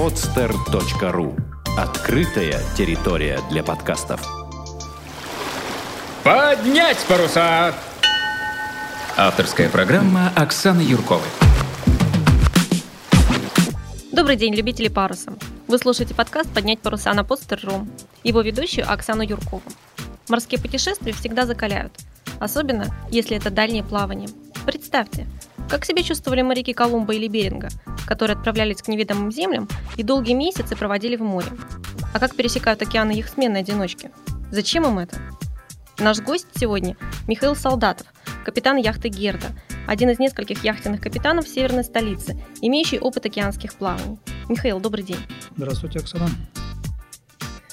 podster.ru 0.00 1.38
Открытая 1.76 2.58
территория 2.74 3.38
для 3.50 3.62
подкастов. 3.62 4.26
Поднять 6.24 6.96
паруса! 7.06 7.74
Авторская 9.18 9.68
программа 9.68 10.32
Оксаны 10.34 10.80
Юрковой. 10.80 11.28
Добрый 14.10 14.36
день, 14.36 14.54
любители 14.54 14.88
паруса. 14.88 15.34
Вы 15.68 15.76
слушаете 15.76 16.14
подкаст 16.14 16.48
«Поднять 16.48 16.80
паруса» 16.80 17.12
на 17.12 17.22
Постер.ру. 17.22 17.86
Его 18.24 18.40
ведущую 18.40 18.90
Оксану 18.90 19.20
Юркову. 19.20 19.62
Морские 20.30 20.62
путешествия 20.62 21.12
всегда 21.12 21.44
закаляют. 21.44 21.92
Особенно, 22.38 22.86
если 23.10 23.36
это 23.36 23.50
дальнее 23.50 23.84
плавание. 23.84 24.30
Представьте, 24.64 25.26
как 25.70 25.84
себя 25.84 26.02
чувствовали 26.02 26.42
моряки 26.42 26.72
Колумба 26.72 27.14
или 27.14 27.28
Беринга, 27.28 27.68
которые 28.06 28.36
отправлялись 28.36 28.82
к 28.82 28.88
неведомым 28.88 29.30
землям 29.30 29.68
и 29.96 30.02
долгие 30.02 30.34
месяцы 30.34 30.74
проводили 30.74 31.16
в 31.16 31.22
море. 31.22 31.48
А 32.12 32.18
как 32.18 32.34
пересекают 32.34 32.82
океаны 32.82 33.12
их 33.12 33.28
сменные 33.28 33.60
одиночки? 33.60 34.10
Зачем 34.50 34.84
им 34.84 34.98
это? 34.98 35.16
Наш 35.98 36.18
гость 36.20 36.48
сегодня– 36.56 36.96
Михаил 37.28 37.54
Солдатов, 37.54 38.06
капитан 38.44 38.78
яхты 38.78 39.08
«Герда», 39.08 39.48
один 39.86 40.10
из 40.10 40.18
нескольких 40.18 40.64
яхтенных 40.64 41.00
капитанов 41.00 41.46
северной 41.46 41.84
столицы, 41.84 42.42
имеющий 42.60 42.98
опыт 42.98 43.26
океанских 43.26 43.74
плаваний. 43.74 44.18
Михаил, 44.48 44.80
добрый 44.80 45.04
день. 45.04 45.20
Здравствуйте, 45.56 46.00
Оксана. 46.00 46.28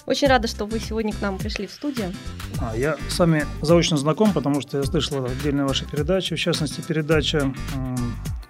Очень 0.07 0.29
рада, 0.29 0.47
что 0.47 0.65
вы 0.65 0.79
сегодня 0.79 1.11
к 1.11 1.21
нам 1.21 1.37
пришли 1.37 1.67
в 1.67 1.71
студию. 1.71 2.13
А, 2.61 2.73
я 2.77 2.95
с 3.09 3.19
вами 3.19 3.45
заочно 3.61 3.97
знаком, 3.97 4.31
потому 4.31 4.61
что 4.61 4.77
я 4.77 4.83
слышал 4.83 5.25
отдельные 5.25 5.65
ваши 5.65 5.85
передачи, 5.85 6.33
в 6.33 6.39
частности, 6.39 6.79
передача 6.79 7.53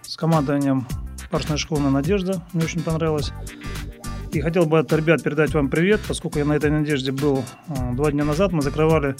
с 0.03 0.15
командованием 0.15 0.87
парусная 1.31 1.57
школа 1.57 1.89
«Надежда». 1.89 2.43
Мне 2.53 2.63
очень 2.63 2.83
понравилось. 2.83 3.31
И 4.31 4.39
хотел 4.39 4.67
бы 4.67 4.77
от 4.77 4.93
ребят 4.93 5.23
передать 5.23 5.55
вам 5.55 5.69
привет, 5.69 5.99
поскольку 6.07 6.37
я 6.37 6.45
на 6.45 6.53
этой 6.53 6.69
«Надежде» 6.69 7.11
был 7.11 7.43
э, 7.69 7.93
два 7.93 8.11
дня 8.11 8.23
назад. 8.23 8.51
Мы 8.51 8.61
закрывали 8.61 9.15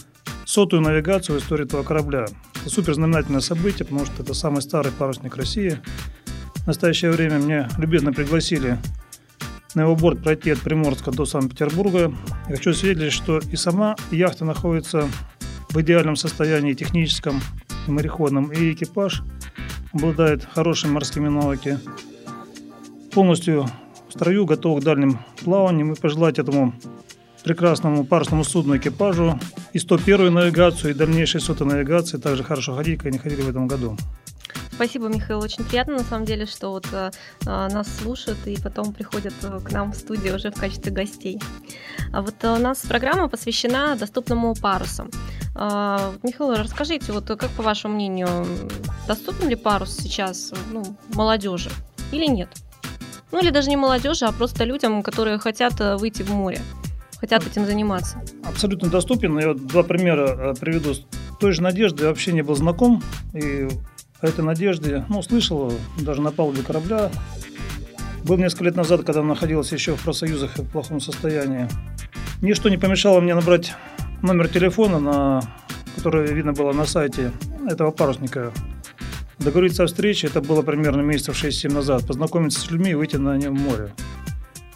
сотую 0.45 0.83
навигацию 0.83 1.39
в 1.39 1.41
истории 1.41 1.65
этого 1.65 1.81
корабля. 1.81 2.27
Это 2.61 2.69
супер 2.69 2.93
знаменательное 2.93 3.41
событие, 3.41 3.85
потому 3.85 4.05
что 4.05 4.21
это 4.21 4.35
самый 4.35 4.61
старый 4.61 4.91
парусник 4.91 5.35
России. 5.35 5.79
В 6.55 6.67
настоящее 6.67 7.09
время 7.09 7.39
мне 7.39 7.67
любезно 7.79 8.13
пригласили 8.13 8.77
борт 9.85 10.23
пройти 10.23 10.51
от 10.51 10.59
Приморска 10.59 11.11
до 11.11 11.25
Санкт-Петербурга. 11.25 12.11
Я 12.49 12.55
хочу 12.55 12.73
свидетельствовать, 12.73 13.43
что 13.43 13.51
и 13.51 13.55
сама 13.55 13.95
яхта 14.11 14.45
находится 14.45 15.07
в 15.69 15.81
идеальном 15.81 16.15
состоянии 16.15 16.73
техническом 16.73 17.41
и 17.87 17.91
мореходном, 17.91 18.51
и 18.51 18.71
экипаж 18.73 19.23
обладает 19.93 20.45
хорошими 20.45 20.91
морскими 20.91 21.27
навыками. 21.27 21.79
Полностью 23.13 23.67
в 24.09 24.13
строю, 24.13 24.45
готов 24.45 24.79
к 24.79 24.83
дальним 24.83 25.19
плаваниям 25.43 25.93
и 25.93 25.99
пожелать 25.99 26.39
этому 26.39 26.73
прекрасному 27.43 28.05
парусному 28.05 28.43
судну 28.43 28.77
экипажу 28.77 29.39
и 29.73 29.79
101 29.79 30.33
навигацию, 30.33 30.91
и 30.91 30.93
дальнейшей 30.93 31.39
сотой 31.39 31.67
навигации 31.67 32.17
также 32.17 32.43
хорошо 32.43 32.75
ходить, 32.75 32.97
как 32.97 33.07
они 33.07 33.17
ходили 33.17 33.41
в 33.41 33.49
этом 33.49 33.67
году. 33.67 33.97
Спасибо, 34.77 35.07
Михаил. 35.07 35.39
Очень 35.39 35.65
приятно, 35.65 35.93
на 35.93 36.03
самом 36.03 36.25
деле, 36.25 36.45
что 36.45 36.69
вот 36.69 36.85
а, 36.93 37.09
нас 37.47 37.87
слушают 37.97 38.37
и 38.45 38.61
потом 38.61 38.93
приходят 38.93 39.33
э, 39.41 39.59
к 39.59 39.71
нам 39.71 39.91
в 39.91 39.95
студию 39.95 40.35
уже 40.35 40.51
в 40.51 40.53
качестве 40.53 40.91
гостей. 40.91 41.41
А 42.13 42.21
вот 42.21 42.35
у 42.43 42.57
нас 42.57 42.81
программа 42.81 43.27
посвящена 43.27 43.95
доступному 43.95 44.53
парусу. 44.53 45.09
Э, 45.55 46.13
Михаил, 46.21 46.53
расскажите, 46.53 47.11
вот 47.11 47.25
как 47.25 47.49
по 47.57 47.63
вашему 47.63 47.95
мнению, 47.95 48.45
доступен 49.07 49.49
ли 49.49 49.55
парус 49.55 49.97
сейчас 49.97 50.53
ну, 50.71 50.83
молодежи 51.11 51.71
или 52.11 52.27
нет? 52.27 52.49
Ну 53.31 53.41
или 53.41 53.49
даже 53.49 53.69
не 53.69 53.77
молодежи, 53.77 54.25
а 54.25 54.31
просто 54.31 54.63
людям, 54.63 55.01
которые 55.01 55.39
хотят 55.39 55.73
выйти 55.99 56.21
в 56.21 56.29
море 56.29 56.61
хотят 57.19 57.47
этим 57.47 57.65
заниматься? 57.65 58.21
Абсолютно 58.43 58.89
доступен. 58.89 59.39
Я 59.39 59.47
вот 59.47 59.65
два 59.65 59.81
примера 59.81 60.53
приведу. 60.53 60.93
С 60.93 61.03
той 61.39 61.51
же 61.51 61.63
Надежды 61.63 62.05
вообще 62.05 62.31
не 62.31 62.43
был 62.43 62.53
знаком. 62.53 63.01
И 63.33 63.67
этой 64.21 64.43
надежде, 64.43 65.05
ну, 65.09 65.21
слышал 65.21 65.73
даже 65.99 66.21
на 66.21 66.31
палубе 66.31 66.63
корабля. 66.63 67.11
Был 68.23 68.37
несколько 68.37 68.65
лет 68.65 68.75
назад, 68.75 69.03
когда 69.03 69.23
находился 69.23 69.75
еще 69.75 69.95
в 69.95 70.03
профсоюзах 70.03 70.57
в 70.57 70.65
плохом 70.65 70.99
состоянии. 70.99 71.67
Ничто 72.41 72.69
не 72.69 72.77
помешало 72.77 73.19
мне 73.19 73.35
набрать 73.35 73.73
номер 74.21 74.47
телефона, 74.47 74.99
на, 74.99 75.41
который 75.95 76.33
видно 76.33 76.53
было 76.53 76.73
на 76.73 76.85
сайте 76.85 77.31
этого 77.67 77.91
парусника. 77.91 78.51
Договориться 79.39 79.83
о 79.83 79.87
встрече, 79.87 80.27
это 80.27 80.41
было 80.41 80.61
примерно 80.61 81.01
месяцев 81.01 81.41
6-7 81.41 81.73
назад, 81.73 82.05
познакомиться 82.07 82.59
с 82.59 82.71
людьми 82.71 82.91
и 82.91 82.95
выйти 82.95 83.17
на 83.17 83.37
нем 83.37 83.55
в 83.55 83.61
море. 83.61 83.93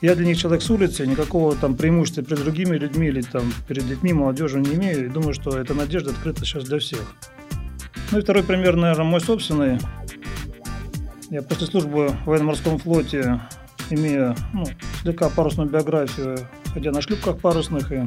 Я 0.02 0.16
для 0.16 0.26
них 0.26 0.38
человек 0.38 0.64
с 0.64 0.70
улицы, 0.70 1.06
никакого 1.06 1.56
там 1.56 1.76
преимущества 1.76 2.24
перед 2.24 2.44
другими 2.44 2.76
людьми 2.76 3.08
или 3.08 3.22
там 3.22 3.54
перед 3.68 3.88
детьми, 3.88 4.14
молодежью 4.14 4.62
не 4.62 4.74
имею. 4.74 5.06
И 5.06 5.10
думаю, 5.10 5.34
что 5.34 5.58
эта 5.58 5.76
надежда 5.76 6.10
открыта 6.10 6.44
сейчас 6.44 6.64
для 6.64 6.80
всех. 6.80 7.16
Ну 8.12 8.20
и 8.20 8.22
второй 8.22 8.44
пример, 8.44 8.76
наверное, 8.76 9.06
мой 9.06 9.22
собственный. 9.22 9.80
Я 11.30 11.42
после 11.42 11.66
службы 11.68 12.10
в 12.10 12.26
военно-морском 12.26 12.78
флоте, 12.78 13.40
имея 13.90 14.36
ну, 14.54 14.66
слегка 15.02 15.30
парусную 15.30 15.70
биографию, 15.70 16.38
ходя 16.74 16.92
на 16.92 17.02
шлюпках 17.02 17.40
парусных 17.40 17.90
и 17.94 18.04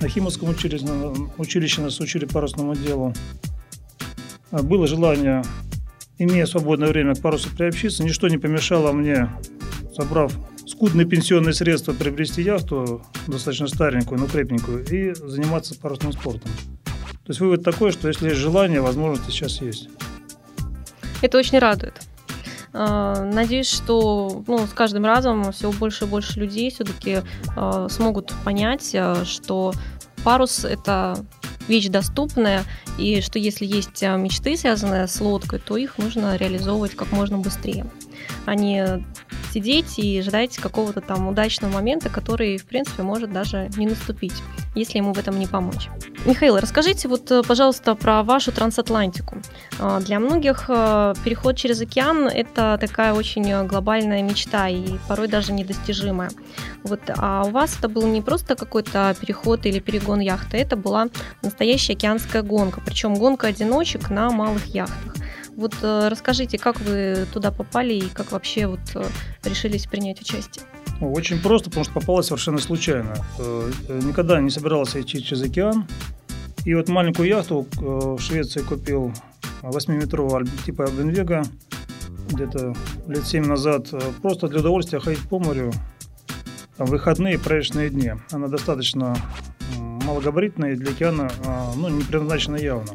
на 0.00 0.08
Химовском 0.08 0.50
училище, 0.50 0.86
училище 1.36 1.80
нас 1.80 1.98
учили 1.98 2.26
парусному 2.26 2.76
делу. 2.76 3.12
Было 4.52 4.86
желание, 4.86 5.42
имея 6.18 6.46
свободное 6.46 6.88
время 6.88 7.16
к 7.16 7.20
парусу 7.20 7.50
приобщиться, 7.50 8.04
ничто 8.04 8.28
не 8.28 8.38
помешало 8.38 8.92
мне, 8.92 9.28
собрав 9.96 10.32
скудные 10.64 11.08
пенсионные 11.08 11.54
средства, 11.54 11.92
приобрести 11.92 12.42
яхту, 12.42 13.02
достаточно 13.26 13.66
старенькую, 13.66 14.20
но 14.20 14.26
крепенькую, 14.28 14.84
и 14.86 15.12
заниматься 15.12 15.74
парусным 15.76 16.12
спортом. 16.12 16.52
То 17.28 17.32
есть 17.32 17.40
вывод 17.40 17.62
такой, 17.62 17.92
что 17.92 18.08
если 18.08 18.30
есть 18.30 18.40
желание, 18.40 18.80
возможности 18.80 19.30
сейчас 19.30 19.60
есть. 19.60 19.90
Это 21.20 21.36
очень 21.36 21.58
радует. 21.58 21.92
А, 22.72 23.22
надеюсь, 23.22 23.68
что 23.68 24.42
ну, 24.46 24.66
с 24.66 24.70
каждым 24.70 25.04
разом 25.04 25.52
все 25.52 25.70
больше 25.70 26.06
и 26.06 26.08
больше 26.08 26.40
людей 26.40 26.70
все-таки 26.70 27.20
э, 27.54 27.86
смогут 27.90 28.32
понять, 28.46 28.94
а, 28.94 29.26
что 29.26 29.74
парус 30.24 30.64
это 30.64 31.22
вещь 31.68 31.88
доступная, 31.88 32.64
и 32.96 33.20
что 33.20 33.38
если 33.38 33.66
есть 33.66 34.00
мечты, 34.00 34.56
связанные 34.56 35.06
с 35.06 35.20
лодкой, 35.20 35.58
то 35.58 35.76
их 35.76 35.98
нужно 35.98 36.34
реализовывать 36.34 36.96
как 36.96 37.12
можно 37.12 37.36
быстрее, 37.36 37.84
а 38.46 38.54
не 38.54 39.04
сидеть 39.52 39.98
и 39.98 40.20
ждать 40.22 40.56
какого-то 40.56 41.00
там 41.00 41.28
удачного 41.28 41.72
момента, 41.72 42.08
который, 42.08 42.58
в 42.58 42.64
принципе, 42.64 43.02
может 43.02 43.32
даже 43.32 43.70
не 43.76 43.86
наступить, 43.86 44.34
если 44.74 44.98
ему 44.98 45.12
в 45.12 45.18
этом 45.18 45.38
не 45.38 45.46
помочь. 45.46 45.88
Михаил, 46.24 46.58
расскажите 46.58 47.08
вот, 47.08 47.30
э, 47.30 47.42
пожалуйста, 47.46 47.94
про 47.94 48.22
вашу 48.22 48.52
трансатлантику. 48.52 49.38
А, 49.78 50.00
для 50.00 50.18
многих 50.18 50.66
э, 50.68 51.14
переход 51.24 51.56
через 51.56 51.80
океан– 51.80 52.28
это 52.34 52.76
такая 52.80 53.14
очень 53.14 53.66
глобальная 53.66 54.22
мечта 54.22 54.68
и 54.68 54.98
порой 55.08 55.28
даже 55.28 55.52
недостижимая. 55.52 56.30
Вот, 56.82 57.00
а 57.16 57.44
у 57.46 57.50
вас 57.50 57.76
это 57.78 57.88
был 57.88 58.06
не 58.06 58.20
просто 58.20 58.54
какой-то 58.54 59.14
переход 59.20 59.66
или 59.66 59.78
перегон 59.78 60.20
яхты, 60.20 60.58
это 60.58 60.76
была 60.76 61.08
настоящая 61.42 61.94
океанская 61.94 62.42
гонка, 62.42 62.80
причем 62.84 63.14
гонка 63.14 63.46
одиночек 63.46 64.10
на 64.10 64.30
малых 64.30 64.66
яхтах. 64.66 65.14
Вот 65.58 65.74
э, 65.82 66.08
расскажите, 66.08 66.56
как 66.56 66.80
вы 66.80 67.26
туда 67.32 67.50
попали 67.50 67.92
и 67.92 68.08
как 68.08 68.32
вообще 68.32 68.66
вот 68.66 68.80
решились 69.44 69.86
принять 69.86 70.20
участие? 70.22 70.64
Очень 71.00 71.40
просто, 71.42 71.68
потому 71.68 71.84
что 71.84 71.92
попалась 71.92 72.26
совершенно 72.26 72.58
случайно. 72.58 73.14
Никогда 73.88 74.40
не 74.40 74.50
собирался 74.50 75.00
идти 75.00 75.22
через 75.22 75.42
океан. 75.42 75.86
И 76.64 76.74
вот 76.74 76.88
маленькую 76.88 77.28
яхту 77.28 77.66
э, 77.78 77.80
в 77.80 78.18
Швеции 78.20 78.60
купил 78.60 79.12
8-метрового 79.62 80.46
типа 80.66 80.84
Альбенвега 80.84 81.44
где-то 82.30 82.74
лет 83.06 83.26
7 83.26 83.46
назад. 83.46 83.88
Э, 83.92 84.00
просто 84.20 84.48
для 84.48 84.60
удовольствия 84.60 85.00
ходить 85.00 85.26
по 85.28 85.38
морю 85.38 85.72
там, 86.76 86.86
выходные 86.86 87.38
проектные 87.38 87.90
дни. 87.90 88.12
Она 88.32 88.48
достаточно 88.48 89.16
малогабаритная 89.78 90.76
для 90.76 90.90
океана 90.90 91.30
э, 91.42 91.72
ну, 91.76 91.88
не 91.88 92.02
предназначена 92.02 92.56
явно. 92.56 92.92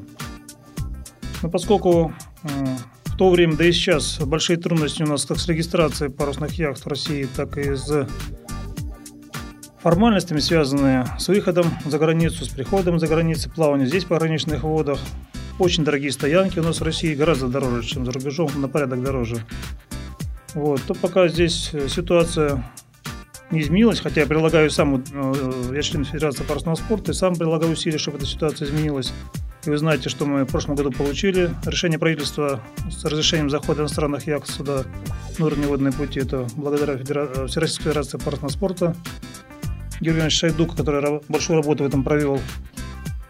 Но 1.44 1.50
поскольку 1.50 2.14
в 2.44 3.18
то 3.18 3.30
время, 3.30 3.56
да 3.56 3.66
и 3.66 3.72
сейчас, 3.72 4.18
большие 4.20 4.58
трудности 4.58 5.04
у 5.04 5.08
нас 5.08 5.26
как 5.26 5.40
с 5.40 5.48
регистрацией 5.48 6.10
парусных 6.10 6.54
яхт 6.54 6.84
в 6.84 6.88
России, 6.88 7.28
так 7.36 7.58
и 7.58 7.76
с 7.76 8.08
формальностями, 9.82 10.40
связанные 10.40 11.06
с 11.20 11.28
выходом 11.28 11.66
за 11.86 12.00
границу, 12.00 12.46
с 12.46 12.48
приходом 12.48 12.98
за 12.98 13.08
границу, 13.08 13.52
плаванием 13.52 13.90
здесь 13.90 14.06
в 14.06 14.08
пограничных 14.08 14.64
водах. 14.64 15.00
Очень 15.60 15.84
дорогие 15.84 16.12
стоянки 16.12 16.58
у 16.60 16.64
нас 16.64 16.80
в 16.80 16.84
России, 16.84 17.14
гораздо 17.14 17.48
дороже, 17.48 17.88
чем 17.88 18.06
за 18.06 18.14
рубежом, 18.14 18.50
на 18.56 18.70
порядок 18.70 19.04
дороже. 19.04 19.46
Вот, 20.56 20.82
то 20.88 20.94
пока 20.96 21.28
здесь 21.28 21.72
э, 21.74 21.88
ситуация 21.90 22.64
не 23.52 23.62
изменилась, 23.62 24.00
хотя 24.00 24.22
я 24.22 24.28
прилагаю 24.28 24.70
сам, 24.72 25.04
э, 25.14 25.74
я 25.76 25.82
член 25.82 26.06
Федерации 26.06 26.44
парусного 26.44 26.76
спорта, 26.76 27.12
и 27.12 27.14
сам 27.14 27.36
прилагаю 27.36 27.74
усилия, 27.74 27.98
чтобы 27.98 28.18
эта 28.18 28.26
ситуация 28.26 28.68
изменилась. 28.68 29.12
И 29.66 29.70
вы 29.70 29.78
знаете, 29.78 30.10
что 30.10 30.26
мы 30.26 30.44
в 30.44 30.48
прошлом 30.48 30.76
году 30.76 30.92
получили 30.92 31.50
решение 31.66 31.98
правительства 31.98 32.62
с 32.92 33.06
разрешением 33.06 33.50
захода 33.50 33.82
иностранных 33.82 34.28
яхт 34.28 34.50
сюда 34.50 34.84
внутренние 35.38 35.70
водные 35.70 35.94
пути. 35.94 36.20
Это 36.20 36.48
благодаря 36.56 36.98
Федера... 36.98 37.48
Всероссийской 37.48 37.86
Федерации 37.86 38.18
парусного 38.18 38.52
спорта. 38.52 38.96
Георгий 40.02 40.30
Шайдук, 40.30 40.76
который 40.76 41.22
большую 41.30 41.62
работу 41.62 41.86
в 41.86 41.88
этом 41.88 42.04
провел. 42.04 42.42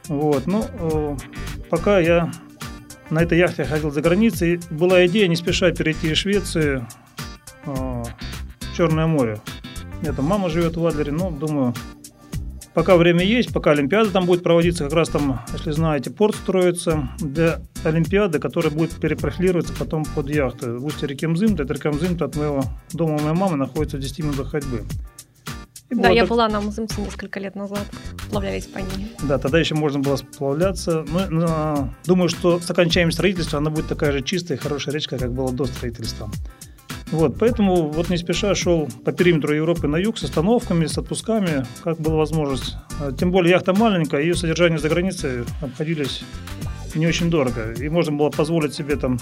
Вот. 0.08 0.48
Ну, 0.48 0.66
э, 0.74 1.18
пока 1.70 2.00
я 2.00 2.32
на 3.12 3.20
этой 3.20 3.38
яхте 3.38 3.64
ходил 3.64 3.92
за 3.92 4.02
границей, 4.02 4.60
была 4.72 5.06
идея 5.06 5.28
не 5.28 5.36
спеша 5.36 5.72
перейти 5.72 6.12
из 6.12 6.18
Швеции 6.18 6.84
э, 7.66 7.72
в 7.74 8.76
Черное 8.76 9.06
море. 9.06 9.40
У 10.00 10.04
меня 10.04 10.14
там 10.14 10.26
мама 10.26 10.50
живет 10.50 10.78
в 10.78 10.86
Адлере, 10.86 11.12
но 11.12 11.30
думаю, 11.30 11.76
пока 12.74 12.98
время 12.98 13.24
есть, 13.24 13.54
пока 13.54 13.72
Олимпиада 13.72 14.12
там 14.12 14.26
будет 14.26 14.44
проводиться, 14.44 14.86
как 14.86 14.94
раз 14.94 15.10
там, 15.10 15.42
если 15.54 15.72
знаете, 15.72 16.12
порт 16.12 16.36
строится 16.36 17.10
для 17.20 17.62
Олимпиады, 17.84 18.40
которая 18.40 18.72
будет 18.72 18.92
перепрофилироваться 18.92 19.74
потом 19.78 20.06
под 20.06 20.30
яхту. 20.30 20.80
В 20.80 20.86
устье 20.86 21.08
реки 21.08 21.28
Мзымт, 21.28 21.60
это 21.60 21.74
река 21.74 21.92
Мзымт 21.92 22.22
от 22.22 22.36
моего 22.36 22.64
дома 22.94 23.20
моей 23.20 23.36
мамы 23.36 23.58
находится 23.58 23.98
в 23.98 24.00
10 24.00 24.20
минутах 24.20 24.52
ходьбы. 24.52 24.84
И 25.90 25.96
да, 25.96 26.10
я 26.10 26.22
так... 26.22 26.30
была 26.30 26.50
на 26.50 26.62
Мзымте 26.62 27.02
несколько 27.02 27.40
лет 27.40 27.56
назад, 27.56 27.86
сплавлялись 28.26 28.66
по 28.66 28.80
ней. 28.80 29.12
Да, 29.24 29.38
тогда 29.38 29.60
еще 29.60 29.76
можно 29.76 30.00
было 30.00 30.16
сплавляться. 30.16 31.06
Но, 31.08 31.28
но, 31.30 31.94
думаю, 32.06 32.30
что 32.30 32.60
с 32.60 32.70
окончанием 32.70 33.12
строительства 33.12 33.60
она 33.60 33.70
будет 33.70 33.88
такая 33.88 34.12
же 34.12 34.22
чистая 34.22 34.58
и 34.58 34.62
хорошая 34.62 34.96
речка, 34.96 35.18
как 35.18 35.32
была 35.32 35.52
до 35.52 35.66
строительства. 35.66 36.32
Вот, 37.14 37.38
поэтому 37.38 37.92
вот 37.92 38.10
не 38.10 38.18
спеша 38.18 38.56
шел 38.56 38.90
по 39.06 39.12
периметру 39.12 39.54
Европы 39.54 39.88
на 39.88 39.98
юг 39.98 40.18
с 40.18 40.24
остановками, 40.24 40.88
с 40.88 40.98
отпусками, 40.98 41.64
как 41.84 42.00
была 42.00 42.16
возможность. 42.16 42.76
А, 43.00 43.12
тем 43.12 43.30
более 43.30 43.52
яхта 43.52 43.72
маленькая, 43.72 44.22
ее 44.22 44.34
содержание 44.34 44.80
за 44.80 44.90
границей 44.90 45.44
обходились 45.62 46.24
не 46.96 47.06
очень 47.06 47.30
дорого. 47.30 47.72
И 47.74 47.88
можно 47.88 48.14
было 48.14 48.32
позволить 48.32 48.74
себе 48.74 48.96
там 48.96 49.20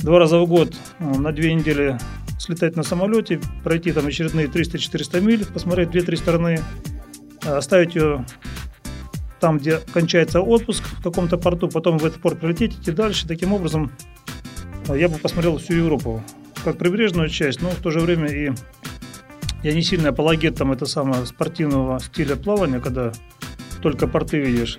два 0.00 0.18
раза 0.18 0.38
в 0.38 0.46
год 0.46 0.76
а, 0.98 1.04
на 1.14 1.32
две 1.32 1.54
недели 1.54 1.96
слетать 2.38 2.76
на 2.76 2.82
самолете, 2.82 3.40
пройти 3.64 3.90
там 3.92 4.06
очередные 4.06 4.46
300-400 4.46 5.20
миль, 5.22 5.46
посмотреть 5.46 5.90
две-три 5.90 6.18
страны, 6.18 6.60
а, 7.42 7.56
оставить 7.56 7.94
ее 7.94 8.26
там, 9.40 9.56
где 9.56 9.78
кончается 9.94 10.42
отпуск 10.42 10.84
в 10.84 11.02
каком-то 11.02 11.38
порту, 11.38 11.70
потом 11.70 11.96
в 11.96 12.04
этот 12.04 12.20
порт 12.20 12.38
прилететь, 12.38 12.74
идти 12.74 12.92
дальше. 12.92 13.26
Таким 13.26 13.54
образом, 13.54 13.92
я 14.94 15.08
бы 15.08 15.16
посмотрел 15.16 15.56
всю 15.56 15.72
Европу 15.72 16.22
как 16.68 16.76
прибрежную 16.76 17.30
часть, 17.30 17.62
но 17.62 17.70
в 17.70 17.76
то 17.76 17.90
же 17.90 18.00
время 18.00 18.28
и 18.28 18.52
я 19.62 19.72
не 19.72 19.80
сильный 19.80 20.10
апологет 20.10 20.56
там 20.56 20.70
это 20.70 20.84
самого 20.84 21.24
спортивного 21.24 21.98
стиля 21.98 22.36
плавания, 22.36 22.78
когда 22.78 23.10
только 23.80 24.06
порты 24.06 24.38
видишь. 24.38 24.78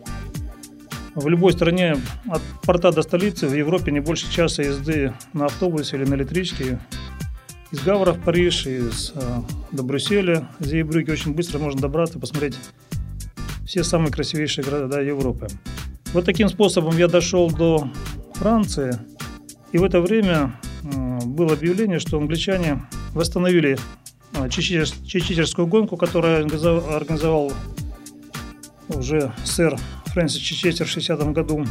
В 1.15 1.27
любой 1.27 1.51
стране 1.51 1.97
от 2.27 2.43
порта 2.63 2.91
до 2.91 3.01
столицы 3.01 3.47
в 3.47 3.55
Европе 3.55 3.91
не 3.91 4.01
больше 4.01 4.31
часа 4.31 4.61
езды 4.61 5.13
на 5.33 5.45
автобусе 5.45 5.97
или 5.97 6.05
на 6.05 6.13
электричке. 6.13 6.79
Из 7.71 7.79
Гавра 7.79 8.13
в 8.13 8.23
Париж, 8.23 8.67
из 8.67 9.11
э, 9.15 9.19
до 9.71 9.81
Брюсселя, 9.81 10.47
Зейбрюки 10.59 11.09
очень 11.09 11.33
быстро 11.33 11.57
можно 11.57 11.81
добраться, 11.81 12.19
посмотреть 12.19 12.55
все 13.65 13.83
самые 13.83 14.11
красивейшие 14.11 14.63
города 14.63 15.01
Европы. 15.01 15.47
Вот 16.13 16.25
таким 16.25 16.49
способом 16.49 16.95
я 16.97 17.07
дошел 17.07 17.49
до 17.49 17.89
Франции, 18.35 18.95
и 19.71 19.79
в 19.79 19.83
это 19.83 20.01
время 20.01 20.53
было 20.83 21.53
объявление, 21.53 21.99
что 21.99 22.17
англичане 22.17 22.81
восстановили 23.13 23.77
а, 24.33 24.49
чечитерскую 24.49 25.67
гонку, 25.67 25.97
которую 25.97 26.45
организовал 26.45 27.51
уже 28.89 29.33
сэр 29.43 29.77
Фрэнсис 30.07 30.37
Чечетер 30.37 30.85
в 30.85 30.89
60 30.89 31.31
году, 31.31 31.65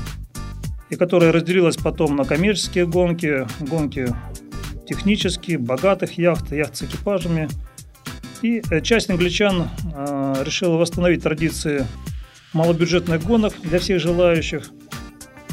и 0.91 0.97
которая 0.97 1.33
разделилась 1.33 1.77
потом 1.77 2.17
на 2.17 2.25
коммерческие 2.25 2.87
гонки, 2.87 3.47
гонки 3.61 4.09
технические, 4.87 5.59
богатых 5.59 6.17
яхт, 6.19 6.53
яхт 6.53 6.77
с 6.77 6.83
экипажами. 6.83 7.49
И 8.41 8.63
э, 8.71 8.81
часть 8.81 9.11
англичан 9.11 9.69
э, 9.95 10.43
решила 10.45 10.77
восстановить 10.77 11.23
традиции 11.23 11.87
малобюджетных 12.53 13.23
гонок 13.23 13.55
для 13.63 13.79
всех 13.79 14.01
желающих 14.01 14.71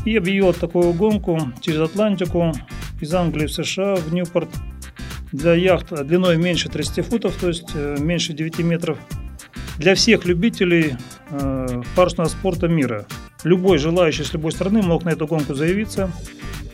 и 0.06 0.16
объявила 0.16 0.54
такую 0.54 0.94
гонку 0.94 1.52
через 1.62 1.82
Атлантику 1.82 2.54
из 3.02 3.14
Англии 3.14 3.48
в 3.48 3.52
США, 3.52 3.96
в 3.96 4.14
Ньюпорт, 4.14 4.50
для 5.32 5.54
яхт 5.54 5.92
длиной 6.06 6.38
меньше 6.38 6.70
30 6.70 7.06
футов, 7.06 7.36
то 7.36 7.48
есть 7.50 7.70
э, 7.74 7.98
меньше 8.00 8.34
9 8.34 8.60
метров, 8.60 8.98
для 9.78 9.96
всех 9.96 10.26
любителей 10.26 10.96
э, 11.30 11.82
парусного 11.96 12.30
спорта 12.30 12.68
мира. 12.68 13.06
Любой 13.44 13.78
желающий 13.78 14.24
с 14.24 14.34
любой 14.34 14.52
страны 14.52 14.82
мог 14.82 15.04
на 15.04 15.10
эту 15.10 15.28
гонку 15.28 15.54
заявиться. 15.54 16.10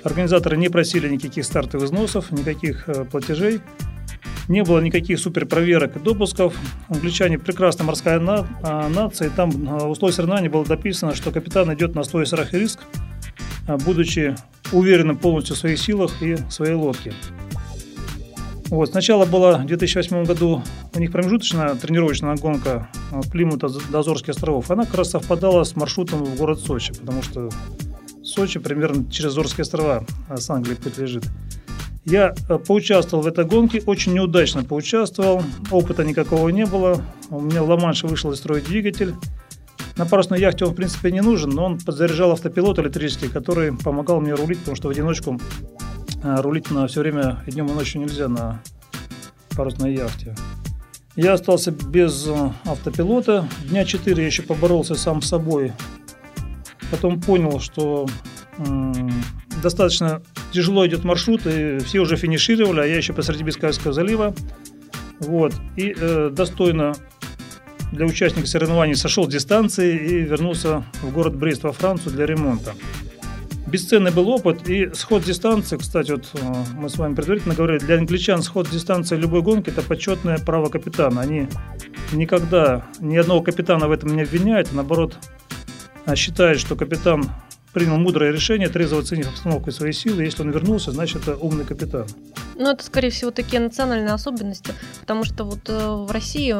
Организаторы 0.03 0.57
не 0.57 0.69
просили 0.69 1.09
никаких 1.09 1.45
стартовых 1.45 1.87
взносов, 1.87 2.31
никаких 2.31 2.87
э, 2.87 3.05
платежей. 3.05 3.61
Не 4.47 4.63
было 4.63 4.79
никаких 4.79 5.19
суперпроверок 5.19 5.95
и 5.95 5.99
допусков. 5.99 6.53
Англичане 6.89 7.39
прекрасная 7.39 7.85
морская 7.85 8.19
на, 8.19 8.47
нация. 8.89 9.27
И 9.27 9.31
там 9.31 9.49
в 9.51 9.89
условиях 9.89 10.15
соревнований 10.15 10.49
было 10.49 10.65
дописано, 10.65 11.15
что 11.15 11.31
капитан 11.31 11.73
идет 11.73 11.95
на 11.95 12.03
свой 12.03 12.25
страх 12.25 12.53
и 12.53 12.59
риск, 12.59 12.79
будучи 13.85 14.35
уверенным 14.71 15.17
полностью 15.17 15.55
в 15.55 15.59
своих 15.59 15.79
силах 15.79 16.21
и 16.21 16.37
своей 16.49 16.73
лодке. 16.73 17.13
Вот. 18.71 18.89
Сначала 18.89 19.25
была 19.25 19.57
в 19.57 19.65
2008 19.65 20.23
году 20.23 20.63
у 20.95 20.99
них 20.99 21.11
промежуточная 21.11 21.75
тренировочная 21.75 22.35
гонка 22.35 22.87
Плимута 23.29 23.67
до 23.67 23.99
Азорских 23.99 24.29
островов. 24.29 24.71
Она 24.71 24.85
как 24.85 24.95
раз 24.95 25.09
совпадала 25.11 25.65
с 25.65 25.75
маршрутом 25.75 26.23
в 26.23 26.37
город 26.37 26.59
Сочи, 26.59 26.93
потому 26.93 27.21
что 27.21 27.49
Сочи 28.23 28.59
примерно 28.59 29.11
через 29.11 29.31
Азорские 29.31 29.63
острова 29.63 30.05
а 30.29 30.37
с 30.37 30.49
Англии 30.49 30.75
путь. 30.75 31.21
Я 32.05 32.33
э, 32.49 32.57
поучаствовал 32.57 33.23
в 33.23 33.27
этой 33.27 33.45
гонке, 33.45 33.83
очень 33.85 34.13
неудачно 34.13 34.63
поучаствовал, 34.63 35.43
опыта 35.69 36.03
никакого 36.03 36.49
не 36.49 36.65
было. 36.65 37.01
У 37.29 37.41
меня 37.41 37.61
в 37.63 37.69
Ла-Манше 37.69 38.07
вышел 38.07 38.33
строить 38.35 38.65
двигатель. 38.65 39.13
На 39.97 40.05
парусной 40.05 40.39
яхте 40.39 40.65
он, 40.65 40.71
в 40.71 40.75
принципе, 40.75 41.11
не 41.11 41.21
нужен, 41.21 41.49
но 41.49 41.65
он 41.65 41.79
подзаряжал 41.79 42.31
автопилот 42.31 42.79
электрический, 42.79 43.27
который 43.27 43.75
помогал 43.75 44.21
мне 44.21 44.33
рулить, 44.33 44.59
потому 44.59 44.75
что 44.75 44.87
в 44.87 44.91
одиночку 44.91 45.39
а, 46.23 46.41
рулить 46.41 46.71
на 46.71 46.87
все 46.87 47.01
время 47.01 47.43
и 47.47 47.51
днем 47.51 47.67
и 47.67 47.73
ночью 47.73 48.01
нельзя 48.01 48.27
на 48.27 48.61
парусной 49.55 49.93
яхте. 49.93 50.35
Я 51.15 51.33
остался 51.33 51.71
без 51.71 52.25
э, 52.27 52.51
автопилота. 52.65 53.47
Дня 53.65 53.83
4 53.83 54.21
я 54.21 54.25
еще 54.25 54.43
поборолся 54.43 54.95
сам 54.95 55.21
с 55.21 55.27
собой. 55.27 55.73
Потом 56.89 57.19
понял, 57.19 57.59
что 57.59 58.07
достаточно 59.61 60.21
тяжело 60.51 60.85
идет 60.85 61.03
маршрут, 61.03 61.45
и 61.45 61.79
все 61.79 61.99
уже 61.99 62.15
финишировали, 62.15 62.81
а 62.81 62.85
я 62.85 62.97
еще 62.97 63.13
посреди 63.13 63.43
Бискайского 63.43 63.93
залива. 63.93 64.33
Вот. 65.19 65.53
И 65.75 65.95
э, 65.97 66.29
достойно 66.31 66.93
для 67.91 68.05
участников 68.05 68.49
соревнований 68.49 68.95
сошел 68.95 69.25
с 69.25 69.33
дистанции 69.33 69.97
и 69.97 70.21
вернулся 70.21 70.83
в 71.01 71.11
город 71.11 71.35
Брест 71.35 71.63
во 71.63 71.71
Францию 71.71 72.13
для 72.13 72.25
ремонта. 72.25 72.73
Бесценный 73.67 74.11
был 74.11 74.27
опыт 74.29 74.67
и 74.67 74.93
сход 74.93 75.23
дистанции, 75.23 75.77
кстати, 75.77 76.11
вот 76.11 76.29
э, 76.33 76.39
мы 76.75 76.89
с 76.89 76.97
вами 76.97 77.15
предварительно 77.15 77.55
говорили, 77.55 77.79
для 77.79 77.97
англичан 77.97 78.41
сход 78.41 78.69
дистанции 78.69 79.15
любой 79.15 79.41
гонки– 79.41 79.69
это 79.71 79.81
почетное 79.81 80.39
право 80.39 80.67
капитана. 80.67 81.21
Они 81.21 81.47
никогда 82.11 82.85
ни 82.99 83.15
одного 83.15 83.41
капитана 83.41 83.87
в 83.87 83.91
этом 83.91 84.13
не 84.15 84.23
обвиняют, 84.23 84.69
а 84.73 84.75
наоборот 84.75 85.15
а 86.05 86.15
считают, 86.15 86.59
что 86.59 86.75
капитан 86.75 87.31
принял 87.71 87.97
мудрое 87.97 88.33
решение, 88.33 88.67
трезво 88.67 88.99
оценив 88.99 89.29
обстановку 89.29 89.69
и 89.69 89.73
свои 89.73 89.93
силы. 89.93 90.23
Если 90.23 90.41
он 90.41 90.51
вернулся, 90.51 90.91
значит, 90.91 91.21
это 91.21 91.37
умный 91.37 91.63
капитан. 91.63 92.07
Ну, 92.55 92.71
это, 92.71 92.83
скорее 92.83 93.09
всего, 93.09 93.31
такие 93.31 93.61
национальные 93.61 94.13
особенности, 94.13 94.73
потому 94.99 95.23
что 95.23 95.45
вот 95.45 95.69
э, 95.69 95.89
в 95.89 96.11
России 96.11 96.53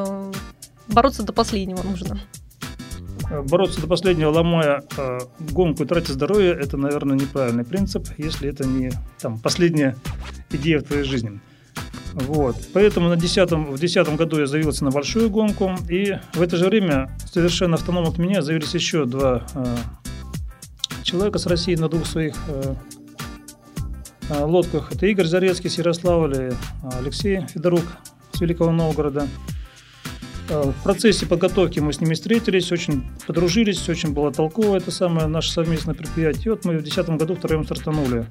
бороться 0.91 1.23
до 1.23 1.33
последнего 1.33 1.81
нужно. 1.83 2.19
Бороться 3.49 3.79
до 3.79 3.87
последнего, 3.87 4.29
ломая 4.29 4.83
э, 4.97 5.19
гонку 5.51 5.83
и 5.83 5.85
тратя 5.85 6.11
здоровье, 6.11 6.51
это, 6.51 6.75
наверное, 6.75 7.17
неправильный 7.17 7.63
принцип, 7.63 8.07
если 8.17 8.49
это 8.49 8.65
не 8.65 8.91
там, 9.19 9.39
последняя 9.39 9.95
идея 10.49 10.79
в 10.79 10.83
твоей 10.83 11.03
жизни. 11.03 11.39
Вот. 12.13 12.57
Поэтому 12.73 13.07
на 13.07 13.15
10, 13.15 13.51
в 13.51 13.77
2010 13.77 14.15
году 14.17 14.39
я 14.39 14.47
заявился 14.47 14.83
на 14.83 14.91
большую 14.91 15.29
гонку, 15.29 15.77
и 15.89 16.17
в 16.33 16.41
это 16.41 16.57
же 16.57 16.65
время 16.65 17.15
совершенно 17.25 17.75
автономно 17.75 18.09
от 18.09 18.17
меня 18.17 18.41
заявились 18.41 18.73
еще 18.73 19.05
два 19.05 19.47
э, 19.55 19.77
человека 21.03 21.39
с 21.39 21.45
России 21.45 21.75
на 21.75 21.87
двух 21.87 22.05
своих 22.05 22.35
э, 22.47 22.75
э 24.29 24.43
лодках. 24.43 24.91
Это 24.91 25.05
Игорь 25.05 25.25
Зарецкий 25.25 25.69
с 25.69 25.77
Ярославля, 25.77 26.49
и 26.49 26.53
Алексей 26.99 27.45
Федорук 27.47 27.83
с 28.33 28.41
Великого 28.41 28.71
Новгорода. 28.71 29.27
Э, 30.51 30.63
в 30.63 30.83
процессе 30.83 31.25
подготовки 31.25 31.79
мы 31.79 31.93
с 31.93 32.01
ними 32.01 32.13
встретились, 32.13 32.73
очень 32.73 33.05
подружились, 33.25 33.87
очень 33.87 34.13
было 34.13 34.33
толково 34.33 34.75
это 34.75 34.91
самое 34.91 35.27
наше 35.27 35.51
совместное 35.51 35.95
предприятие. 35.95 36.43
И 36.45 36.49
вот 36.49 36.65
мы 36.65 36.73
в 36.73 36.83
2010 36.83 37.17
году 37.17 37.35
втроем 37.35 37.63
стартанули. 37.63 38.25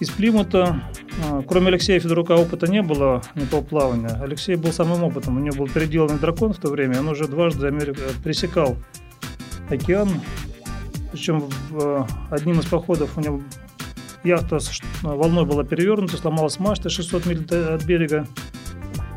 Из 0.00 0.10
Плимута, 0.10 0.82
э, 1.24 1.42
кроме 1.48 1.68
Алексея 1.68 1.98
Федорука, 1.98 2.32
опыта 2.32 2.66
не 2.66 2.82
было 2.82 3.22
никакого 3.34 3.62
плавания. 3.62 4.18
Алексей 4.20 4.54
был 4.56 4.70
самым 4.70 5.02
опытом. 5.02 5.38
У 5.38 5.40
него 5.40 5.64
был 5.64 5.68
переделанный 5.68 6.18
дракон 6.18 6.52
в 6.52 6.58
то 6.58 6.68
время. 6.68 7.00
Он 7.00 7.08
уже 7.08 7.26
дважды. 7.26 7.68
Э, 7.68 7.94
пересекал 8.22 8.76
океан. 9.70 10.10
Причем 11.10 11.48
одним 12.30 12.60
из 12.60 12.66
походов 12.66 13.16
у 13.16 13.20
него 13.20 13.42
яхта 14.22 14.58
волной 15.02 15.44
была 15.44 15.64
перевернута, 15.64 16.16
сломалась 16.16 16.60
мачта 16.60 16.88
600 16.88 17.26
миль 17.26 17.44
от 17.50 17.84
берега. 17.84 18.28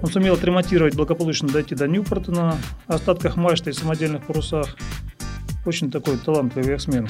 Он 0.03 0.11
сумел 0.11 0.33
отремонтировать, 0.33 0.95
благополучно 0.95 1.47
дойти 1.47 1.75
до 1.75 1.87
Ньюпорта 1.87 2.29
на 2.33 2.57
остатках 2.87 3.37
мачты 3.37 3.69
и 3.69 3.73
самодельных 3.73 4.27
парусах. 4.27 4.75
Очень 5.65 5.91
такой 5.91 6.17
талантливый 6.17 6.71
яхтсмен. 6.71 7.07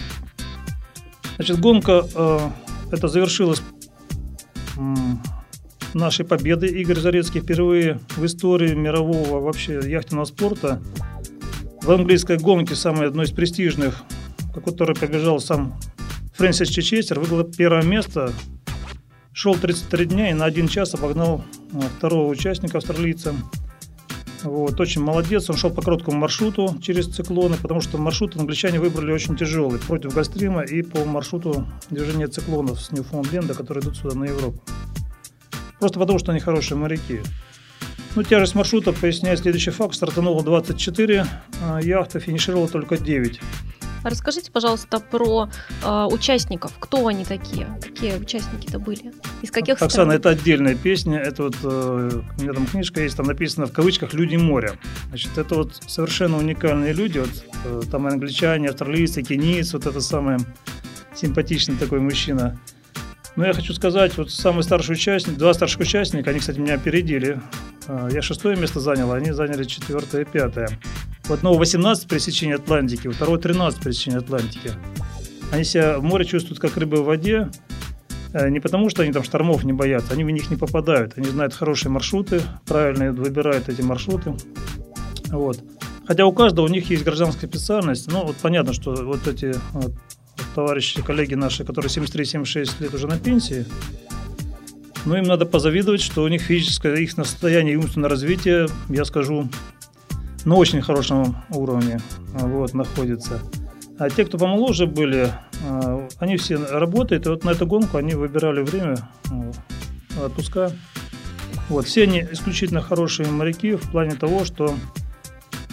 Значит, 1.38 1.60
гонка 1.60 2.06
э, 2.14 2.40
это 2.92 3.08
завершилась 3.08 3.64
э, 4.78 4.96
нашей 5.96 6.24
победой. 6.24 6.70
Игорь 6.70 7.00
Зарецкий 7.00 7.42
впервые 7.42 8.00
в 8.16 8.24
истории 8.26 8.76
мирового 8.76 9.40
вообще 9.40 9.80
яхтенного 9.84 10.26
спорта 10.26 10.80
в 11.82 11.90
английской 11.90 12.38
гонке, 12.38 12.76
самой 12.76 13.08
одной 13.08 13.26
из 13.26 13.32
престижных, 13.32 14.04
которой 14.64 14.96
побежал 14.96 15.40
сам 15.40 15.80
Фрэнсис 16.36 16.70
Чечестер, 16.70 17.20
выиграл 17.20 17.44
первое 17.44 17.82
место 17.82 18.32
Шел 19.34 19.56
33 19.56 20.06
дня 20.06 20.30
и 20.30 20.34
на 20.34 20.46
один 20.46 20.68
час 20.68 20.94
обогнал 20.94 21.44
э, 21.74 21.80
второго 21.98 22.30
участника 22.30 22.78
австралийца. 22.78 23.34
Вот, 24.44 24.80
очень 24.80 25.02
молодец, 25.02 25.50
он 25.50 25.56
шел 25.56 25.72
по 25.72 25.82
короткому 25.82 26.18
маршруту 26.18 26.78
через 26.82 27.08
циклоны, 27.08 27.56
потому 27.60 27.82
что 27.82 27.98
маршрут 27.98 28.36
англичане 28.36 28.80
выбрали 28.80 29.12
очень 29.12 29.36
тяжелый, 29.36 29.80
против 29.80 30.14
Гольфстрима 30.14 30.62
и 30.62 30.82
по 30.84 31.04
маршруту 31.06 31.66
движения 31.90 32.28
циклонов 32.28 32.80
с 32.82 32.92
Ньюфаундленда, 32.92 33.56
которые 33.56 33.82
идут 33.82 33.98
сюда 33.98 34.16
на 34.16 34.26
Европу. 34.26 34.62
Просто 35.80 36.00
потому, 36.00 36.20
что 36.20 36.32
они 36.32 36.40
хорошие 36.40 36.78
моряки. 36.78 37.22
Ну, 38.16 38.22
тяжесть 38.22 38.54
маршрута 38.54 38.94
поясняет 38.94 39.40
следующий 39.40 39.72
факт. 39.72 39.96
Стартануло 39.96 40.44
24, 40.44 41.26
а 41.64 41.80
яхта 41.82 42.20
финишировала 42.20 42.68
только 42.68 42.98
9. 42.98 43.40
Расскажите, 44.04 44.52
пожалуйста, 44.52 45.00
про 45.00 45.50
э, 45.84 46.06
участников. 46.12 46.74
Кто 46.80 47.08
они 47.08 47.26
такие? 47.26 47.68
Какие 47.82 48.18
участники-то 48.18 48.80
были? 48.80 49.14
Из 49.42 49.52
каких 49.52 49.76
Оксана, 49.76 49.90
стран? 49.90 50.12
это 50.12 50.30
отдельная 50.30 50.76
песня. 50.76 51.20
Это 51.20 51.44
вот 51.44 51.56
э, 51.64 52.22
у 52.38 52.42
меня 52.42 52.54
там 52.54 52.66
книжка 52.66 53.02
есть, 53.02 53.16
там 53.16 53.26
написано 53.26 53.66
в 53.66 53.72
кавычках 53.72 54.14
«Люди 54.14 54.36
моря». 54.36 54.74
Значит, 55.10 55.38
это 55.38 55.56
вот 55.56 55.76
совершенно 55.88 56.38
уникальные 56.38 56.94
люди. 56.94 57.20
Вот 57.20 57.46
э, 57.66 57.82
там 57.90 58.08
англичане, 58.08 58.70
австралийцы, 58.70 59.24
кенийцы, 59.24 59.78
вот 59.78 59.86
это 59.86 60.02
самое 60.02 60.40
симпатичный 61.16 61.76
такой 61.76 62.00
мужчина. 62.00 62.60
Но 63.36 63.46
я 63.46 63.54
хочу 63.54 63.74
сказать, 63.74 64.16
вот 64.18 64.32
самый 64.32 64.64
старший 64.64 64.94
участник, 64.94 65.38
два 65.38 65.54
старших 65.54 65.82
участника, 65.82 66.30
они, 66.30 66.40
кстати, 66.40 66.60
меня 66.60 66.76
опередили. 66.76 67.42
Э, 67.88 68.10
я 68.12 68.22
шестое 68.22 68.56
место 68.58 68.80
занял, 68.80 69.12
а 69.12 69.16
они 69.16 69.32
заняли 69.32 69.64
четвертое 69.64 70.22
и 70.22 70.26
пятое. 70.26 70.70
У 71.30 71.34
одного 71.34 71.58
18 71.58 72.08
пересечений 72.08 72.56
Атлантики, 72.56 73.08
у 73.08 73.12
второго 73.12 73.38
13 73.38 73.82
пересечений 73.82 74.18
Атлантики. 74.18 74.72
Они 75.52 75.64
себя 75.64 75.98
в 76.00 76.04
море 76.04 76.26
чувствуют 76.26 76.60
как 76.60 76.76
рыбы 76.76 76.98
в 76.98 77.06
воде, 77.06 77.50
э, 78.34 78.50
не 78.50 78.60
потому, 78.60 78.90
что 78.90 79.04
они 79.04 79.14
там 79.14 79.24
штормов 79.24 79.64
не 79.64 79.72
боятся, 79.72 80.14
они 80.14 80.26
в 80.26 80.30
них 80.32 80.50
не 80.50 80.58
попадают. 80.58 81.14
Они 81.18 81.28
знают 81.28 81.54
хорошие 81.54 81.92
маршруты, 81.92 82.42
правильно 82.66 83.14
выбирают 83.14 83.70
эти 83.70 83.82
маршруты. 83.82 84.34
Вот. 85.30 85.64
Хотя 86.06 86.26
у 86.26 86.34
каждого 86.34 86.66
у 86.66 86.70
них 86.70 86.90
есть 86.90 87.06
гражданская 87.06 87.50
специальность. 87.50 88.12
Ну, 88.12 88.26
вот 88.26 88.36
понятно, 88.42 88.74
что 88.74 88.94
вот 88.94 89.26
эти 89.26 89.56
вот, 89.72 89.94
товарищи, 90.54 91.02
коллеги 91.02 91.36
наши, 91.36 91.64
которые 91.64 91.90
73-76 91.90 92.84
лет 92.84 92.94
уже 92.94 93.08
на 93.08 93.18
пенсии, 93.18 93.66
ну, 95.06 95.16
им 95.16 95.24
надо 95.24 95.46
позавидовать, 95.46 96.02
что 96.02 96.24
у 96.24 96.28
них 96.28 96.42
физическое, 96.42 96.96
их 96.96 97.12
состояние 97.12 97.74
и 97.74 97.78
умственное 97.78 98.10
развитие, 98.10 98.68
я 98.90 99.06
скажу, 99.06 99.50
на 100.46 100.56
очень 100.56 100.82
хорошем 100.82 101.36
уровне 101.50 102.00
вот, 102.34 102.74
находится. 102.74 103.40
А 104.00 104.10
те, 104.10 104.26
кто 104.26 104.38
помоложе 104.38 104.88
были, 104.88 105.32
а, 105.66 106.08
они 106.18 106.38
все 106.38 106.58
работают, 106.58 107.26
и 107.26 107.30
вот 107.30 107.44
на 107.44 107.52
эту 107.52 107.68
гонку 107.68 107.98
они 107.98 108.16
выбирали 108.16 108.62
время, 108.62 108.98
а, 109.30 110.26
отпуска. 110.26 110.72
Вот, 111.70 111.86
все 111.86 112.04
они 112.04 112.26
исключительно 112.32 112.82
хорошие 112.82 113.30
моряки 113.30 113.76
в 113.76 113.92
плане 113.92 114.16
того, 114.16 114.46
что 114.46 114.74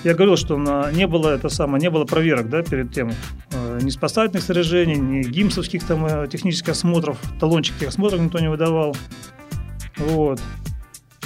я 0.04 0.14
говорил, 0.14 0.36
что 0.36 0.56
не 0.92 1.06
было 1.06 1.30
это 1.30 1.48
самое, 1.48 1.80
не 1.80 1.90
было 1.90 2.04
проверок 2.04 2.48
да, 2.48 2.62
перед 2.62 2.92
тем, 2.92 3.12
а, 3.52 3.78
ни 3.80 3.90
спасательных 3.90 4.44
снаряжений, 4.44 4.96
ни 4.96 5.22
гимсовских 5.22 5.84
там 5.84 6.06
э, 6.06 6.28
технических 6.28 6.70
осмотров, 6.70 7.18
талончик 7.38 7.82
осмотров 7.86 8.20
никто 8.20 8.38
не 8.38 8.48
выдавал. 8.48 8.96
Вот. 9.96 10.40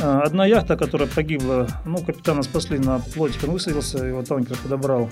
А, 0.01 0.23
одна 0.23 0.47
яхта, 0.47 0.77
которая 0.77 1.09
погибла, 1.09 1.69
ну, 1.85 1.99
капитана 1.99 2.43
спасли 2.43 2.79
на 2.79 2.99
плотик, 2.99 3.45
он 3.45 3.51
высадился, 3.51 4.05
его 4.05 4.23
танкер 4.23 4.57
подобрал. 4.63 5.09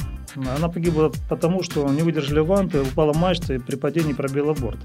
Она 0.57 0.69
погибла 0.69 1.13
потому, 1.29 1.63
что 1.63 1.89
не 1.89 2.03
выдержали 2.03 2.41
ванты, 2.41 2.83
упала 2.83 3.13
мачта 3.13 3.55
и 3.55 3.59
при 3.59 3.77
падении 3.77 4.13
пробила 4.13 4.55
борт. 4.55 4.79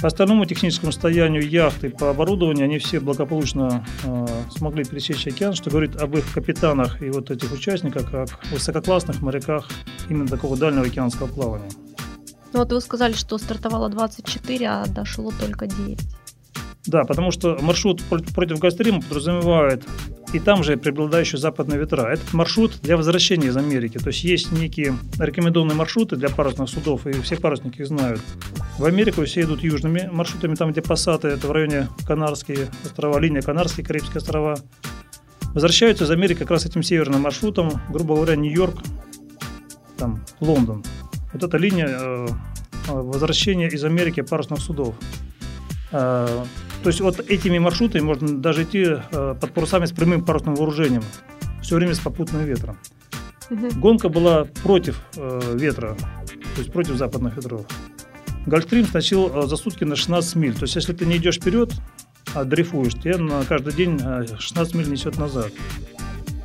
По 0.00 0.06
остальному 0.06 0.46
техническому 0.46 0.92
состоянию 0.92 1.46
яхты, 1.46 1.90
по 1.90 2.08
оборудованию, 2.08 2.64
они 2.64 2.78
все 2.78 3.00
благополучно 3.00 3.84
э, 4.04 4.26
смогли 4.50 4.84
пересечь 4.84 5.26
океан, 5.26 5.52
что 5.54 5.68
говорит 5.68 5.96
об 6.00 6.16
их 6.16 6.32
капитанах 6.32 7.02
и 7.02 7.10
вот 7.10 7.30
этих 7.30 7.52
участниках, 7.52 8.10
как 8.10 8.28
высококлассных 8.50 9.20
моряках 9.20 9.68
именно 10.08 10.26
такого 10.26 10.56
дальнего 10.56 10.86
океанского 10.86 11.26
плавания. 11.26 11.68
Ну 12.54 12.60
вот 12.60 12.72
вы 12.72 12.80
сказали, 12.80 13.12
что 13.12 13.36
стартовало 13.36 13.90
24, 13.90 14.68
а 14.68 14.86
дошло 14.86 15.32
только 15.38 15.66
9. 15.66 15.98
Да, 16.86 17.04
потому 17.04 17.30
что 17.30 17.58
маршрут 17.60 18.02
против 18.04 18.58
Гольфстрима 18.58 19.02
подразумевает 19.02 19.84
и 20.32 20.38
там 20.38 20.62
же 20.62 20.76
преобладающие 20.76 21.38
западные 21.38 21.78
ветра. 21.78 22.12
Этот 22.12 22.32
маршрут 22.32 22.78
для 22.82 22.96
возвращения 22.96 23.48
из 23.48 23.56
Америки. 23.56 23.98
То 23.98 24.08
есть 24.08 24.24
есть 24.24 24.52
некие 24.52 24.96
рекомендованные 25.18 25.76
маршруты 25.76 26.16
для 26.16 26.28
парусных 26.28 26.68
судов, 26.68 27.06
и 27.06 27.12
все 27.20 27.36
парусники 27.36 27.80
их 27.80 27.88
знают. 27.88 28.20
В 28.78 28.84
Америку 28.84 29.24
все 29.24 29.42
идут 29.42 29.62
южными 29.62 30.08
маршрутами, 30.10 30.54
там, 30.54 30.72
где 30.72 30.82
пассаты, 30.82 31.28
это 31.28 31.46
в 31.46 31.52
районе 31.52 31.88
Канарские 32.06 32.68
острова, 32.84 33.18
линия 33.18 33.42
Канарские, 33.42 33.84
Карибские 33.84 34.18
острова. 34.18 34.56
Возвращаются 35.52 36.04
из 36.04 36.10
Америки 36.10 36.38
как 36.38 36.50
раз 36.50 36.64
этим 36.64 36.82
северным 36.82 37.22
маршрутом, 37.22 37.72
грубо 37.90 38.14
говоря, 38.14 38.36
Нью-Йорк, 38.36 38.78
там, 39.98 40.24
Лондон. 40.38 40.84
Вот 41.32 41.42
эта 41.42 41.56
линия 41.58 41.88
э, 41.88 42.26
возвращения 42.86 43.68
из 43.68 43.84
Америки 43.84 44.20
парусных 44.22 44.60
судов. 44.60 44.94
Э, 45.90 46.44
то 46.82 46.88
есть 46.88 47.00
вот 47.00 47.20
этими 47.28 47.58
маршрутами 47.58 48.02
можно 48.02 48.38
даже 48.38 48.62
идти 48.62 48.86
э, 48.86 49.34
под 49.40 49.52
парусами 49.52 49.84
с 49.84 49.92
прямым 49.92 50.24
парусным 50.24 50.54
вооружением, 50.54 51.02
все 51.62 51.76
время 51.76 51.94
с 51.94 51.98
попутным 51.98 52.44
ветром. 52.44 52.78
Угу. 53.50 53.80
Гонка 53.80 54.08
была 54.08 54.44
против 54.62 55.02
э, 55.16 55.56
ветра, 55.56 55.96
то 56.54 56.60
есть 56.60 56.72
против 56.72 56.96
западных 56.96 57.36
ветров. 57.36 57.66
Гольфстрим 58.46 58.86
сносил 58.86 59.30
э, 59.34 59.46
за 59.46 59.56
сутки 59.56 59.84
на 59.84 59.96
16 59.96 60.36
миль. 60.36 60.54
То 60.54 60.62
есть 60.62 60.74
если 60.74 60.94
ты 60.94 61.04
не 61.04 61.18
идешь 61.18 61.36
вперед, 61.36 61.72
а 62.34 62.44
дрейфуешь, 62.44 62.94
тебе 62.94 63.16
на 63.18 63.44
каждый 63.44 63.74
день 63.74 64.00
16 64.38 64.74
миль 64.74 64.90
несет 64.90 65.18
назад. 65.18 65.52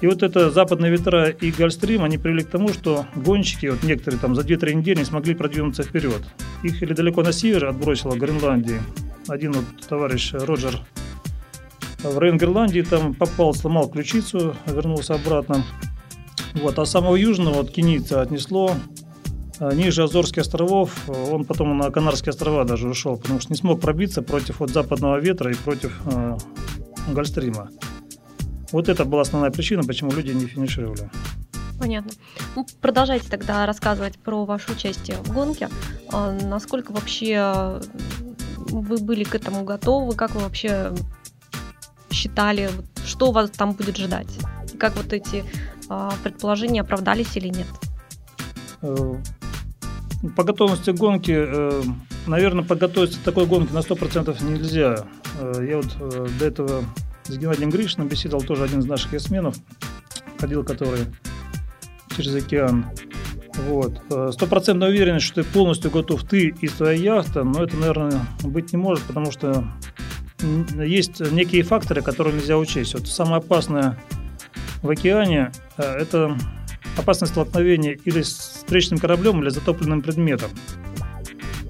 И 0.02 0.08
вот 0.08 0.24
это 0.24 0.52
западные 0.52 0.92
ветра 0.92 1.30
и 1.30 1.52
Гольфстрим, 1.52 2.04
они 2.04 2.18
привели 2.18 2.44
к 2.44 2.50
тому, 2.50 2.70
что 2.70 3.06
гонщики, 3.16 3.68
вот 3.68 3.84
некоторые 3.84 4.20
там 4.20 4.36
за 4.36 4.42
2-3 4.42 4.74
недели 4.74 5.00
не 5.00 5.06
смогли 5.06 5.34
продвинуться 5.34 5.84
вперед. 5.84 6.22
Их 6.64 6.84
или 6.84 6.94
далеко 6.94 7.24
на 7.24 7.32
север 7.32 7.66
отбросило 7.66 8.16
Гренландии, 8.16 8.82
один 9.28 9.54
вот 9.54 9.66
товарищ 9.88 10.34
Роджер 10.34 10.80
в 12.04 12.18
район 12.18 12.38
Гренландии 12.38 12.82
там 12.82 13.14
попал, 13.14 13.54
сломал 13.54 13.90
ключицу, 13.90 14.56
вернулся 14.68 15.16
обратно. 15.16 15.64
Вот, 16.54 16.78
а 16.80 16.86
самого 16.86 17.16
южного 17.16 17.56
вот 17.56 17.72
кенийца 17.72 18.22
отнесло 18.22 18.76
а, 19.60 19.74
ниже 19.74 20.04
Азорских 20.04 20.44
островов. 20.44 21.10
Он 21.10 21.46
потом 21.46 21.78
на 21.78 21.90
Канарские 21.90 22.32
острова 22.32 22.64
даже 22.64 22.88
ушел, 22.88 23.18
потому 23.18 23.40
что 23.40 23.52
не 23.52 23.58
смог 23.58 23.82
пробиться 23.82 24.22
против 24.22 24.60
вот 24.60 24.70
западного 24.70 25.20
ветра 25.20 25.52
и 25.52 25.56
против 25.56 26.00
э, 26.06 26.38
Гольфстрима. 27.12 27.70
Вот 28.72 28.90
это 28.90 29.06
была 29.06 29.22
основная 29.22 29.52
причина, 29.52 29.84
почему 29.84 30.12
люди 30.12 30.32
не 30.32 30.46
финишировали. 30.46 31.10
Понятно. 31.80 32.12
Ну, 32.56 32.66
продолжайте 32.82 33.30
тогда 33.30 33.66
рассказывать 33.66 34.18
про 34.18 34.46
ваше 34.46 34.72
участие 34.72 35.18
в 35.18 35.34
гонке. 35.34 35.70
А, 36.12 36.32
насколько 36.32 36.92
вообще 36.92 37.82
вы 38.66 38.98
были 38.98 39.24
к 39.24 39.36
этому 39.36 39.64
готовы? 39.64 40.16
Как 40.16 40.36
вы 40.36 40.42
вообще 40.42 40.94
считали, 42.12 42.70
что 43.06 43.32
вас 43.32 43.50
там 43.52 43.74
будет 43.74 43.98
ждать? 43.98 44.28
как 44.76 44.96
вот 44.96 45.14
эти 45.14 45.44
а, 45.90 46.14
предположения 46.24 46.82
оправдались 46.82 47.36
или 47.36 47.48
нет? 47.48 47.68
Э, 48.82 49.16
по 50.36 50.44
готовности 50.44 50.92
к 50.92 50.96
гонке, 50.96 51.46
э, 51.48 51.84
наверное, 52.28 52.64
подготовиться 52.64 53.20
к 53.20 53.24
такой 53.24 53.46
гонке 53.46 53.74
на 53.74 53.80
100% 53.80 54.44
нельзя. 54.44 55.06
Э, 55.40 55.66
я 55.68 55.78
вот 55.78 56.38
до 56.38 56.46
этого 56.46 56.84
с 57.24 57.38
Геннадием 57.38 57.70
Гришиным 57.70 58.08
беседовал, 58.08 58.44
тоже 58.44 58.64
один 58.64 58.80
из 58.80 58.86
наших 58.86 59.14
ясменов, 59.14 59.56
ходил, 60.40 60.64
который 60.64 61.06
через 62.16 62.36
океан. 62.36 62.86
Вот. 63.58 64.02
Э, 64.10 64.32
стопроцентная 64.34 64.90
уверенность, 64.90 65.26
что 65.26 65.44
ты 65.44 65.50
полностью 65.50 65.92
готов 65.92 66.24
ты 66.24 66.54
и 66.60 66.68
твоя 66.68 67.16
яхта, 67.16 67.44
но 67.44 67.64
это, 67.64 67.76
наверное, 67.78 68.26
быть 68.44 68.74
не 68.74 68.78
может, 68.78 69.04
потому 69.04 69.32
что 69.32 69.66
есть 70.84 71.20
некие 71.32 71.64
факторы, 71.64 72.02
которые 72.02 72.36
нельзя 72.36 72.58
учесть. 72.58 72.94
Вот 72.94 73.08
самое 73.08 73.38
опасное 73.38 73.98
в 74.82 74.90
океане 74.90 75.52
э,– 75.78 75.84
это 76.00 76.38
опасность 76.98 77.34
столкновения 77.34 77.98
или 78.04 78.22
с 78.22 78.34
встречным 78.34 79.00
кораблем, 79.00 79.42
или 79.42 79.50
затопленным 79.50 80.02
предметом. 80.02 80.52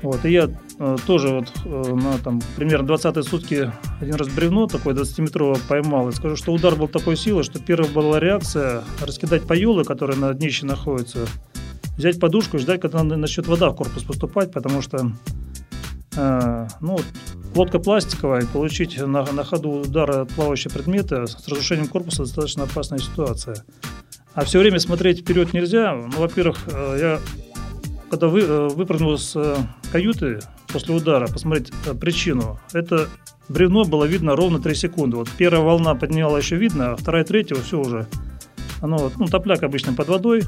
Вот, 0.02 0.26
и 0.26 0.32
я 0.32 0.50
э, 0.80 0.98
тоже 1.08 1.30
вот 1.30 1.52
на 1.66 2.18
там 2.20 2.42
примерно 2.56 2.86
20 2.88 3.26
сутки 3.26 3.72
один 4.02 4.16
раз 4.16 4.28
бревно 4.28 4.68
такое 4.68 4.94
20-метровое 4.94 5.60
поймал. 5.68 6.10
И 6.10 6.14
скажу, 6.14 6.36
что 6.36 6.52
удар 6.52 6.76
был 6.76 6.88
такой 6.88 7.16
силы, 7.16 7.44
что 7.44 7.60
первая 7.60 7.90
была 7.90 8.20
реакция 8.20 8.84
раскидать 9.02 9.44
поелы, 9.44 9.84
которые 9.84 10.18
на 10.18 10.34
днище 10.34 10.66
находятся, 10.66 11.28
взять 11.98 12.20
подушку 12.20 12.58
и 12.58 12.60
ждать, 12.60 12.82
когда 12.82 13.04
начнет 13.04 13.48
вода 13.48 13.70
в 13.70 13.76
корпус 13.76 14.04
поступать, 14.04 14.52
потому 14.52 14.82
что 14.82 15.12
э, 16.16 16.68
ну, 16.82 17.00
лодка 17.56 17.80
пластиковая, 17.80 18.42
и 18.42 18.46
получить 18.46 19.00
на, 19.00 19.24
на 19.32 19.44
ходу 19.44 19.70
удара 19.70 20.22
от 20.22 20.30
плавающего 20.30 20.74
предмета 20.74 21.26
с 21.26 21.48
разрушением 21.48 21.88
корпуса 21.88 22.24
достаточно 22.24 22.64
опасная 22.64 23.00
ситуация. 23.00 23.58
А 24.34 24.44
все 24.44 24.60
время 24.60 24.80
смотреть 24.80 25.22
вперед 25.22 25.54
нельзя. 25.54 25.94
Ну, 25.94 26.20
во-первых, 26.20 26.58
э, 26.68 26.98
я 27.00 27.20
когда 28.10 28.28
вы, 28.28 28.42
э, 28.42 28.68
выпрыгнул 28.70 29.18
с 29.18 29.36
э, 29.36 29.56
каюты 29.92 30.40
после 30.68 30.94
удара, 30.94 31.28
посмотреть 31.28 31.72
причину, 32.00 32.60
это 32.74 33.08
бревно 33.50 33.84
было 33.84 34.06
видно 34.06 34.36
ровно 34.36 34.60
3 34.60 34.76
секунды. 34.76 35.18
Вот 35.18 35.30
первая 35.38 35.62
волна 35.62 35.96
подняла 35.96 36.38
еще 36.38 36.56
видно, 36.56 36.92
а 36.92 36.96
вторая, 36.96 37.24
третья, 37.24 37.56
все 37.56 37.80
уже. 37.80 38.08
Оно, 38.82 39.12
ну, 39.18 39.26
топляк 39.28 39.64
обычно 39.64 39.94
под 39.94 40.08
водой. 40.08 40.44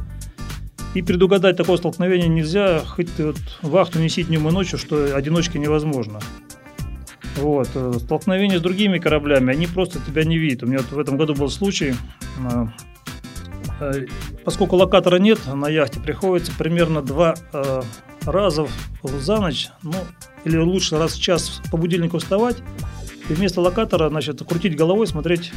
И 0.97 1.01
предугадать 1.03 1.57
такое 1.57 1.77
столкновение 1.77 2.27
нельзя, 2.27 2.79
хоть 2.79 3.15
ты 3.15 3.27
вот 3.27 3.37
вахту 3.61 3.99
неси 3.99 4.23
днем 4.23 4.47
и 4.47 4.51
ночью, 4.51 4.79
что 4.79 5.15
одиночки 5.15 5.57
невозможно. 5.57 6.19
Вот. 7.35 7.69
Столкновение 7.99 8.57
с 8.57 8.61
другими 8.61 8.97
кораблями, 8.97 9.53
они 9.53 9.67
просто 9.67 9.99
тебя 9.99 10.23
не 10.23 10.39
видят. 10.39 10.63
У 10.63 10.65
меня 10.65 10.79
вот 10.79 10.91
в 10.91 10.99
этом 10.99 11.17
году 11.17 11.35
был 11.35 11.49
случай, 11.49 11.93
Э, 13.79 14.05
поскольку 14.43 14.75
локатора 14.75 15.17
нет, 15.17 15.39
на 15.45 15.69
яхте 15.69 15.99
приходится 15.99 16.51
примерно 16.57 17.01
два 17.01 17.35
э, 17.53 17.81
раза 18.25 18.67
за 19.03 19.37
ночь, 19.37 19.69
ну, 19.83 19.93
или 20.45 20.57
лучше 20.57 20.97
раз 20.97 21.13
в 21.13 21.21
час 21.21 21.61
по 21.71 21.77
будильнику 21.77 22.17
вставать, 22.17 22.57
и 23.29 23.33
вместо 23.33 23.61
локатора, 23.61 24.09
значит, 24.09 24.41
крутить 24.47 24.75
головой, 24.75 25.07
смотреть, 25.07 25.51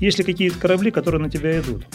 есть 0.00 0.18
ли 0.18 0.24
какие-то 0.24 0.58
корабли, 0.58 0.90
которые 0.90 1.22
на 1.22 1.30
тебя 1.30 1.58
идут. 1.58 1.86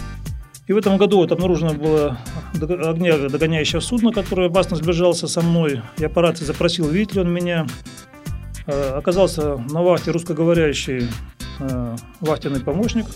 И 0.67 0.73
в 0.73 0.77
этом 0.77 0.97
году 0.97 1.17
вот 1.17 1.31
обнаружено 1.31 1.73
было 1.73 2.17
огня 2.61 3.17
догоняющее 3.17 3.81
судно, 3.81 4.11
которое 4.11 4.47
опасно 4.47 4.77
сближался 4.77 5.27
со 5.27 5.41
мной. 5.41 5.81
Я 5.97 6.09
по 6.09 6.21
рации 6.21 6.45
запросил, 6.45 6.87
видит 6.87 7.15
ли 7.15 7.21
он 7.21 7.33
меня. 7.33 7.67
Э, 8.65 8.97
оказался 8.97 9.57
на 9.57 9.81
вахте 9.81 10.11
русскоговорящий 10.11 11.07
вахтенный 12.19 12.61
помощник– 12.61 13.05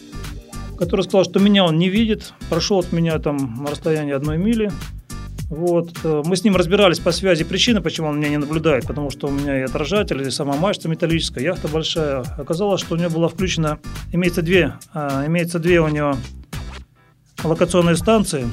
который 0.78 1.02
сказал, 1.02 1.26
что 1.26 1.40
меня 1.40 1.66
он 1.66 1.78
не 1.78 1.90
видит, 1.90 2.34
прошел 2.50 2.80
от 2.80 2.92
меня 2.92 3.20
там 3.20 3.64
на 3.64 3.72
расстоянии 3.72 4.14
одной 4.14 4.38
мили. 4.38 4.72
Вот. 5.50 5.92
Э, 6.04 6.24
мы 6.26 6.36
с 6.36 6.44
ним 6.44 6.56
разбирались 6.56 7.00
по 7.00 7.12
связи 7.12 7.44
причины, 7.44 7.82
почему 7.82 8.10
он 8.10 8.20
меня 8.20 8.30
не 8.30 8.38
наблюдает, 8.38 8.86
потому 8.86 9.10
что 9.10 9.28
у 9.28 9.32
меня 9.32 9.60
и 9.60 9.62
отражатель, 9.62 10.22
и 10.22 10.30
сама 10.30 10.56
мачта 10.56 10.90
металлическая, 10.90 11.44
яхта 11.44 11.68
большая. 11.68 12.24
Оказалось, 12.38 12.82
что 12.82 12.96
у 12.96 12.98
него 12.98 13.10
была 13.10 13.28
включена, 13.30 13.80
имеется 14.12 14.42
две, 14.42 14.74
а, 14.94 15.26
имеется 15.26 15.60
две 15.60 15.80
у 15.80 15.88
него 15.88 16.16
локационные 17.44 17.96
станции. 17.96 18.48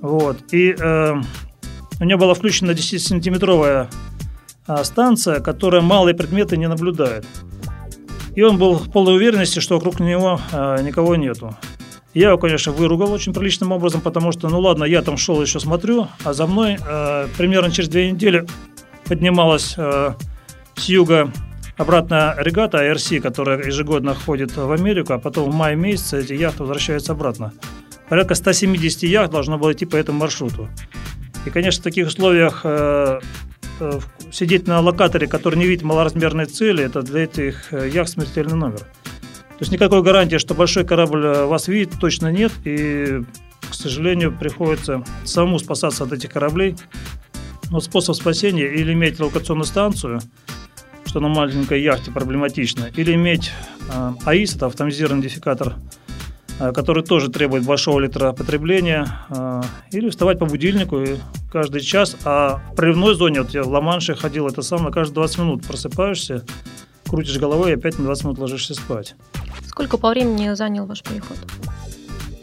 Вот. 0.00 0.38
И 0.52 0.74
э, 0.78 1.14
у 2.00 2.04
него 2.04 2.20
была 2.20 2.34
включена 2.34 2.70
10-сантиметровая 2.70 3.88
а, 4.66 4.84
станция, 4.84 5.40
которая 5.40 5.82
малые 5.82 6.14
предметы 6.14 6.56
не 6.56 6.68
наблюдает. 6.68 7.26
И 8.34 8.42
он 8.42 8.56
был 8.56 8.74
в 8.74 8.90
полной 8.90 9.16
уверенности, 9.16 9.58
что 9.58 9.74
вокруг 9.74 9.98
него 10.00 10.40
э, 10.52 10.82
никого 10.82 11.16
нету. 11.16 11.56
Я 12.14 12.28
его, 12.28 12.38
конечно, 12.38 12.72
выругал 12.72 13.12
очень 13.12 13.34
приличным 13.34 13.72
образом, 13.72 14.00
потому 14.00 14.32
что, 14.32 14.48
ну 14.48 14.60
ладно, 14.60 14.84
я 14.84 15.02
там 15.02 15.16
шел 15.16 15.42
еще 15.42 15.60
смотрю, 15.60 16.08
а 16.24 16.32
за 16.32 16.46
мной 16.46 16.78
э, 16.80 17.26
примерно 17.36 17.70
через 17.70 17.88
две 17.88 18.10
недели 18.10 18.46
поднималась 19.06 19.74
э, 19.76 20.14
с 20.76 20.88
юга 20.88 21.32
обратная 21.76 22.36
регата 22.38 22.78
ARC, 22.78 23.20
которая 23.20 23.58
ежегодно 23.64 24.14
ходит 24.14 24.56
в 24.56 24.70
Америку, 24.70 25.12
а 25.12 25.18
потом 25.18 25.50
в 25.50 25.54
мае 25.54 25.76
месяце 25.76 26.20
эти 26.20 26.34
яхты 26.34 26.62
возвращаются 26.62 27.12
обратно. 27.12 27.52
Порядка 28.10 28.34
170 28.34 29.04
яхт 29.04 29.32
должно 29.32 29.56
было 29.56 29.72
идти 29.72 29.86
по 29.86 29.96
этому 29.96 30.18
маршруту. 30.18 30.68
И, 31.46 31.50
конечно, 31.50 31.80
в 31.80 31.84
таких 31.84 32.08
условиях 32.08 32.60
э, 32.64 33.20
Э, 33.80 33.98
сидеть 34.30 34.66
на 34.66 34.80
локаторе, 34.80 35.26
который 35.26 35.58
не 35.58 35.66
видит 35.66 35.82
малоразмерной 35.82 36.44
цели, 36.44 36.84
это 36.84 37.02
для 37.02 37.24
этих 37.24 37.72
э, 37.72 37.88
яхт 37.88 38.10
смертельный 38.10 38.54
номер. 38.54 38.80
То 38.80 39.60
есть 39.60 39.72
никакой 39.72 40.02
гарантии, 40.02 40.36
что 40.36 40.54
большой 40.54 40.84
корабль 40.84 41.24
э, 41.24 41.44
вас 41.46 41.66
видит, 41.66 41.94
точно 41.98 42.30
нет. 42.30 42.52
И, 42.64 43.22
к 43.68 43.74
сожалению, 43.74 44.36
приходится 44.38 45.02
самому 45.24 45.58
спасаться 45.58 46.04
от 46.04 46.12
этих 46.12 46.30
кораблей. 46.30 46.76
Но 47.70 47.80
способ 47.80 48.16
спасения 48.16 48.66
или 48.66 48.92
иметь 48.92 49.18
локационную 49.18 49.64
станцию, 49.64 50.20
что 51.06 51.20
на 51.20 51.28
маленькой 51.28 51.82
яхте 51.82 52.10
проблематично, 52.10 52.90
или 52.94 53.14
иметь 53.14 53.50
э, 53.88 54.12
АИС, 54.26 54.56
это 54.56 54.66
автоматизированный 54.66 55.22
идентификатор 55.22 55.76
который 56.60 57.02
тоже 57.02 57.30
требует 57.30 57.64
большого 57.64 58.00
электропотребления, 58.00 59.06
э, 59.30 59.62
или 59.92 60.10
вставать 60.10 60.38
по 60.38 60.46
будильнику 60.46 61.00
и 61.00 61.16
каждый 61.50 61.80
час. 61.80 62.16
А 62.24 62.60
в 62.72 62.76
приливной 62.76 63.14
зоне, 63.14 63.42
вот 63.42 63.50
я 63.50 63.62
в 63.62 63.68
Ла-Манше 63.68 64.14
ходил, 64.14 64.46
это 64.46 64.62
самое, 64.62 64.92
каждые 64.92 65.14
20 65.14 65.38
минут 65.38 65.66
просыпаешься, 65.66 66.44
крутишь 67.08 67.38
головой 67.38 67.70
и 67.70 67.74
опять 67.74 67.98
на 67.98 68.04
20 68.04 68.24
минут 68.24 68.38
ложишься 68.38 68.74
спать. 68.74 69.14
Сколько 69.66 69.96
по 69.98 70.10
времени 70.10 70.52
занял 70.54 70.86
ваш 70.86 71.02
переход? 71.02 71.38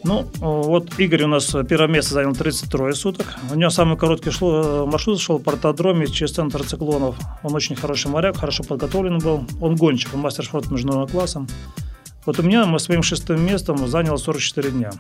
Ну, 0.04 0.26
вот 0.40 0.98
Игорь 1.00 1.24
у 1.24 1.28
нас 1.28 1.54
первое 1.68 1.90
место 1.90 2.14
занял 2.14 2.34
33 2.34 2.94
суток. 2.94 3.28
У 3.52 3.56
него 3.56 3.70
самый 3.70 3.98
короткий 3.98 4.30
шло, 4.30 4.86
маршрут 4.86 5.20
шел 5.20 5.38
по 5.38 5.52
портодроме 5.52 6.08
через 6.08 6.32
центр 6.32 6.64
циклонов. 6.64 7.18
Он 7.44 7.54
очень 7.54 7.76
хороший 7.76 8.10
моряк, 8.10 8.38
хорошо 8.38 8.64
подготовлен 8.64 9.20
был. 9.20 9.46
Он 9.60 9.76
гонщик, 9.76 10.14
он 10.14 10.22
мастер 10.22 10.46
спорта 10.46 10.72
международного 10.72 11.12
класса. 11.12 11.46
Вот 12.28 12.40
у 12.40 12.44
меня 12.44 12.66
мы 12.66 12.78
своим 12.78 13.04
шестым 13.04 13.42
местом 13.46 13.88
заняло 13.88 14.18
44 14.18 14.72
дня. 14.72 14.92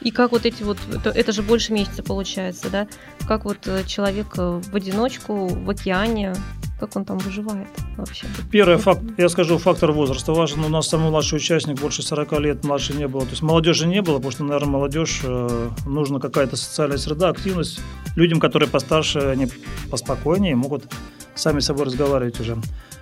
И 0.00 0.10
как 0.10 0.32
вот 0.32 0.44
эти 0.44 0.64
вот, 0.64 0.78
это, 0.92 1.10
это 1.10 1.30
же 1.30 1.42
больше 1.42 1.72
месяца 1.72 2.02
получается, 2.02 2.70
да? 2.70 2.88
Как 3.28 3.44
вот 3.44 3.68
э, 3.68 3.84
человек 3.86 4.34
э, 4.36 4.60
в 4.64 4.74
одиночку, 4.74 5.46
в 5.46 5.70
океане, 5.70 6.34
как 6.80 6.96
он 6.96 7.04
там 7.04 7.18
выживает 7.18 7.68
вообще? 7.96 8.26
Первый 8.50 8.78
факт, 8.78 9.02
я 9.16 9.28
скажу, 9.28 9.58
фактор 9.58 9.92
возраста 9.92 10.32
важен. 10.32 10.64
У 10.64 10.68
нас 10.68 10.88
самый 10.88 11.10
младший 11.10 11.36
участник 11.36 11.78
больше 11.78 12.02
40 12.02 12.32
лет, 12.40 12.64
младше 12.64 12.94
не 12.94 13.06
было. 13.06 13.22
То 13.22 13.30
есть 13.30 13.42
молодежи 13.42 13.86
не 13.86 14.02
было, 14.02 14.16
потому 14.16 14.32
что, 14.32 14.42
наверное, 14.42 14.70
молодежь, 14.70 15.20
э, 15.22 15.70
нужна 15.86 16.18
какая-то 16.18 16.56
социальная 16.56 16.98
среда, 16.98 17.28
активность. 17.28 17.78
Людям, 18.16 18.40
которые 18.40 18.68
постарше, 18.68 19.20
они 19.20 19.46
поспокойнее, 19.88 20.56
могут 20.56 20.92
сами 21.36 21.60
с 21.60 21.66
собой 21.66 21.84
разговаривать 21.84 22.40
уже 22.40 22.56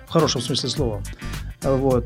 в 0.05 0.11
хорошем 0.11 0.41
смысле 0.41 0.69
слова. 0.69 1.01
Вот. 1.63 2.05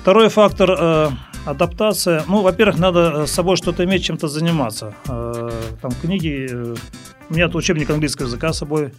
Второй 0.00 0.28
фактор 0.28 0.70
э, 0.70 1.10
адаптация. 1.44 2.24
Ну, 2.28 2.42
во-первых, 2.42 2.78
надо 2.78 3.12
э, 3.14 3.26
с 3.26 3.32
собой 3.32 3.56
что-то 3.56 3.84
иметь, 3.84 4.04
чем-то 4.04 4.28
заниматься. 4.28 4.94
Э, 5.08 5.50
там 5.80 5.92
книги. 5.92 6.48
Э, 6.50 6.74
у 7.28 7.34
меня 7.34 7.48
учебник 7.48 7.90
английского 7.90 8.26
языка 8.26 8.52
с 8.52 8.58
собой 8.58 8.92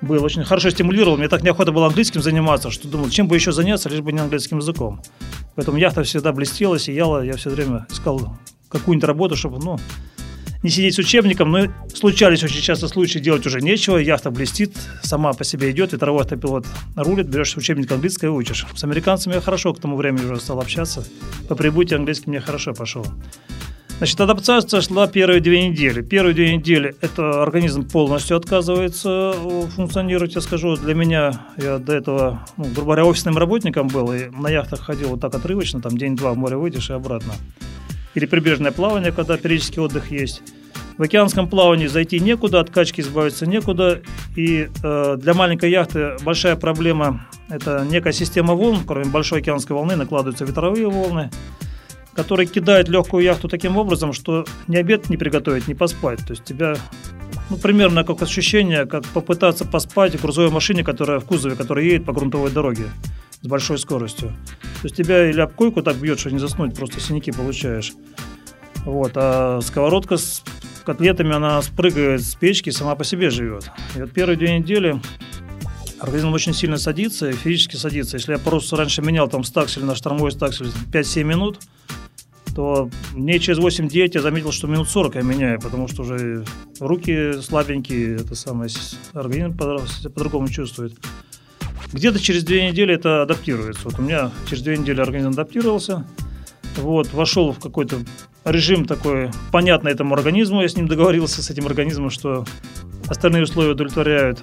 был. 0.00 0.22
Очень 0.24 0.44
хорошо 0.44 0.70
стимулировал. 0.70 1.16
Мне 1.16 1.28
так 1.28 1.42
неохота 1.42 1.72
было 1.72 1.86
английским 1.86 2.22
заниматься, 2.22 2.70
что 2.70 2.88
думал, 2.88 3.10
чем 3.10 3.28
бы 3.28 3.34
еще 3.34 3.52
заняться, 3.52 3.88
лишь 3.88 4.00
бы 4.00 4.12
не 4.12 4.20
английским 4.20 4.58
языком. 4.58 5.00
Поэтому 5.54 5.78
яхта 5.78 6.02
всегда 6.02 6.32
блестела, 6.32 6.78
сияла. 6.78 7.22
Я 7.22 7.36
все 7.36 7.50
время 7.50 7.86
искал 7.90 8.38
какую-нибудь 8.68 9.06
работу, 9.06 9.36
чтобы, 9.36 9.58
ну, 9.58 9.78
не 10.62 10.70
сидеть 10.70 10.94
с 10.94 10.98
учебником, 10.98 11.50
но 11.50 11.66
случались 11.94 12.42
очень 12.42 12.60
часто 12.60 12.88
случаи, 12.88 13.18
делать 13.18 13.46
уже 13.46 13.60
нечего, 13.60 13.96
яхта 13.96 14.30
блестит, 14.30 14.74
сама 15.02 15.32
по 15.32 15.44
себе 15.44 15.70
идет, 15.70 15.92
ветровой 15.92 16.22
автопилот 16.22 16.66
рулит, 16.96 17.28
берешь 17.28 17.56
учебник 17.56 17.90
английского 17.92 18.28
и 18.28 18.32
учишь. 18.32 18.66
С 18.74 18.84
американцами 18.84 19.34
я 19.34 19.40
хорошо 19.40 19.72
к 19.72 19.80
тому 19.80 19.96
времени 19.96 20.24
уже 20.24 20.40
стал 20.40 20.60
общаться, 20.60 21.04
по 21.48 21.54
прибытии 21.54 21.94
английский 21.94 22.30
мне 22.30 22.40
хорошо 22.40 22.74
пошел. 22.74 23.06
Значит, 23.98 24.20
адаптация 24.20 24.80
шла 24.80 25.08
первые 25.08 25.40
две 25.40 25.68
недели. 25.68 26.02
Первые 26.02 26.32
две 26.32 26.56
недели 26.56 26.94
это 27.00 27.42
организм 27.42 27.88
полностью 27.88 28.36
отказывается 28.36 29.34
функционировать, 29.74 30.36
я 30.36 30.40
скажу. 30.40 30.76
Для 30.76 30.94
меня, 30.94 31.46
я 31.56 31.78
до 31.78 31.94
этого, 31.94 32.46
ну, 32.56 32.64
грубо 32.66 32.82
говоря, 32.82 33.04
офисным 33.06 33.36
работником 33.36 33.88
был, 33.88 34.12
и 34.12 34.28
на 34.30 34.48
яхтах 34.50 34.82
ходил 34.82 35.08
вот 35.08 35.20
так 35.20 35.34
отрывочно, 35.34 35.80
там 35.80 35.98
день-два 35.98 36.32
в 36.32 36.38
море 36.38 36.56
выйдешь 36.56 36.90
и 36.90 36.92
обратно 36.92 37.32
или 38.14 38.26
прибрежное 38.26 38.72
плавание, 38.72 39.12
когда 39.12 39.36
периодический 39.36 39.80
отдых 39.80 40.10
есть. 40.10 40.42
В 40.96 41.02
океанском 41.02 41.48
плавании 41.48 41.86
зайти 41.86 42.18
некуда, 42.18 42.58
от 42.58 42.70
качки 42.70 43.00
избавиться 43.00 43.46
некуда. 43.46 44.00
И 44.34 44.68
э, 44.82 45.16
для 45.16 45.32
маленькой 45.32 45.70
яхты 45.70 46.16
большая 46.24 46.56
проблема– 46.56 47.28
это 47.48 47.86
некая 47.88 48.12
система 48.12 48.54
волн, 48.54 48.80
кроме 48.84 49.06
большой 49.06 49.40
океанской 49.40 49.76
волны 49.76 49.94
накладываются 49.94 50.44
ветровые 50.44 50.88
волны, 50.88 51.30
которые 52.14 52.48
кидают 52.48 52.88
легкую 52.88 53.22
яхту 53.22 53.46
таким 53.46 53.76
образом, 53.76 54.12
что 54.12 54.44
ни 54.66 54.76
обед 54.76 55.08
не 55.08 55.16
приготовить, 55.16 55.68
ни 55.68 55.74
поспать. 55.74 56.18
То 56.26 56.32
есть 56.32 56.42
тебя 56.42 56.74
ну, 57.48 57.56
примерно 57.56 58.02
как 58.02 58.20
ощущение, 58.20 58.84
как 58.84 59.04
попытаться 59.06 59.64
поспать 59.64 60.16
в 60.16 60.22
грузовой 60.22 60.50
машине, 60.50 60.82
которая 60.82 61.20
в 61.20 61.24
кузове, 61.24 61.54
которая 61.54 61.84
едет 61.84 62.06
по 62.06 62.12
грунтовой 62.12 62.50
дороге 62.50 62.86
с 63.42 63.46
большой 63.46 63.78
скоростью. 63.78 64.28
То 64.80 64.84
есть 64.84 64.96
тебя 64.96 65.28
или 65.28 65.40
об 65.40 65.52
койку 65.52 65.82
так 65.82 65.96
бьет, 65.96 66.18
что 66.18 66.30
не 66.30 66.38
заснуть, 66.38 66.74
просто 66.74 67.00
синяки 67.00 67.32
получаешь. 67.32 67.92
Вот, 68.84 69.12
а 69.16 69.60
сковородка 69.60 70.16
с 70.16 70.42
котлетами 70.84 71.34
она 71.34 71.60
спрыгивает 71.62 72.22
с 72.22 72.34
печки, 72.34 72.70
сама 72.70 72.94
по 72.94 73.04
себе 73.04 73.30
живет. 73.30 73.70
И 73.96 74.00
вот 74.00 74.12
первые 74.12 74.36
две 74.36 74.58
недели 74.58 75.00
организм 76.00 76.32
очень 76.32 76.54
сильно 76.54 76.78
садится, 76.78 77.32
физически 77.32 77.76
садится. 77.76 78.16
Если 78.16 78.32
я 78.32 78.38
просто 78.38 78.76
раньше 78.76 79.02
менял 79.02 79.28
там 79.28 79.44
стаксель 79.44 79.84
на 79.84 79.94
штормовой 79.94 80.32
стаксель 80.32 80.68
5-7 80.92 81.24
минут, 81.24 81.58
то 82.54 82.90
мне 83.12 83.38
через 83.38 83.58
8-9 83.58 84.10
я 84.14 84.22
заметил, 84.22 84.52
что 84.52 84.66
минут 84.66 84.88
40 84.88 85.16
я 85.16 85.22
меняю, 85.22 85.60
потому 85.60 85.86
что 85.86 86.02
уже 86.02 86.44
руки 86.80 87.40
слабенькие, 87.42 88.16
это 88.16 88.34
самое, 88.34 88.70
организм 89.12 89.56
по-другому 89.56 90.48
чувствует. 90.48 90.94
Где-то 91.92 92.18
через 92.20 92.44
две 92.44 92.70
недели 92.70 92.94
это 92.94 93.22
адаптируется. 93.22 93.82
Вот 93.84 93.98
у 93.98 94.02
меня 94.02 94.30
через 94.48 94.62
две 94.62 94.76
недели 94.76 95.00
организм 95.00 95.30
адаптировался, 95.30 96.06
вот, 96.76 97.12
вошел 97.12 97.52
в 97.52 97.58
какой-то 97.58 97.96
режим 98.44 98.84
такой 98.84 99.30
понятный 99.52 99.92
этому 99.92 100.14
организму, 100.14 100.62
я 100.62 100.68
с 100.68 100.76
ним 100.76 100.86
договорился, 100.86 101.42
с 101.42 101.50
этим 101.50 101.66
организмом, 101.66 102.10
что 102.10 102.44
остальные 103.08 103.44
условия 103.44 103.72
удовлетворяют. 103.72 104.42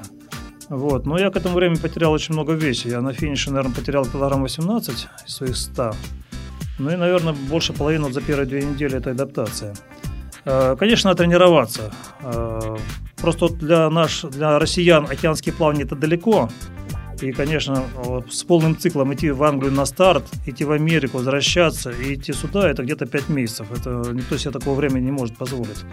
Вот. 0.70 1.06
Но 1.06 1.18
я 1.18 1.30
к 1.30 1.36
этому 1.36 1.56
времени 1.56 1.78
потерял 1.78 2.12
очень 2.12 2.34
много 2.34 2.54
веса. 2.54 2.90
Я 2.90 3.02
на 3.02 3.14
финише, 3.14 3.52
наверное, 3.52 3.76
потерял 3.76 4.06
килограмм 4.06 4.42
18 4.42 5.08
из 5.28 5.34
своих 5.34 5.56
100. 5.56 5.94
Ну 6.80 6.90
и, 6.92 6.96
наверное, 6.96 7.34
больше 7.34 7.74
половины 7.74 8.12
за 8.12 8.22
первые 8.22 8.48
две 8.48 8.64
недели 8.64 8.98
это 8.98 9.12
адаптация. 9.12 9.76
Э, 10.44 10.76
конечно, 10.78 11.14
тренироваться. 11.16 11.94
Э, 12.22 12.78
просто 13.18 13.50
для, 13.50 13.90
наш, 13.90 14.22
для 14.22 14.60
россиян 14.60 15.06
океанские 15.06 15.54
плавания 15.54 15.84
это 15.84 15.96
далеко. 15.96 16.50
И, 17.22 17.32
конечно, 17.32 17.84
с 18.30 18.44
полным 18.44 18.78
циклом 18.78 19.14
идти 19.14 19.32
в 19.32 19.42
Англию 19.44 19.72
на 19.72 19.86
старт, 19.86 20.26
идти 20.46 20.66
в 20.66 20.72
Америку, 20.72 21.18
возвращаться 21.18 21.92
и 21.92 22.16
идти 22.16 22.34
сюда, 22.34 22.70
это 22.70 22.84
где-то 22.84 23.06
5 23.06 23.30
месяцев. 23.30 23.68
Это 23.72 24.12
никто 24.14 24.38
себе 24.38 24.52
такого 24.52 24.76
времени 24.76 25.06
не 25.06 25.12
может 25.12 25.38
позволить. 25.38 25.86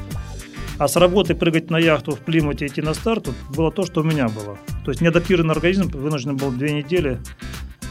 А 0.79 0.89
с 0.89 0.97
работы 0.97 1.35
прыгать 1.35 1.71
на 1.71 1.79
яхту 1.79 2.13
в 2.13 2.19
Плимуте 2.19 2.67
идти 2.67 2.83
на 2.83 2.95
старт 2.95 3.29
было 3.55 3.71
то, 3.71 3.87
что 3.87 4.01
у 4.01 4.05
меня 4.05 4.29
было. 4.29 4.59
То 4.85 4.91
есть 4.91 5.01
неадаптированный 5.01 5.53
организм 5.55 5.89
вынужден 5.91 6.37
был 6.37 6.51
две 6.51 6.73
недели 6.73 7.21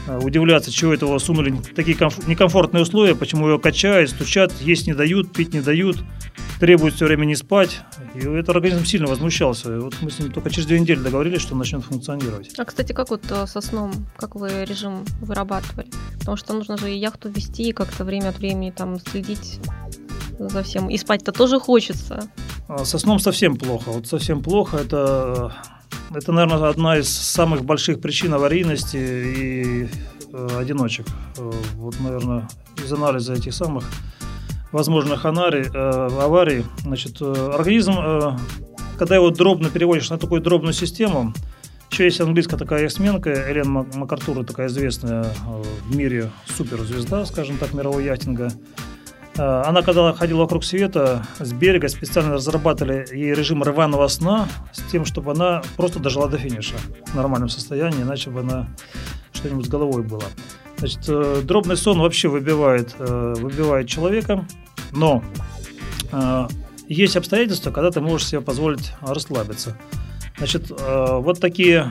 удивляться, 0.08 0.72
чего 0.72 0.94
этого 0.94 1.18
сунули 1.18 1.54
такие 1.74 1.96
комф- 1.96 2.28
некомфортные 2.28 2.82
условия, 2.82 3.14
почему 3.14 3.48
его 3.48 3.58
качают, 3.58 4.10
стучат, 4.10 4.52
есть 4.60 4.86
не 4.86 4.94
дают, 4.94 5.32
пить 5.32 5.54
не 5.54 5.60
дают, 5.60 5.98
требуют 6.60 6.94
все 6.94 7.06
время 7.06 7.24
не 7.24 7.34
спать. 7.34 7.80
И 8.14 8.18
этот 8.18 8.50
организм 8.50 8.84
сильно 8.84 9.06
возмущался. 9.06 9.74
И 9.74 9.78
вот 9.78 9.94
мы 10.00 10.10
с 10.10 10.18
ним 10.18 10.32
только 10.32 10.50
через 10.50 10.66
две 10.66 10.80
недели 10.80 10.98
договорились, 10.98 11.40
что 11.40 11.52
он 11.52 11.58
начнет 11.58 11.84
функционировать. 11.84 12.52
А, 12.58 12.64
кстати, 12.64 12.92
как 12.92 13.10
вот 13.10 13.22
э, 13.30 13.46
со 13.46 13.60
сном, 13.60 13.92
как 14.16 14.34
вы 14.34 14.64
режим 14.64 15.04
вырабатывали? 15.20 15.88
Потому 16.18 16.36
что 16.36 16.54
нужно 16.54 16.76
же 16.76 16.92
и 16.92 16.98
яхту 16.98 17.28
вести, 17.28 17.64
и 17.64 17.72
как-то 17.72 18.04
время 18.04 18.28
от 18.28 18.38
времени 18.38 18.70
там 18.70 18.98
следить 19.00 19.60
за 20.38 20.62
всем. 20.62 20.88
И 20.90 20.98
спать-то 20.98 21.32
тоже 21.32 21.58
хочется. 21.58 22.28
А, 22.68 22.84
со 22.84 22.98
сном 22.98 23.18
совсем 23.18 23.56
плохо. 23.56 23.90
Вот 23.90 24.06
совсем 24.06 24.42
плохо. 24.42 24.78
Это 24.78 25.52
это, 26.14 26.32
наверное, 26.32 26.68
одна 26.68 26.98
из 26.98 27.08
самых 27.08 27.64
больших 27.64 28.00
причин 28.00 28.34
аварийности 28.34 28.96
и 28.96 29.88
э, 30.32 30.48
одиночек. 30.58 31.06
Э, 31.38 31.50
вот, 31.74 31.98
наверное, 32.00 32.48
из 32.82 32.92
анализа 32.92 33.34
этих 33.34 33.54
самых 33.54 33.84
возможных 34.72 35.24
анарий, 35.24 35.64
э, 35.72 36.08
аварий, 36.20 36.64
значит, 36.82 37.18
э, 37.20 37.50
организм, 37.54 37.92
э, 37.96 38.36
когда 38.98 39.16
его 39.16 39.30
дробно 39.30 39.70
переводишь 39.70 40.10
на 40.10 40.18
такую 40.18 40.40
дробную 40.40 40.72
систему, 40.74 41.32
еще 41.90 42.04
есть 42.04 42.20
английская 42.20 42.56
такая 42.56 42.88
сменка, 42.88 43.30
Элен 43.52 43.70
МакАртура, 43.70 44.44
такая 44.44 44.68
известная 44.68 45.24
э, 45.24 45.62
в 45.86 45.96
мире 45.96 46.30
суперзвезда, 46.46 47.26
скажем 47.26 47.58
так, 47.58 47.74
мирового 47.74 48.00
яхтинга– 48.00 48.52
она, 49.36 49.82
когда 49.82 50.12
ходила 50.12 50.40
вокруг 50.40 50.64
света, 50.64 51.26
с 51.38 51.52
берега 51.52 51.88
специально 51.88 52.34
разрабатывали 52.34 53.06
ей 53.12 53.32
режим 53.34 53.62
рваного 53.62 54.06
сна 54.08 54.48
с 54.72 54.82
тем, 54.90 55.04
чтобы 55.04 55.32
она 55.32 55.62
просто 55.76 56.00
дожила 56.00 56.28
до 56.28 56.38
финиша 56.38 56.76
в 57.06 57.14
нормальном 57.14 57.48
состоянии, 57.48 58.02
иначе 58.02 58.30
бы 58.30 58.40
она 58.40 58.68
что-нибудь 59.32 59.66
с 59.66 59.68
головой 59.68 60.02
было. 60.02 60.24
Значит, 60.76 61.04
э, 61.08 61.42
дробный 61.44 61.76
сон 61.76 62.00
вообще 62.00 62.28
выбивает, 62.28 62.94
э, 62.98 63.34
выбивает 63.38 63.88
человека, 63.88 64.46
но 64.92 65.22
есть 66.88 67.16
обстоятельства, 67.16 67.70
когда 67.70 67.90
ты 67.90 68.02
можешь 68.02 68.28
себе 68.28 68.42
позволить 68.42 68.92
расслабиться. 69.00 69.78
Значит, 70.36 70.70
вот 70.70 71.40
такие 71.40 71.90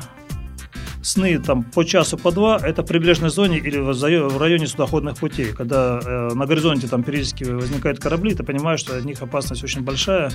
сны 1.02 1.40
там 1.40 1.64
по 1.64 1.84
часу, 1.84 2.18
по 2.18 2.32
два, 2.32 2.58
это 2.58 2.84
в 2.84 2.86
прибрежной 2.86 3.30
зоне 3.30 3.58
или 3.58 3.78
в 3.78 4.38
районе 4.38 4.68
судоходных 4.68 5.18
путей. 5.18 5.54
Когда 5.54 6.00
э, 6.04 6.34
на 6.34 6.46
горизонте 6.46 6.88
там 6.88 7.04
периодически 7.04 7.44
возникают 7.44 8.00
корабли, 8.00 8.36
ты 8.36 8.44
понимаешь, 8.44 8.80
что 8.80 8.98
от 8.98 9.06
них 9.06 9.22
опасность 9.22 9.64
очень 9.64 9.82
большая, 9.82 10.32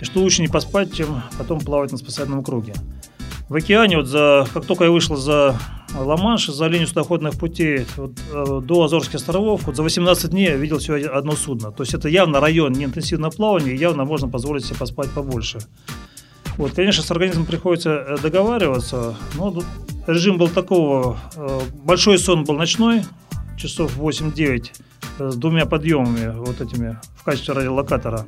и 0.00 0.04
что 0.04 0.20
лучше 0.20 0.42
не 0.42 0.48
поспать, 0.48 0.92
чем 0.92 1.22
потом 1.38 1.60
плавать 1.60 1.92
на 1.92 1.98
спасательном 1.98 2.44
круге. 2.44 2.74
В 3.48 3.56
океане, 3.56 3.98
вот 3.98 4.06
за, 4.06 4.46
как 4.54 4.64
только 4.64 4.84
я 4.84 4.90
вышел 4.90 5.16
за 5.16 5.58
Ла-Манш, 5.94 6.46
за 6.46 6.66
линию 6.66 6.88
судоходных 6.88 7.38
путей 7.38 7.86
вот, 7.96 8.12
э, 8.32 8.60
до 8.62 8.84
Азорских 8.84 9.16
островов, 9.16 9.62
вот 9.64 9.76
за 9.76 9.82
18 9.82 10.30
дней 10.30 10.46
я 10.46 10.56
видел 10.56 10.78
всего 10.78 10.96
одно 11.12 11.32
судно. 11.32 11.70
То 11.70 11.82
есть 11.82 11.94
это 11.94 12.08
явно 12.08 12.40
район 12.40 12.72
неинтенсивного 12.72 13.30
плавания, 13.30 13.72
и 13.72 13.76
явно 13.76 14.04
можно 14.04 14.28
позволить 14.28 14.64
себе 14.64 14.76
поспать 14.76 15.10
побольше. 15.10 15.58
Вот, 16.56 16.72
конечно, 16.72 17.02
с 17.02 17.10
организмом 17.10 17.46
приходится 17.46 17.90
э, 17.90 18.16
договариваться, 18.22 19.16
но 19.34 19.62
режим 20.06 20.38
был 20.38 20.48
такого, 20.48 21.18
э, 21.34 21.60
большой 21.82 22.18
сон 22.18 22.44
был 22.44 22.54
ночной, 22.54 23.02
часов 23.56 23.96
8-9, 23.96 24.70
э, 25.18 25.30
с 25.30 25.36
двумя 25.36 25.66
подъемами 25.66 26.32
вот 26.36 26.60
этими 26.60 26.98
в 27.16 27.24
качестве 27.24 27.54
радиолокатора. 27.54 28.26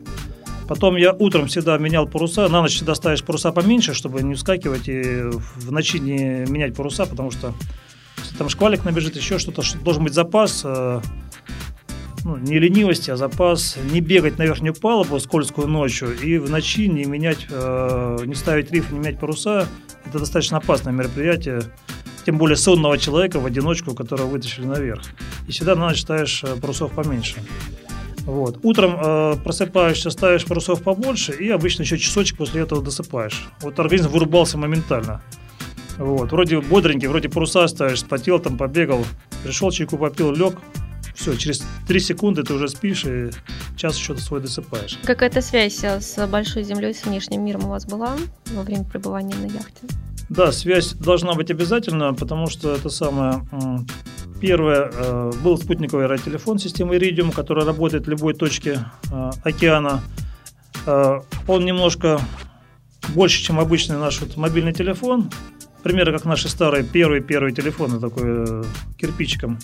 Потом 0.66 0.96
я 0.96 1.12
утром 1.12 1.46
всегда 1.46 1.78
менял 1.78 2.08
паруса, 2.08 2.48
на 2.48 2.62
ночь 2.62 2.74
всегда 2.74 2.96
ставишь 2.96 3.22
паруса 3.22 3.52
поменьше, 3.52 3.94
чтобы 3.94 4.22
не 4.24 4.34
вскакивать 4.34 4.88
и 4.88 5.22
в 5.22 5.70
ночи 5.70 5.98
не 5.98 6.50
менять 6.50 6.74
паруса, 6.74 7.06
потому 7.06 7.30
что 7.30 7.54
там 8.36 8.48
шквалик 8.48 8.84
набежит, 8.84 9.14
еще 9.14 9.38
что-то, 9.38 9.62
должен 9.84 10.02
быть 10.02 10.14
запас, 10.14 10.64
ну, 12.26 12.36
не 12.38 12.58
ленивости, 12.58 13.08
а 13.12 13.16
запас 13.16 13.78
не 13.92 14.00
бегать 14.00 14.36
на 14.36 14.42
верхнюю 14.42 14.74
палубу 14.74 15.20
скользкую 15.20 15.68
ночью 15.68 16.08
и 16.18 16.38
в 16.38 16.50
ночи 16.50 16.88
не 16.88 17.04
менять, 17.04 17.46
э, 17.48 18.18
не 18.26 18.34
ставить 18.34 18.72
риф, 18.72 18.90
не 18.90 18.98
менять 18.98 19.20
паруса. 19.20 19.68
Это 20.04 20.18
достаточно 20.18 20.56
опасное 20.56 20.92
мероприятие, 20.92 21.62
тем 22.24 22.36
более 22.36 22.56
сонного 22.56 22.98
человека 22.98 23.38
в 23.38 23.46
одиночку, 23.46 23.94
которого 23.94 24.26
вытащили 24.26 24.64
наверх. 24.64 25.02
И 25.46 25.52
всегда 25.52 25.76
на 25.76 25.86
ночь 25.86 26.00
ставишь 26.00 26.42
э, 26.42 26.56
парусов 26.60 26.90
поменьше. 26.90 27.36
Вот. 28.22 28.58
Утром 28.64 28.96
э, 29.00 29.36
просыпаешься, 29.44 30.10
ставишь 30.10 30.44
парусов 30.46 30.82
побольше 30.82 31.32
и 31.32 31.48
обычно 31.50 31.82
еще 31.82 31.96
часочек 31.96 32.38
после 32.38 32.62
этого 32.62 32.82
досыпаешь. 32.82 33.46
Вот 33.60 33.78
организм 33.78 34.08
вырубался 34.08 34.58
моментально. 34.58 35.22
Вот. 35.96 36.32
Вроде 36.32 36.60
бодренький, 36.60 37.06
вроде 37.06 37.28
паруса 37.28 37.68
ставишь, 37.68 38.00
спотел, 38.00 38.40
там 38.40 38.56
побегал, 38.58 39.06
пришел, 39.44 39.70
чайку 39.70 39.96
попил, 39.96 40.32
лег, 40.32 40.56
все, 41.16 41.36
через 41.36 41.62
3 41.88 42.00
секунды 42.00 42.42
ты 42.42 42.54
уже 42.54 42.68
спишь 42.68 43.04
и 43.04 43.30
час 43.76 43.96
еще 43.98 44.16
свой 44.16 44.40
досыпаешь. 44.40 44.98
Какая-то 45.04 45.42
связь 45.42 45.82
с 45.82 46.26
большой 46.26 46.62
землей, 46.62 46.94
с 46.94 47.04
внешним 47.04 47.44
миром 47.44 47.64
у 47.64 47.68
вас 47.68 47.86
была 47.86 48.16
во 48.52 48.62
время 48.62 48.84
пребывания 48.84 49.34
на 49.34 49.46
яхте? 49.46 49.86
Да, 50.28 50.52
связь 50.52 50.92
должна 50.92 51.34
быть 51.34 51.50
обязательно, 51.50 52.14
потому 52.14 52.48
что 52.48 52.74
это 52.74 52.88
самое... 52.88 53.42
Первое, 54.38 54.90
э, 54.92 55.32
был 55.42 55.56
спутниковый 55.56 56.04
радиотелефон 56.04 56.58
системы 56.58 56.96
Iridium, 56.96 57.32
который 57.32 57.64
работает 57.64 58.06
в 58.06 58.10
любой 58.10 58.34
точке 58.34 58.84
э, 59.10 59.30
океана. 59.44 60.02
Э, 60.84 61.20
он 61.48 61.64
немножко 61.64 62.20
больше, 63.14 63.42
чем 63.42 63.58
обычный 63.58 63.96
наш 63.96 64.20
вот 64.20 64.36
мобильный 64.36 64.74
телефон. 64.74 65.30
Примеры, 65.82 66.12
как 66.12 66.26
наши 66.26 66.50
старые 66.50 66.84
первые-первые 66.84 67.54
телефоны, 67.54 67.98
такой 67.98 68.64
кирпичиком. 68.98 69.58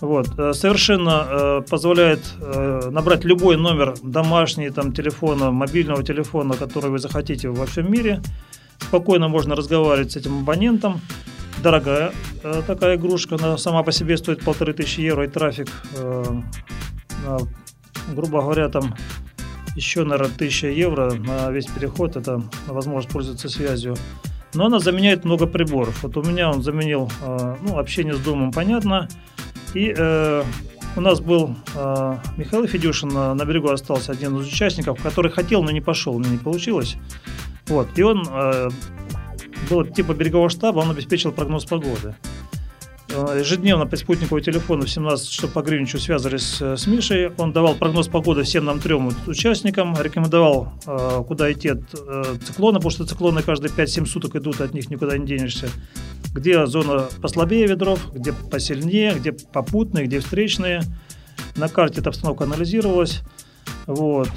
Вот. 0.00 0.28
Э, 0.38 0.52
совершенно 0.52 1.26
э, 1.28 1.62
позволяет 1.68 2.20
э, 2.40 2.88
набрать 2.90 3.24
любой 3.24 3.56
номер 3.56 3.94
домашний, 4.02 4.70
там, 4.70 4.92
телефона, 4.92 5.50
мобильного 5.50 6.02
телефона, 6.02 6.54
который 6.54 6.90
вы 6.90 6.98
захотите 6.98 7.48
во 7.48 7.66
всем 7.66 7.90
мире. 7.90 8.20
Спокойно 8.80 9.28
можно 9.28 9.54
разговаривать 9.54 10.12
с 10.12 10.16
этим 10.16 10.40
абонентом. 10.40 11.00
Дорогая 11.62 12.12
э, 12.42 12.62
такая 12.66 12.96
игрушка, 12.96 13.36
она 13.36 13.56
сама 13.56 13.82
по 13.82 13.92
себе 13.92 14.16
стоит 14.16 14.44
полторы 14.44 14.72
тысячи 14.72 15.00
евро, 15.00 15.24
и 15.24 15.28
трафик, 15.28 15.68
э, 15.96 16.24
э, 17.26 17.38
грубо 18.14 18.42
говоря, 18.42 18.68
там 18.68 18.94
еще, 19.76 20.04
наверное, 20.04 20.36
тысяча 20.36 20.68
евро 20.68 21.12
на 21.12 21.50
весь 21.50 21.66
переход, 21.66 22.16
это 22.16 22.42
возможность 22.66 23.12
пользоваться 23.12 23.48
связью. 23.48 23.96
Но 24.54 24.66
она 24.66 24.78
заменяет 24.78 25.24
много 25.24 25.46
приборов. 25.46 26.02
Вот 26.02 26.16
у 26.16 26.22
меня 26.22 26.50
он 26.50 26.62
заменил 26.62 27.10
э, 27.22 27.56
ну, 27.62 27.78
общение 27.78 28.14
с 28.14 28.20
домом, 28.20 28.52
понятно, 28.52 29.08
и 29.74 29.94
э, 29.96 30.44
у 30.96 31.00
нас 31.00 31.20
был 31.20 31.56
э, 31.74 32.16
Михаил 32.36 32.66
Федюшин, 32.66 33.08
на, 33.08 33.34
на 33.34 33.44
берегу 33.44 33.68
остался 33.68 34.12
один 34.12 34.38
из 34.38 34.46
участников, 34.46 35.02
который 35.02 35.30
хотел, 35.30 35.62
но 35.62 35.70
не 35.70 35.80
пошел, 35.80 36.18
не 36.18 36.38
получилось. 36.38 36.96
Вот. 37.66 37.88
И 37.96 38.02
он 38.02 38.26
э, 38.30 38.68
был 39.68 39.84
типа 39.84 40.14
берегового 40.14 40.50
штаба, 40.50 40.78
он 40.78 40.90
обеспечил 40.90 41.32
прогноз 41.32 41.64
погоды. 41.64 42.14
Э, 43.14 43.38
ежедневно 43.40 43.86
по 43.86 43.96
спутниковому 43.96 44.40
телефону 44.40 44.82
в 44.84 44.90
17 44.90 45.28
часов 45.28 45.52
по 45.52 45.62
Гринвичу 45.62 45.98
связывались 45.98 46.60
с 46.60 46.86
Мишей. 46.86 47.30
Он 47.38 47.52
давал 47.52 47.74
прогноз 47.74 48.08
погоды 48.08 48.42
всем 48.42 48.64
нам 48.64 48.80
трем 48.80 49.12
участникам, 49.26 49.96
рекомендовал, 50.00 50.72
куда 51.26 51.52
идти 51.52 51.70
от 51.70 51.82
циклона, 52.44 52.78
потому 52.78 52.90
что 52.90 53.06
циклоны 53.06 53.42
каждые 53.42 53.70
5-7 53.70 54.06
суток 54.06 54.36
идут, 54.36 54.60
от 54.60 54.74
них 54.74 54.90
никуда 54.90 55.16
не 55.16 55.26
денешься. 55.26 55.68
Где 56.34 56.66
зона 56.66 57.04
послабее 57.22 57.66
ветров, 57.66 58.12
где 58.12 58.32
посильнее, 58.32 59.14
где 59.14 59.32
попутные, 59.32 60.06
где 60.06 60.20
встречные. 60.20 60.82
На 61.56 61.68
карте 61.68 62.00
эта 62.00 62.10
обстановка 62.10 62.44
анализировалась. 62.44 63.22
Вот. 63.86 64.30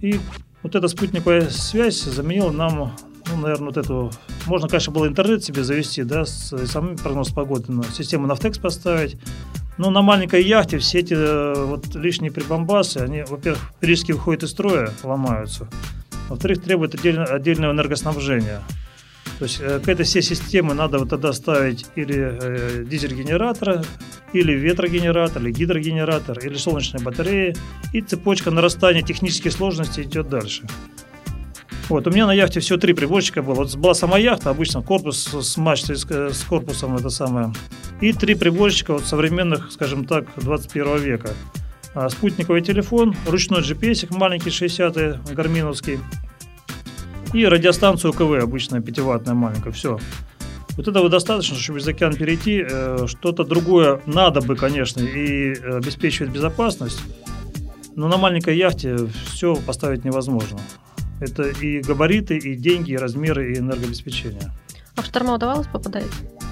И 0.00 0.18
вот 0.62 0.74
эта 0.74 0.88
спутниковая 0.88 1.48
связь 1.50 2.02
заменила 2.02 2.50
нам 2.50 2.96
ну, 3.28 3.36
наверное, 3.36 3.66
вот 3.66 3.76
эту... 3.76 4.10
Можно, 4.46 4.68
конечно, 4.68 4.92
было 4.92 5.06
интернет 5.06 5.44
себе 5.44 5.64
завести, 5.64 6.02
да, 6.02 6.24
с 6.24 6.54
самим 6.66 6.96
прогноз 6.96 7.30
погоды, 7.30 7.72
но 7.72 7.82
систему 7.82 8.26
Нафтекс 8.26 8.58
поставить. 8.58 9.16
Но 9.78 9.90
на 9.90 10.00
маленькой 10.00 10.42
яхте 10.42 10.78
все 10.78 11.00
эти 11.00 11.14
э, 11.14 11.64
вот 11.64 11.94
лишние 11.94 12.32
прибамбасы, 12.32 12.98
они, 12.98 13.24
во-первых, 13.28 13.60
периодически 13.80 14.12
выходят 14.12 14.42
из 14.44 14.50
строя, 14.50 14.90
ломаются. 15.02 15.68
Во-вторых, 16.28 16.62
требуют 16.62 16.94
отдельно, 16.94 17.24
отдельного 17.24 17.72
энергоснабжения. 17.72 18.62
То 19.38 19.44
есть 19.44 19.60
э, 19.60 19.80
к 19.80 19.88
этой 19.88 20.04
всей 20.04 20.22
системе 20.22 20.72
надо 20.72 20.98
вот 20.98 21.10
тогда 21.10 21.32
ставить 21.34 21.86
или 21.94 22.38
э, 22.40 22.84
дизель-генератор, 22.86 23.84
или 24.32 24.52
ветрогенератор, 24.52 25.42
или 25.42 25.52
гидрогенератор, 25.52 26.38
или 26.38 26.54
солнечные 26.54 27.02
батареи. 27.02 27.54
И 27.92 28.00
цепочка 28.00 28.50
нарастания 28.50 29.02
технических 29.02 29.52
сложностей 29.52 30.04
идет 30.04 30.30
дальше. 30.30 30.66
Вот, 31.88 32.06
у 32.06 32.10
меня 32.10 32.26
на 32.26 32.34
яхте 32.34 32.58
всего 32.60 32.78
три 32.78 32.94
приборщика 32.94 33.42
было. 33.42 33.54
Вот 33.54 33.76
была 33.76 33.94
сама 33.94 34.18
яхта, 34.18 34.50
обычно 34.50 34.82
корпус 34.82 35.28
с 35.32 35.56
мачтой, 35.56 35.96
с 35.96 36.44
корпусом, 36.48 36.96
это 36.96 37.10
самое. 37.10 37.52
И 38.00 38.12
три 38.12 38.34
приборщика 38.34 38.94
вот, 38.94 39.04
современных, 39.04 39.70
скажем 39.70 40.04
так, 40.04 40.26
21 40.36 40.98
века. 40.98 41.30
А, 41.94 42.10
спутниковый 42.10 42.60
телефон, 42.60 43.14
ручной 43.26 43.60
GPS 43.60 44.06
маленький 44.10 44.50
60-й, 44.50 45.34
гарминовский. 45.34 46.00
И 47.32 47.46
радиостанцию 47.46 48.12
КВ, 48.12 48.42
обычная 48.42 48.80
пятиваттная 48.80 49.34
маленькая, 49.34 49.72
все. 49.72 49.98
Вот 50.76 50.88
этого 50.88 51.08
достаточно, 51.08 51.56
чтобы 51.56 51.78
из 51.78 51.88
океана 51.88 52.16
перейти. 52.16 52.64
Э, 52.68 53.06
что-то 53.06 53.44
другое 53.44 54.02
надо 54.06 54.40
бы, 54.42 54.56
конечно, 54.56 55.00
и 55.00 55.54
обеспечивать 55.54 56.32
безопасность. 56.32 57.00
Но 57.94 58.08
на 58.08 58.18
маленькой 58.18 58.58
яхте 58.58 58.96
все 59.32 59.56
поставить 59.56 60.04
невозможно. 60.04 60.58
Это 61.20 61.44
и 61.44 61.80
габариты, 61.80 62.36
и 62.36 62.54
деньги, 62.56 62.92
и 62.92 62.96
размеры, 62.96 63.52
и 63.52 63.58
энергообеспечение. 63.58 64.52
А 64.96 65.02
в 65.02 65.06
шторма 65.06 65.34
удавалось 65.34 65.66
попадать? 65.66 66.06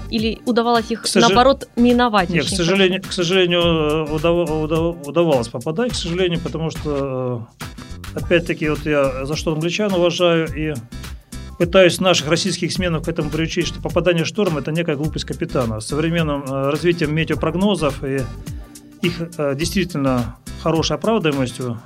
Или 0.09 0.39
удавалось 0.45 0.91
их, 0.91 1.05
сож... 1.07 1.21
наоборот, 1.21 1.67
миновать? 1.75 2.29
Нет, 2.29 2.45
к 2.45 2.49
сожалению, 2.49 3.01
к 3.01 3.11
сожалению 3.11 4.13
удав... 4.13 4.49
Удав... 4.49 5.07
удавалось 5.07 5.47
попадать, 5.47 5.93
к 5.93 5.95
сожалению, 5.95 6.39
потому 6.39 6.69
что, 6.69 7.47
э, 8.15 8.19
опять-таки, 8.19 8.69
вот 8.69 8.85
я 8.85 9.25
за 9.25 9.35
что 9.35 9.53
англичан 9.53 9.93
уважаю 9.93 10.47
и 10.55 10.73
пытаюсь 11.57 11.99
наших 11.99 12.27
российских 12.27 12.71
сменов 12.71 13.05
к 13.05 13.07
этому 13.07 13.29
приучить, 13.29 13.67
что 13.67 13.81
попадание 13.81 14.25
в 14.25 14.27
шторм– 14.27 14.57
это 14.59 14.71
некая 14.71 14.95
глупость 14.95 15.25
капитана. 15.25 15.79
С 15.79 15.87
современным 15.87 16.43
э, 16.43 16.69
развитием 16.69 17.15
метеопрогнозов 17.15 18.03
и 18.03 18.21
их 19.01 19.21
э, 19.37 19.55
действительно 19.55 20.37
хорошей 20.61 20.95
оправдываемостью 20.95 21.79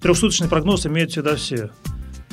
трехсуточный 0.00 0.48
прогноз 0.48 0.86
имеют 0.86 1.12
всегда 1.12 1.36
все. 1.36 1.70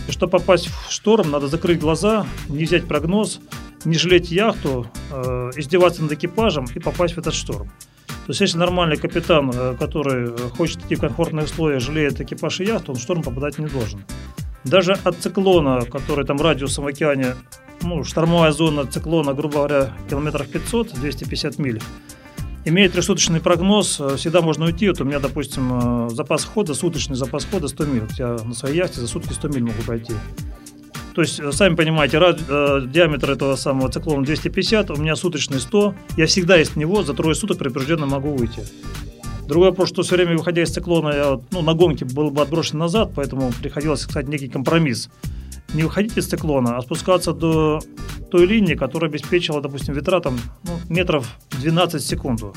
Чтобы 0.10 0.32
попасть 0.32 0.68
в 0.68 0.92
шторм, 0.92 1.32
надо 1.32 1.48
закрыть 1.48 1.80
глаза, 1.80 2.26
не 2.48 2.66
взять 2.66 2.86
прогноз, 2.86 3.40
не 3.86 3.96
жалеть 3.96 4.32
яхту, 4.32 4.88
э, 5.12 5.52
издеваться 5.56 6.02
над 6.02 6.12
экипажем 6.12 6.66
и 6.76 6.80
попасть 6.80 7.16
в 7.16 7.18
этот 7.20 7.34
шторм. 7.34 7.70
То 8.08 8.32
есть, 8.32 8.42
если 8.42 8.58
нормальный 8.58 8.98
капитан, 8.98 9.52
э, 9.54 9.76
который 9.80 10.38
хочет 10.50 10.86
идти 10.86 10.96
в 10.96 11.00
комфортные 11.00 11.46
условия, 11.46 11.80
жалеет 11.80 12.22
экипаж 12.22 12.60
и 12.60 12.66
яхту, 12.66 12.92
он 12.92 12.98
в 12.98 13.02
шторм 13.02 13.24
попадать 13.24 13.58
не 13.60 13.68
должен. 13.68 14.04
Даже 14.64 14.94
от 15.04 15.18
циклона, 15.18 15.82
который 15.86 16.26
там 16.26 16.42
радиусом 16.42 16.84
в 16.84 16.88
океане, 16.88 17.36
ну, 17.82 18.04
штормовая 18.04 18.52
зона 18.52 18.86
циклона, 18.86 19.34
грубо 19.34 19.56
говоря, 19.56 19.94
километров 20.10 20.48
500, 20.48 20.94
250 20.94 21.60
миль, 21.60 21.82
Имея 22.66 22.90
трехсуточный 22.90 23.40
прогноз, 23.40 24.00
э, 24.00 24.18
всегда 24.18 24.42
можно 24.42 24.66
уйти. 24.66 24.90
Вот 24.90 25.00
у 25.02 25.06
меня, 25.06 25.20
допустим, 25.20 26.08
э, 26.08 26.10
запас 26.10 26.44
хода, 26.44 26.74
суточный 26.74 27.16
запас 27.16 27.46
хода 27.46 27.68
100 27.68 27.86
миль. 27.86 28.02
Вот 28.02 28.12
я 28.20 28.38
на 28.44 28.54
своей 28.54 28.78
яхте 28.78 29.00
за 29.00 29.08
сутки 29.08 29.32
100 29.34 29.48
миль 29.48 29.64
могу 29.64 29.82
пройти. 29.86 30.14
То 31.16 31.22
есть, 31.22 31.40
э, 31.40 31.52
сами 31.52 31.76
понимаете, 31.76 32.18
ради, 32.18 32.44
э, 32.48 32.82
диаметр 32.88 33.32
этого 33.32 33.56
самого 33.56 33.90
циклона 33.90 34.24
250, 34.24 34.92
у 34.92 34.96
меня 34.96 35.16
суточный 35.16 35.60
100. 35.60 35.96
Я 36.18 36.26
всегда 36.28 36.62
из 36.62 36.76
него 36.76 37.04
за 37.04 37.14
трое 37.14 37.34
суток 37.34 37.58
предупрежденно 37.58 38.06
могу 38.06 38.36
выйти. 38.36 38.64
Другой 39.48 39.70
вопрос, 39.70 39.90
что 39.90 40.04
все 40.04 40.16
время, 40.16 40.38
выходя 40.38 40.62
из 40.62 40.70
циклона, 40.70 41.10
я 41.10 41.40
ну, 41.52 41.62
на 41.62 41.74
гонке 41.74 42.06
был 42.06 42.30
бы 42.30 42.42
отброшен 42.42 42.78
назад, 42.78 43.12
поэтому 43.16 43.52
приходилось 43.62 44.02
искать 44.02 44.28
некий 44.28 44.48
компромисс 44.48 45.10
не 45.74 45.84
выходить 45.84 46.18
из 46.18 46.28
циклона, 46.28 46.78
а 46.78 46.82
спускаться 46.82 47.34
до 47.34 47.80
той 48.32 48.46
линии, 48.46 48.76
которая 48.76 49.10
обеспечила, 49.10 49.62
допустим, 49.62 49.94
ветра 49.94 50.20
там 50.20 50.40
ну, 50.64 50.80
метров 50.90 51.28
12 51.62 52.02
в 52.02 52.08
секунду. 52.08 52.54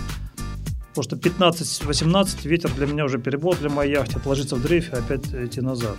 Потому 0.95 1.05
что 1.05 1.17
15-18 1.17 2.49
ветер 2.49 2.71
для 2.77 2.87
меня 2.87 3.05
уже 3.05 3.19
перебор 3.19 3.57
для 3.57 3.71
моей 3.71 3.93
яхты, 3.93 4.19
отложиться 4.19 4.57
в 4.57 4.63
дрейфе, 4.63 4.93
опять 4.93 5.27
идти 5.33 5.61
назад. 5.61 5.97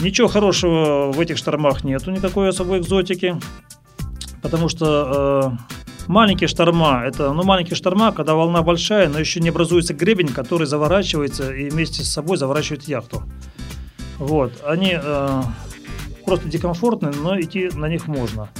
Ничего 0.00 0.28
хорошего 0.28 1.10
в 1.10 1.18
этих 1.20 1.38
штормах 1.38 1.82
нету, 1.82 2.10
никакой 2.10 2.50
особой 2.50 2.80
экзотики, 2.80 3.40
потому 4.42 4.68
что 4.68 5.56
э, 5.56 6.06
маленькие 6.06 6.48
шторма, 6.48 7.02
это 7.06 7.32
ну, 7.32 7.42
маленькие 7.44 7.76
шторма, 7.76 8.12
когда 8.12 8.34
волна 8.34 8.60
большая, 8.60 9.08
но 9.08 9.18
еще 9.18 9.40
не 9.40 9.48
образуется 9.48 9.94
гребень, 9.94 10.28
который 10.28 10.66
заворачивается 10.66 11.50
и 11.50 11.70
вместе 11.70 12.04
с 12.04 12.12
собой 12.12 12.36
заворачивает 12.36 12.82
яхту. 12.84 13.22
Вот, 14.18 14.52
они 14.66 14.98
э, 15.02 15.42
просто 16.26 16.48
декомфортные, 16.48 17.12
но 17.12 17.40
идти 17.40 17.70
на 17.74 17.88
них 17.88 18.08
можно. 18.08 18.50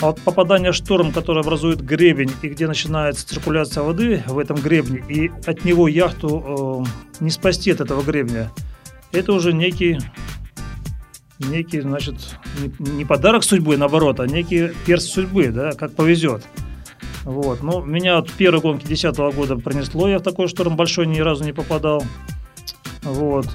А 0.00 0.06
вот 0.06 0.20
попадание 0.20 0.72
шторм, 0.72 1.12
который 1.12 1.42
образует 1.42 1.80
гребень, 1.80 2.30
и 2.42 2.48
где 2.48 2.66
начинается 2.66 3.26
циркуляция 3.26 3.82
воды 3.82 4.22
в 4.26 4.38
этом 4.38 4.56
гребне, 4.56 5.02
и 5.08 5.30
от 5.46 5.64
него 5.64 5.88
яхту 5.88 6.84
э, 6.84 7.24
не 7.24 7.30
спасти 7.30 7.70
от 7.70 7.80
этого 7.80 8.02
гребня, 8.02 8.50
это 9.12 9.32
уже 9.32 9.52
некий, 9.52 9.98
некий 11.38 11.80
значит, 11.80 12.16
не, 12.60 12.90
не 12.90 13.04
подарок 13.04 13.44
судьбы, 13.44 13.76
наоборот, 13.76 14.20
а 14.20 14.26
некий 14.26 14.72
перс 14.84 15.06
судьбы, 15.06 15.48
да, 15.48 15.72
как 15.72 15.94
повезет. 15.94 16.44
Вот. 17.22 17.62
Ну, 17.62 17.82
меня 17.82 18.18
от 18.18 18.30
первой 18.30 18.60
гонки 18.60 18.84
2010 18.86 19.34
года 19.34 19.56
пронесло, 19.56 20.08
я 20.08 20.18
в 20.18 20.22
такой 20.22 20.48
шторм 20.48 20.76
большой 20.76 21.06
ни 21.06 21.20
разу 21.20 21.44
не 21.44 21.52
попадал. 21.52 22.04
Вот. 23.02 23.48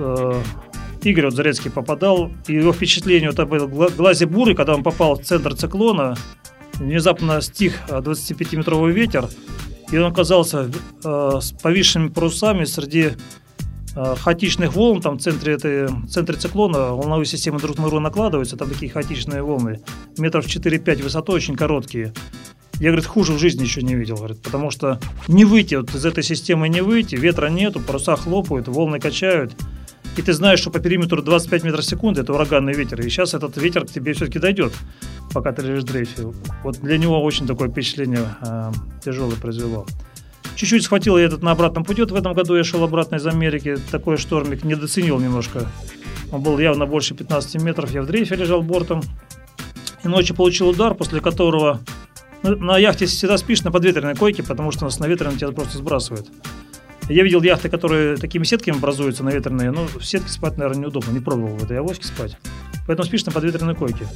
Игорь 1.03 1.25
вот 1.25 1.33
Зарецкий 1.33 1.71
попадал, 1.71 2.31
и 2.47 2.55
его 2.55 2.73
впечатление 2.73 3.29
вот 3.29 3.39
об 3.39 3.55
глазе 3.95 4.25
буры, 4.25 4.53
когда 4.53 4.75
он 4.75 4.83
попал 4.83 5.15
в 5.15 5.23
центр 5.23 5.55
циклона, 5.55 6.17
внезапно 6.73 7.41
стих 7.41 7.79
25-метровый 7.87 8.91
ветер, 8.91 9.29
и 9.91 9.97
он 9.97 10.11
оказался 10.11 10.69
э, 11.03 11.39
с 11.41 11.51
повисшими 11.51 12.09
парусами 12.09 12.65
среди 12.65 13.11
э, 13.95 14.15
хаотичных 14.17 14.73
волн, 14.73 15.01
там 15.01 15.17
в 15.17 15.21
центре, 15.21 15.53
этой, 15.53 15.87
в 15.87 16.07
центре 16.07 16.35
циклона 16.35 16.93
волновые 16.93 17.25
системы 17.25 17.59
друг 17.59 17.77
на 17.77 17.85
друга 17.85 17.99
накладываются, 18.01 18.57
там 18.57 18.69
такие 18.69 18.91
хаотичные 18.91 19.41
волны, 19.41 19.81
метров 20.17 20.45
4-5 20.45 21.03
высотой, 21.03 21.35
очень 21.37 21.55
короткие. 21.55 22.13
Я, 22.79 22.89
говорит, 22.89 23.07
хуже 23.07 23.33
в 23.33 23.39
жизни 23.39 23.63
еще 23.63 23.81
не 23.81 23.95
видел, 23.95 24.15
говорит, 24.17 24.41
потому 24.41 24.69
что 24.69 24.99
не 25.27 25.43
выйти, 25.43 25.75
вот 25.75 25.93
из 25.95 26.05
этой 26.05 26.23
системы 26.23 26.69
не 26.69 26.81
выйти, 26.81 27.15
ветра 27.15 27.47
нету, 27.47 27.79
паруса 27.79 28.17
хлопают, 28.17 28.67
волны 28.67 28.99
качают– 28.99 29.53
и 30.17 30.21
ты 30.21 30.33
знаешь, 30.33 30.59
что 30.59 30.69
по 30.69 30.79
периметру 30.79 31.21
25 31.21 31.63
метров 31.63 31.85
в 31.85 31.87
секунду 31.87 32.21
это 32.21 32.33
ураганный 32.33 32.73
ветер, 32.73 32.99
и 33.01 33.09
сейчас 33.09 33.33
этот 33.33 33.55
ветер 33.57 33.85
к 33.85 33.91
тебе 33.91 34.13
все-таки 34.13 34.39
дойдет, 34.39 34.73
пока 35.33 35.51
ты 35.51 35.61
лежишь 35.61 35.83
в 35.83 35.87
дрейфе. 35.87 36.33
Вот 36.63 36.79
для 36.79 36.97
него 36.97 37.23
очень 37.23 37.47
такое 37.47 37.69
впечатление 37.69 38.25
э, 38.41 38.71
тяжелое 39.03 39.35
произвело. 39.35 39.85
Чуть-чуть 40.55 40.83
схватил 40.83 41.17
я 41.17 41.23
этот 41.23 41.41
на 41.41 41.51
обратном 41.51 41.85
пути. 41.85 42.01
Вот 42.01 42.11
в 42.11 42.15
этом 42.15 42.33
году 42.33 42.53
я 42.55 42.65
шел 42.65 42.83
обратно 42.83 43.15
из 43.15 43.25
Америки. 43.25 43.77
Такой 43.91 44.17
штормик 44.17 44.65
недооценил 44.65 45.17
немножко. 45.17 45.65
Он 46.33 46.43
был 46.43 46.59
явно 46.59 46.85
больше 46.85 47.15
15 47.15 47.61
метров. 47.61 47.91
Я 47.91 48.01
в 48.01 48.07
дрейфе 48.07 48.35
лежал 48.35 48.61
бортом. 48.61 49.01
И 50.03 50.07
ночью 50.09 50.35
получил 50.35 50.67
удар, 50.67 50.95
после 50.95 51.21
которого... 51.21 51.79
Ну, 52.43 52.57
на 52.57 52.77
яхте 52.77 53.05
всегда 53.05 53.37
спишь 53.37 53.63
на 53.63 53.71
подветренной 53.71 54.15
койке, 54.15 54.43
потому 54.43 54.71
что 54.71 54.83
нас 54.83 54.99
на 54.99 55.07
ветреном 55.07 55.37
тебя 55.37 55.51
просто 55.51 55.77
сбрасывает. 55.77 56.27
Я 57.09 57.23
видел 57.23 57.41
яхты, 57.41 57.69
которые 57.69 58.17
такими 58.17 58.43
сетками 58.43 58.77
образуются 58.77 59.23
на 59.23 59.31
ветреные, 59.31 59.71
но 59.71 59.87
в 59.87 60.05
сетке 60.05 60.29
спать, 60.29 60.57
наверное, 60.57 60.83
неудобно. 60.83 61.11
Не 61.11 61.19
пробовал 61.19 61.57
в 61.57 61.63
этой 61.63 61.79
авоське 61.79 62.05
спать. 62.05 62.37
Поэтому 62.85 63.07
спишь 63.07 63.25
на 63.25 63.31
подветренной 63.31 63.73
койке. 63.73 64.07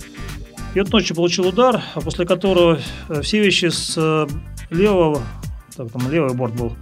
И 0.75 0.79
вот 0.79 0.91
ночью 0.91 1.15
получил 1.15 1.47
удар, 1.47 1.81
а 1.95 2.01
после 2.01 2.25
которого 2.25 2.79
э, 3.09 3.21
все 3.21 3.39
вещи 3.39 3.69
с 3.69 3.95
э, 3.97 4.27
левого, 4.69 5.23
так, 5.75 5.91
там 5.91 6.09
левый 6.11 6.35
борт 6.35 6.53
был, 6.53 6.75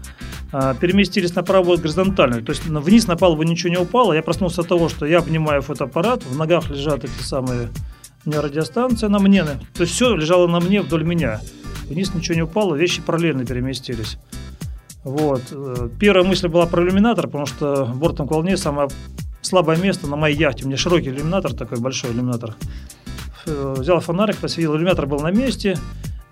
э, 0.51 0.75
переместились 0.81 1.33
на 1.33 1.43
правый 1.43 1.67
борт 1.67 1.81
горизонтально. 1.81 2.41
То 2.41 2.51
есть 2.51 2.65
вниз 2.65 3.07
на 3.07 3.15
палубу 3.15 3.43
ничего 3.43 3.69
не 3.69 3.77
упало. 3.77 4.11
Я 4.11 4.21
проснулся 4.21 4.61
от 4.61 4.67
того, 4.67 4.89
что 4.89 5.05
я 5.05 5.19
обнимаю 5.19 5.61
фотоаппарат, 5.61 6.23
в 6.25 6.37
ногах 6.37 6.69
лежат 6.69 7.05
эти 7.05 7.21
самые 7.21 7.69
у 8.25 8.29
меня 8.29 8.41
радиостанция 8.41 9.07
на 9.07 9.19
мне. 9.19 9.43
То 9.43 9.81
есть 9.81 9.93
все 9.93 10.13
лежало 10.13 10.47
на 10.47 10.59
мне 10.59 10.81
вдоль 10.81 11.03
меня. 11.03 11.39
вниз 11.85 12.13
ничего 12.13 12.35
не 12.35 12.43
упало, 12.43 12.75
вещи 12.75 13.01
параллельно 13.01 13.45
переместились. 13.45 14.17
Вот. 15.03 15.41
Э, 15.51 15.89
первая 15.99 16.23
мысль 16.23 16.47
была 16.47 16.65
про 16.65 16.83
иллюминатор, 16.83 17.27
потому 17.27 17.45
что 17.45 17.85
бортом 17.85 18.27
к 18.27 18.31
волне 18.31 18.57
самое 18.57 18.89
слабое 19.41 19.77
место 19.77 20.07
на 20.07 20.15
моей 20.15 20.37
яхте. 20.37 20.63
У 20.63 20.67
меня 20.67 20.77
широкий 20.77 21.09
иллюминатор, 21.09 21.53
такой 21.53 21.79
большой 21.79 22.11
иллюминатор. 22.11 22.55
Э, 23.45 23.75
взял 23.77 23.99
фонарик, 23.99 24.37
посветил, 24.37 24.75
иллюминатор 24.75 25.07
был 25.07 25.19
на 25.19 25.31
месте. 25.31 25.77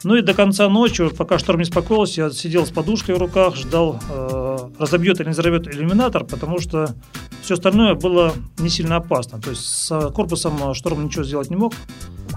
Ну 0.03 0.15
и 0.15 0.21
до 0.21 0.33
конца 0.33 0.69
ночи, 0.69 1.09
пока 1.09 1.37
шторм 1.39 1.59
не 1.59 1.65
спокоился, 1.65 2.21
я 2.21 2.29
сидел 2.29 2.65
с 2.65 2.69
подушкой 2.69 3.15
в 3.15 3.17
руках, 3.17 3.55
ждал, 3.55 3.99
э, 4.09 4.57
разобьет 4.77 5.19
или 5.19 5.27
не 5.27 5.33
взорвет 5.33 5.67
иллюминатор, 5.67 6.23
потому 6.23 6.59
что 6.59 6.95
все 7.41 7.55
остальное 7.55 7.95
было 7.95 8.33
не 8.59 8.69
сильно 8.69 8.97
опасно. 8.97 9.41
То 9.41 9.49
есть 9.49 9.65
с 9.65 10.11
корпусом 10.11 10.73
шторм 10.73 11.03
ничего 11.03 11.23
сделать 11.23 11.49
не 11.49 11.57
мог. 11.57 11.73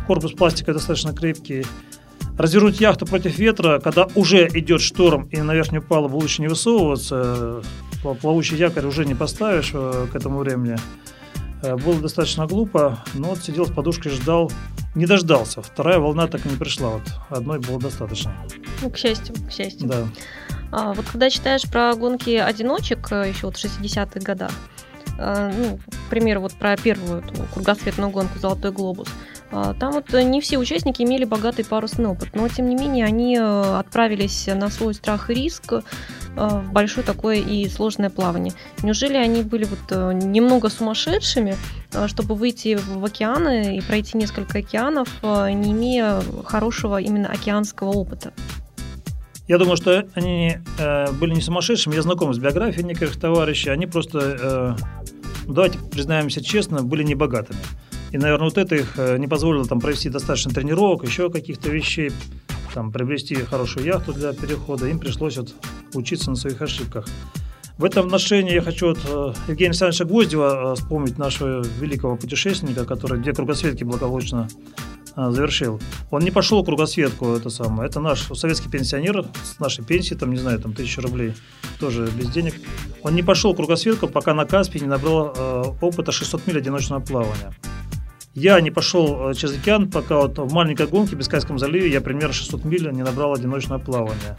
Корпус 0.07 0.33
пластика 0.33 0.73
достаточно 0.73 1.13
крепкий. 1.13 1.65
Развернуть 2.39 2.81
яхту 2.81 3.05
против 3.07 3.39
ветра, 3.39 3.79
когда 3.79 4.09
уже 4.15 4.49
идет 4.49 4.81
шторм 4.81 5.25
и 5.25 5.37
на 5.39 5.55
верхнюю 5.55 5.83
палубу 5.83 6.19
лучше 6.19 6.41
не 6.41 6.49
высовываться, 6.49 7.63
плавучий 8.21 8.57
якорь 8.57 8.87
уже 8.87 9.05
не 9.05 9.15
поставишь 9.15 9.71
э, 9.75 10.07
к 10.11 10.17
этому 10.17 10.39
времени. 10.39 10.77
Э, 11.63 11.77
было 11.77 12.01
достаточно 12.01 12.47
глупо, 12.47 13.05
но 13.15 13.29
вот 13.29 13.45
сидел 13.45 13.67
с 13.67 13.71
подушкой, 13.71 14.13
ждал, 14.13 14.51
не 14.95 15.05
дождался. 15.07 15.61
Вторая 15.61 15.99
волна 15.99 16.27
так 16.27 16.45
и 16.47 16.49
не 16.49 16.57
пришла, 16.57 16.91
вот 16.91 17.03
одной 17.29 17.61
было 17.61 17.79
достаточно. 17.79 18.35
Ну, 18.81 18.91
к 18.91 18.97
счастью, 18.97 19.35
к 19.49 19.53
счастью. 19.53 19.87
Да. 19.87 20.09
А, 20.73 20.95
вот 20.95 21.05
когда 21.05 21.29
читаешь 21.29 21.71
про 21.71 21.95
гонки 21.95 22.31
одиночек 22.31 23.13
э, 23.13 23.29
еще 23.29 23.47
вот 23.47 23.57
60-х 23.57 24.21
годах, 24.21 24.53
ну, 25.19 25.79
к 26.07 26.11
примеру, 26.11 26.41
вот 26.41 26.55
про 26.55 26.75
первую 26.77 27.21
эту 27.21 27.35
кругосветную 27.53 28.11
гонку 28.11 28.39
«Золотой 28.39 28.73
глобус», 28.73 29.09
там 29.79 29.93
вот 29.93 30.13
не 30.13 30.41
все 30.41 30.59
участники 30.59 31.03
имели 31.03 31.25
богатый 31.25 31.65
парусный 31.65 32.07
опыт, 32.07 32.31
но 32.35 32.49
тем 32.49 32.69
не 32.69 32.75
менее 32.75 33.05
они 33.05 33.37
э, 33.37 33.79
отправились 33.79 34.47
на 34.47 34.71
свой 34.71 34.95
страх 34.95 35.31
и 35.31 35.35
риск 35.35 35.73
э, 35.73 35.83
в 36.35 36.73
большое 36.73 37.07
такое 37.07 37.37
и 37.37 37.69
сложное 37.69 38.11
плавание. 38.11 38.55
Неужели 38.83 39.17
они 39.17 39.43
были 39.43 39.65
вот 39.65 39.81
э, 39.91 40.13
немного 40.15 40.71
сумасшедшими, 40.71 41.57
чтобы 42.07 42.35
выйти 42.35 42.79
в 42.83 43.05
океаны 43.05 43.77
и 43.77 43.81
пройти 43.83 44.17
несколько 44.17 44.59
океанов, 44.61 45.09
не 45.23 45.73
имея 45.73 46.23
хорошего 46.45 46.99
именно 46.99 47.29
океанского 47.29 47.91
опыта? 47.91 48.33
Я 49.49 49.59
думаю, 49.59 49.77
что 49.77 50.07
они 50.15 50.59
э, 50.79 51.13
были 51.13 51.35
не 51.35 51.41
сумасшедшими. 51.41 51.95
Я 51.95 52.03
знаком 52.03 52.33
с 52.33 52.39
биографией 52.39 52.87
некоторых 52.87 53.19
товарищей. 53.19 53.71
Они 53.71 53.87
просто, 53.87 54.77
э, 54.79 55.45
давайте 55.47 55.79
признаемся 55.79 56.43
честно, 56.43 56.83
были 56.83 57.03
небогатыми. 57.03 57.59
И, 58.13 58.19
наверное, 58.19 58.45
вот 58.45 58.59
это 58.59 58.77
их 58.77 58.93
э, 58.99 59.17
не 59.17 59.27
позволило 59.27 59.65
там 59.65 59.81
провести 59.81 60.11
достаточно 60.11 60.53
тренировок, 60.53 61.03
еще 61.03 61.31
каких-то 61.31 61.71
вещей, 61.71 62.13
там, 62.75 62.93
приобрести 62.93 63.35
хорошую 63.37 63.87
яхту 63.87 64.13
для 64.13 64.35
перехода. 64.35 64.87
Им 64.87 64.99
пришлось 64.99 65.39
вот 65.39 65.55
учиться 65.95 66.29
на 66.31 66.37
своих 66.37 66.61
ошибках. 66.61 67.07
В 67.79 67.85
этом 67.85 68.07
отношении 68.07 68.53
я 68.53 68.61
хочу 68.61 68.91
от 68.91 68.99
э, 69.09 69.33
Евгения 69.49 69.71
Александровича 69.71 70.05
Гвоздева 70.05 70.73
э, 70.73 70.75
вспомнить 70.75 71.17
нашего 71.17 71.63
великого 71.81 72.17
путешественника, 72.17 72.85
который 72.85 73.19
две 73.19 73.33
кругосветки 73.33 73.83
благополучно 73.83 74.49
завершил. 75.15 75.79
Он 76.11 76.23
не 76.23 76.31
пошел 76.31 76.65
кругосветку, 76.65 77.35
это 77.35 77.51
самое. 77.51 77.87
Это 77.87 78.01
наш 78.01 78.23
советский 78.35 78.71
пенсионер 78.71 79.27
с 79.45 79.59
нашей 79.59 79.85
пенсией, 79.85 80.19
там, 80.19 80.31
не 80.31 80.39
знаю, 80.39 80.59
там, 80.59 80.73
тысяча 80.73 81.03
рублей, 81.03 81.35
тоже 81.79 82.09
без 82.17 82.31
денег. 82.31 82.55
Он 83.03 83.15
не 83.15 83.23
пошел 83.23 83.55
кругосветку, 83.55 84.09
пока 84.09 84.33
на 84.33 84.47
Каспии 84.47 84.79
не 84.79 84.87
набрал 84.87 85.35
э, 85.37 85.65
опыта 85.83 86.13
600 86.13 86.47
миль 86.47 86.59
одиночного 86.59 87.01
плавания. 87.01 87.53
Я 88.35 88.61
не 88.61 88.71
пошел 88.71 89.31
э, 89.31 89.35
через 89.35 89.59
океан, 89.59 89.91
пока 89.91 90.17
вот 90.17 90.39
в 90.39 90.53
маленькой 90.53 90.87
гонке 90.87 91.17
в 91.17 91.19
Бискайском 91.19 91.59
заливе 91.59 91.91
я 91.91 92.01
примерно 92.01 92.33
600 92.33 92.65
миль 92.65 92.91
не 92.91 93.03
набрал 93.03 93.35
одиночное 93.35 93.79
плавание. 93.79 94.39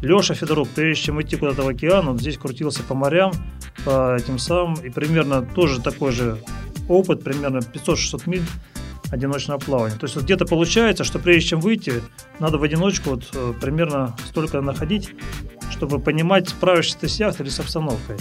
Леша 0.00 0.34
Федорук, 0.34 0.68
прежде 0.74 1.04
чем 1.04 1.20
идти 1.20 1.36
куда-то 1.36 1.62
в 1.62 1.68
океан, 1.68 2.08
он 2.08 2.18
здесь 2.18 2.38
крутился 2.38 2.82
по 2.82 2.94
морям, 2.94 3.32
по 3.84 4.16
этим 4.16 4.38
самым, 4.38 4.74
и 4.74 4.88
примерно 4.88 5.42
тоже 5.42 5.80
такой 5.82 6.12
же 6.12 6.38
опыт, 6.88 7.22
примерно 7.22 7.58
500-600 7.58 8.22
миль 8.26 8.44
одиночного 9.10 9.58
плавания. 9.58 9.96
То 9.96 10.04
есть 10.04 10.16
вот 10.16 10.24
где-то 10.24 10.46
получается, 10.46 11.04
что 11.04 11.18
прежде 11.18 11.50
чем 11.50 11.60
выйти, 11.60 12.02
надо 12.38 12.56
в 12.56 12.62
одиночку 12.62 13.10
вот 13.10 13.28
э, 13.34 13.52
примерно 13.60 14.16
столько 14.26 14.62
находить, 14.62 15.10
чтобы 15.70 15.98
понимать, 15.98 16.48
справишься 16.48 16.98
ты 16.98 17.08
с 17.08 17.20
яхтой 17.20 17.44
или 17.44 17.52
с 17.52 17.60
обстановкой. 17.60 18.16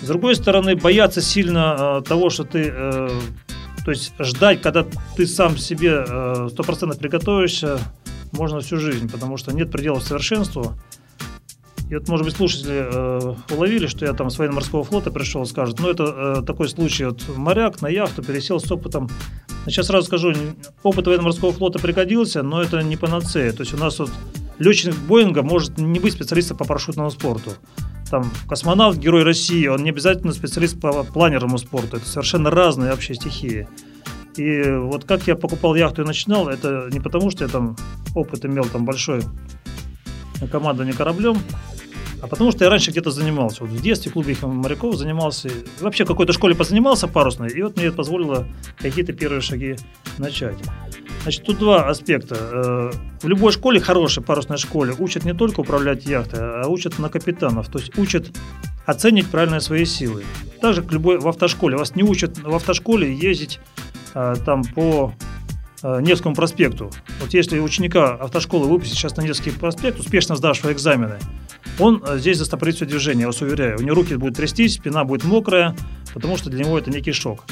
С 0.00 0.06
другой 0.06 0.36
стороны, 0.36 0.76
бояться 0.76 1.20
сильно 1.20 1.76
э, 1.98 2.08
того, 2.08 2.30
что 2.30 2.44
ты 2.44 2.72
то 3.86 3.92
есть 3.92 4.12
ждать, 4.18 4.62
когда 4.62 4.84
ты 5.14 5.28
сам 5.28 5.56
себе 5.56 6.04
э, 6.08 6.48
сто 6.50 6.64
процентов 6.64 6.98
приготовишься, 6.98 7.78
можно 8.32 8.58
всю 8.58 8.78
жизнь, 8.78 9.08
потому 9.08 9.36
что 9.36 9.52
нет 9.54 9.70
пределов 9.70 10.02
совершенству. 10.02 10.74
И 11.88 11.94
вот, 11.94 12.08
может 12.08 12.26
быть, 12.26 12.34
слушатели 12.34 12.84
э, 12.84 13.34
уловили, 13.54 13.86
что 13.86 14.04
я 14.04 14.12
там 14.12 14.28
с 14.28 14.38
военно-морского 14.38 14.82
флота 14.82 15.12
пришел, 15.12 15.46
скажут, 15.46 15.78
ну, 15.78 15.88
это 15.88 16.02
э, 16.40 16.42
такой 16.44 16.68
случай, 16.68 17.04
вот 17.04 17.22
моряк 17.36 17.80
на 17.80 17.86
яхту 17.86 18.24
пересел 18.24 18.58
с 18.58 18.68
опытом. 18.72 19.08
Сейчас 19.66 19.86
сразу 19.86 20.08
скажу, 20.08 20.34
опыт 20.82 21.06
военно-морского 21.06 21.52
флота 21.52 21.78
пригодился, 21.78 22.42
но 22.42 22.60
это 22.60 22.82
не 22.82 22.96
панацея. 22.96 23.52
То 23.52 23.60
есть 23.60 23.72
у 23.72 23.76
нас 23.76 24.00
вот 24.00 24.10
летчик 24.58 24.94
Боинга 25.08 25.42
может 25.42 25.78
не 25.78 26.00
быть 26.00 26.12
специалистом 26.12 26.56
по 26.56 26.64
парашютному 26.64 27.10
спорту 27.10 27.52
там 28.10 28.30
космонавт, 28.48 28.98
герой 28.98 29.24
России, 29.24 29.66
он 29.66 29.82
не 29.82 29.90
обязательно 29.90 30.32
специалист 30.32 30.80
по 30.80 31.02
планерному 31.04 31.58
спорту. 31.58 31.96
Это 31.96 32.06
совершенно 32.06 32.50
разные 32.50 32.90
вообще 32.90 33.14
стихии. 33.14 33.68
И 34.36 34.62
вот 34.70 35.04
как 35.04 35.26
я 35.26 35.34
покупал 35.34 35.74
яхту 35.74 36.02
и 36.02 36.06
начинал, 36.06 36.48
это 36.48 36.88
не 36.92 37.00
потому, 37.00 37.30
что 37.30 37.44
я 37.44 37.50
там 37.50 37.76
опыт 38.14 38.44
имел 38.44 38.64
там 38.64 38.84
большой 38.84 39.22
командование 40.52 40.94
кораблем, 40.94 41.38
а 42.22 42.26
потому 42.26 42.52
что 42.52 42.64
я 42.64 42.70
раньше 42.70 42.90
где-то 42.90 43.10
занимался. 43.10 43.64
Вот 43.64 43.70
в 43.70 43.82
детстве 43.82 44.10
в 44.10 44.14
клубе 44.14 44.36
моряков 44.42 44.96
занимался. 44.96 45.48
Вообще 45.80 46.04
в 46.04 46.08
какой-то 46.08 46.32
школе 46.32 46.54
позанимался 46.54 47.08
парусной, 47.08 47.48
и 47.50 47.62
вот 47.62 47.76
мне 47.76 47.86
это 47.86 47.96
позволило 47.96 48.46
какие-то 48.78 49.14
первые 49.14 49.40
шаги 49.40 49.76
начать. 50.18 50.58
Значит, 51.26 51.42
тут 51.42 51.58
два 51.58 51.88
аспекта. 51.88 52.36
Э, 52.38 52.90
в 53.20 53.26
любой 53.26 53.50
школе, 53.50 53.80
хорошей 53.80 54.22
парусной 54.22 54.58
школе, 54.58 54.94
учат 54.96 55.24
не 55.24 55.34
только 55.34 55.58
управлять 55.58 56.06
яхтой, 56.06 56.38
а 56.40 56.68
учат 56.68 57.00
на 57.00 57.08
капитанов. 57.08 57.66
То 57.66 57.80
есть 57.80 57.98
учат 57.98 58.28
оценить 58.84 59.26
правильно 59.26 59.58
свои 59.58 59.86
силы. 59.86 60.22
Так 60.60 60.74
же, 60.74 60.82
как 60.82 60.92
любой 60.92 61.18
в 61.18 61.26
автошколе. 61.26 61.76
Вас 61.76 61.96
не 61.96 62.04
учат 62.04 62.38
в 62.38 62.54
автошколе 62.54 63.12
ездить 63.12 63.58
э, 64.14 64.36
там 64.44 64.62
по 64.62 65.14
э, 65.82 66.00
Невскому 66.00 66.36
проспекту. 66.36 66.92
Вот 67.20 67.34
если 67.34 67.58
ученика 67.58 68.14
автошколы 68.14 68.68
выпустить 68.68 68.96
сейчас 68.96 69.16
на 69.16 69.22
Невский 69.22 69.50
проспект, 69.50 69.98
успешно 69.98 70.36
сдавшего 70.36 70.70
экзамены, 70.70 71.18
он 71.80 72.04
здесь 72.18 72.38
застопорит 72.38 72.76
все 72.76 72.86
движение, 72.86 73.22
я 73.22 73.26
вас 73.26 73.40
уверяю. 73.40 73.80
У 73.80 73.82
него 73.82 73.96
руки 73.96 74.14
будут 74.14 74.36
трястись, 74.36 74.74
спина 74.74 75.02
будет 75.02 75.24
мокрая, 75.24 75.74
потому 76.14 76.36
что 76.36 76.50
для 76.50 76.64
него 76.64 76.78
это 76.78 76.92
некий 76.92 77.10
шок. 77.10 77.46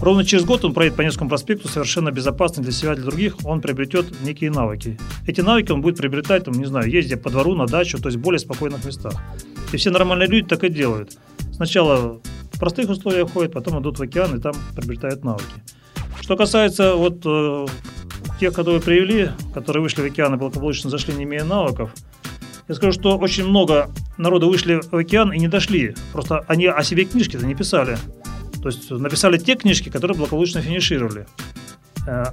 Ровно 0.00 0.24
через 0.24 0.44
год 0.44 0.64
он 0.64 0.74
проедет 0.74 0.96
по 0.96 1.02
Невскому 1.02 1.30
проспекту 1.30 1.68
совершенно 1.68 2.10
безопасно 2.10 2.62
для 2.62 2.72
себя, 2.72 2.94
для 2.94 3.04
других. 3.04 3.36
Он 3.44 3.60
приобретет 3.60 4.20
некие 4.22 4.50
навыки. 4.50 4.98
Эти 5.26 5.40
навыки 5.40 5.72
он 5.72 5.80
будет 5.80 5.96
приобретать, 5.96 6.44
там, 6.44 6.54
не 6.54 6.66
знаю, 6.66 6.90
ездя 6.90 7.16
по 7.16 7.30
двору, 7.30 7.54
на 7.54 7.66
дачу, 7.66 7.98
то 7.98 8.08
есть 8.08 8.18
в 8.18 8.20
более 8.20 8.38
спокойных 8.38 8.84
местах. 8.84 9.14
И 9.72 9.76
все 9.76 9.90
нормальные 9.90 10.28
люди 10.28 10.48
так 10.48 10.64
и 10.64 10.68
делают. 10.68 11.16
Сначала 11.52 12.20
в 12.52 12.58
простых 12.58 12.90
условиях 12.90 13.30
ходят, 13.30 13.52
потом 13.52 13.80
идут 13.80 13.98
в 13.98 14.02
океан 14.02 14.36
и 14.36 14.40
там 14.40 14.54
приобретают 14.74 15.24
навыки. 15.24 15.44
Что 16.20 16.36
касается 16.36 16.94
вот 16.94 17.22
э, 17.24 17.66
тех, 18.38 18.52
которые 18.52 18.80
привели, 18.80 19.30
которые 19.54 19.82
вышли 19.82 20.02
в 20.02 20.04
океан 20.04 20.34
и 20.34 20.36
благополучно 20.36 20.90
зашли, 20.90 21.14
не 21.14 21.24
имея 21.24 21.44
навыков, 21.44 21.90
я 22.68 22.74
скажу, 22.74 22.92
что 22.92 23.16
очень 23.16 23.46
много 23.46 23.90
народу 24.18 24.48
вышли 24.48 24.80
в 24.90 24.96
океан 24.96 25.32
и 25.32 25.38
не 25.38 25.48
дошли. 25.48 25.94
Просто 26.12 26.44
они 26.48 26.66
о 26.66 26.82
себе 26.82 27.04
книжки-то 27.04 27.46
не 27.46 27.54
писали. 27.54 27.96
То 28.66 28.70
есть 28.70 28.90
написали 28.90 29.38
те 29.38 29.54
книжки, 29.54 29.90
которые 29.90 30.16
благополучно 30.16 30.60
финишировали. 30.60 31.28
Э, 32.04 32.24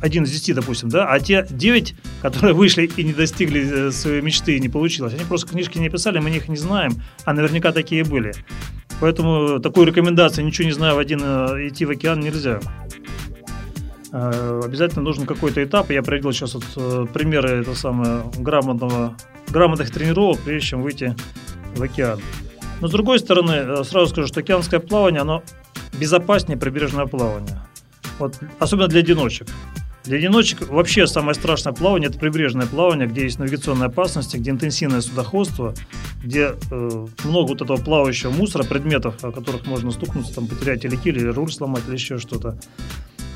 один 0.00 0.24
из 0.24 0.30
десяти, 0.30 0.54
допустим, 0.54 0.88
да, 0.88 1.06
а 1.06 1.20
те 1.20 1.46
девять, 1.50 1.94
которые 2.22 2.54
вышли 2.54 2.90
и 2.96 3.04
не 3.04 3.12
достигли 3.12 3.88
э, 3.88 3.90
своей 3.90 4.22
мечты 4.22 4.58
не 4.58 4.70
получилось, 4.70 5.12
они 5.12 5.24
просто 5.24 5.48
книжки 5.48 5.76
не 5.76 5.90
писали, 5.90 6.18
мы 6.18 6.30
их 6.30 6.48
не 6.48 6.56
знаем, 6.56 6.92
а 7.26 7.34
наверняка 7.34 7.72
такие 7.72 8.04
были. 8.04 8.32
Поэтому 9.00 9.60
такую 9.60 9.86
рекомендацию 9.86 10.46
«ничего 10.46 10.66
не 10.66 10.72
знаю, 10.72 10.96
в 10.96 10.98
один 10.98 11.20
э, 11.22 11.68
идти 11.68 11.84
в 11.84 11.90
океан» 11.90 12.20
нельзя. 12.20 12.58
Обязательно 14.12 15.02
нужен 15.02 15.24
какой-то 15.26 15.62
этап. 15.62 15.90
Я 15.90 16.02
приводил 16.02 16.32
сейчас 16.32 16.54
вот 16.54 17.12
примеры 17.12 17.60
это 17.60 17.76
самое, 17.76 18.22
грамотного, 18.38 19.14
грамотных 19.50 19.92
тренировок, 19.92 20.40
прежде 20.40 20.68
чем 20.68 20.82
выйти 20.82 21.14
в 21.76 21.82
океан. 21.82 22.18
Но 22.80 22.88
с 22.88 22.90
другой 22.90 23.18
стороны, 23.18 23.52
э, 23.52 23.84
сразу 23.84 24.08
скажу, 24.08 24.28
что 24.28 24.40
океанское 24.40 24.80
плавание, 24.80 25.20
оно 25.20 25.42
безопаснее 25.98 26.58
прибрежного 26.58 27.06
плавания. 27.06 27.60
Вот, 28.18 28.38
особенно 28.58 28.88
для 28.88 29.00
одиночек. 29.00 29.48
Для 30.04 30.16
одиночек 30.16 30.66
вообще 30.68 31.06
самое 31.06 31.34
страшное 31.34 31.74
плавание– 31.74 32.08
это 32.10 32.18
прибрежное 32.18 32.66
плавание, 32.66 33.06
где 33.06 33.24
есть 33.24 33.38
навигационные 33.38 33.88
опасности, 33.88 34.38
где 34.38 34.50
интенсивное 34.50 35.02
судоходство, 35.02 35.74
где 36.24 36.54
э, 36.70 37.06
много 37.24 37.48
вот 37.48 37.60
этого 37.60 37.76
плавающего 37.76 38.30
мусора, 38.30 38.64
предметов, 38.64 39.22
о 39.22 39.30
которых 39.30 39.66
можно 39.66 39.90
стукнуться, 39.90 40.34
там, 40.34 40.46
потерять 40.46 40.86
или 40.86 40.96
киль, 40.96 41.18
или 41.18 41.28
руль 41.28 41.52
сломать, 41.52 41.82
или 41.86 41.94
еще 41.94 42.18
что-то. 42.18 42.58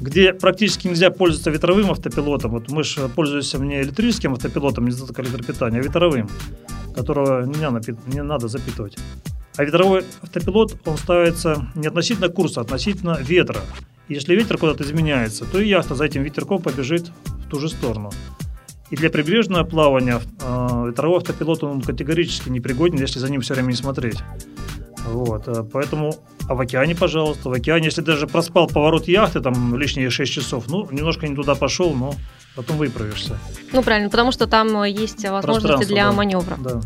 Где 0.00 0.32
практически 0.32 0.88
нельзя 0.88 1.10
пользоваться 1.10 1.50
ветровым 1.50 1.90
автопилотом. 1.90 2.52
Вот 2.52 2.70
мы 2.70 2.84
же 2.84 3.08
пользуемся 3.08 3.58
не 3.58 3.80
электрическим 3.80 4.32
автопилотом, 4.32 4.86
не 4.86 4.92
только 4.92 5.22
электропитания, 5.22 5.80
а 5.80 5.82
ветровым, 5.82 6.28
которого 6.94 7.44
не 7.44 7.60
надо, 7.60 7.80
не 8.06 8.22
надо 8.22 8.48
запитывать. 8.48 8.96
А 9.56 9.64
ветровой 9.64 10.04
автопилот, 10.22 10.76
он 10.84 10.96
ставится 10.96 11.68
не 11.74 11.86
относительно 11.86 12.28
курса, 12.28 12.60
а 12.60 12.64
относительно 12.64 13.18
ветра. 13.20 13.60
И 14.08 14.14
если 14.14 14.34
ветер 14.34 14.58
куда-то 14.58 14.84
изменяется, 14.84 15.44
то 15.44 15.60
и 15.60 15.68
яхта 15.68 15.94
за 15.94 16.04
этим 16.04 16.22
ветерком 16.22 16.60
побежит 16.60 17.10
в 17.24 17.48
ту 17.48 17.60
же 17.60 17.68
сторону. 17.68 18.10
И 18.90 18.96
для 18.96 19.10
прибрежного 19.10 19.64
плавания 19.64 20.20
э, 20.40 20.84
ветровой 20.88 21.18
автопилот 21.18 21.64
он 21.64 21.80
категорически 21.80 22.50
непригоден, 22.50 22.98
если 22.98 23.18
за 23.18 23.30
ним 23.30 23.40
все 23.40 23.54
время 23.54 23.68
не 23.68 23.76
смотреть. 23.76 24.18
Вот, 25.06 25.48
э, 25.48 25.64
поэтому, 25.72 26.14
а 26.48 26.54
в 26.54 26.60
океане, 26.60 26.94
пожалуйста, 26.94 27.48
в 27.48 27.52
океане, 27.52 27.86
если 27.86 28.00
даже 28.00 28.26
проспал 28.26 28.66
поворот 28.66 29.08
яхты, 29.08 29.40
там 29.40 29.76
лишние 29.76 30.10
6 30.10 30.32
часов, 30.32 30.64
ну, 30.68 30.88
немножко 30.90 31.28
не 31.28 31.34
туда 31.34 31.54
пошел, 31.54 31.92
но 31.94 32.14
потом 32.56 32.78
выправишься. 32.78 33.38
Ну, 33.72 33.82
правильно, 33.82 34.10
потому 34.10 34.32
что 34.32 34.46
там 34.46 34.84
есть 34.84 35.28
возможности 35.28 35.84
для 35.86 36.06
да, 36.06 36.12
маневра. 36.12 36.56
Да. 36.58 36.80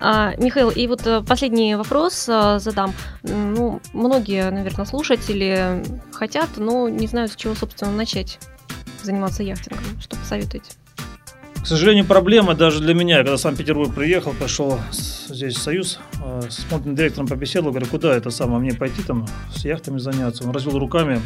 А, 0.00 0.34
Михаил, 0.36 0.70
и 0.70 0.86
вот 0.86 1.06
э, 1.06 1.22
последний 1.22 1.74
вопрос 1.76 2.24
задам. 2.24 2.94
Ну, 3.22 3.80
многие, 3.92 4.50
наверное, 4.50 4.86
слушатели 4.86 5.82
хотят, 6.12 6.50
но 6.56 6.88
не 6.88 7.06
знают, 7.06 7.32
с 7.32 7.36
чего, 7.36 7.54
собственно, 7.54 7.92
начать 7.92 8.38
заниматься 9.02 9.42
яхтингом. 9.42 10.00
Что 10.00 10.16
посоветуете? 10.16 10.72
К 11.64 11.66
сожалению, 11.66 12.04
проблема 12.04 12.54
даже 12.54 12.80
для 12.80 12.92
меня, 12.92 13.16
когда 13.16 13.38
в 13.38 13.40
Санкт-Петербург 13.40 13.94
приехал, 13.94 14.34
пошел 14.38 14.78
здесь 14.90 15.56
в 15.56 15.62
Союз, 15.62 15.98
э, 16.22 16.42
с 16.50 16.56
смотрим 16.68 16.94
директором 16.94 17.26
побеседовал, 17.26 17.70
говорю, 17.70 17.86
куда 17.86 18.14
это 18.14 18.28
самое, 18.28 18.60
мне 18.60 18.74
пойти 18.74 19.02
там 19.02 19.26
с 19.50 19.64
яхтами 19.64 19.96
заняться. 19.96 20.44
Он 20.44 20.50
развел 20.50 20.78
руками, 20.78 21.22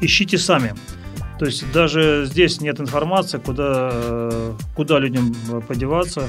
ищите 0.00 0.38
сами. 0.38 0.76
То 1.40 1.46
есть 1.46 1.64
даже 1.72 2.26
здесь 2.26 2.60
нет 2.60 2.78
информации, 2.78 3.38
куда, 3.38 3.90
э, 3.92 4.52
куда 4.76 5.00
людям 5.00 5.34
подеваться. 5.66 6.28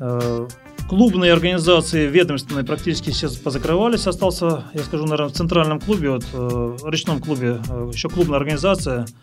Э, 0.00 0.48
клубные 0.88 1.32
организации 1.32 2.08
ведомственные 2.08 2.64
практически 2.64 3.10
все 3.10 3.28
позакрывались. 3.30 4.08
Остался, 4.08 4.64
я 4.74 4.82
скажу, 4.82 5.04
наверное, 5.04 5.28
в 5.28 5.32
центральном 5.32 5.78
клубе, 5.78 6.10
вот, 6.10 6.24
в 6.32 6.90
речном 6.90 7.20
клубе, 7.20 7.60
еще 7.92 8.08
клубная 8.08 8.38
организация– 8.38 9.06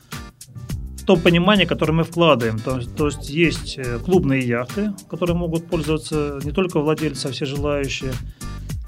том 1.06 1.20
понимании, 1.20 1.66
которое 1.66 1.93
мы 1.93 2.03
вкладываем. 2.03 2.60
То, 2.60 2.80
то 2.80 3.08
есть 3.08 3.30
есть 3.30 3.78
э, 3.78 3.99
клубные 3.99 4.41
яхты, 4.45 4.93
которые 5.10 5.36
могут 5.36 5.68
пользоваться 5.68 6.39
не 6.43 6.51
только 6.51 6.80
владельцы, 6.80 7.28
а 7.28 7.32
все 7.32 7.45
желающие. 7.45 8.12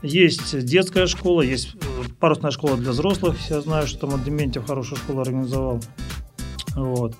Есть 0.03 0.65
детская 0.65 1.07
школа, 1.07 1.41
есть 1.41 1.76
э, 1.76 2.09
парусная 2.20 2.51
школа 2.51 2.78
для 2.78 2.91
взрослых. 2.91 3.36
Я 3.49 3.61
знаю, 3.61 3.88
что 3.88 4.07
там 4.07 4.24
Дементьев 4.24 4.65
хорошую 4.65 4.97
школу 4.97 5.22
организовал. 5.22 5.82
Вот. 6.76 7.15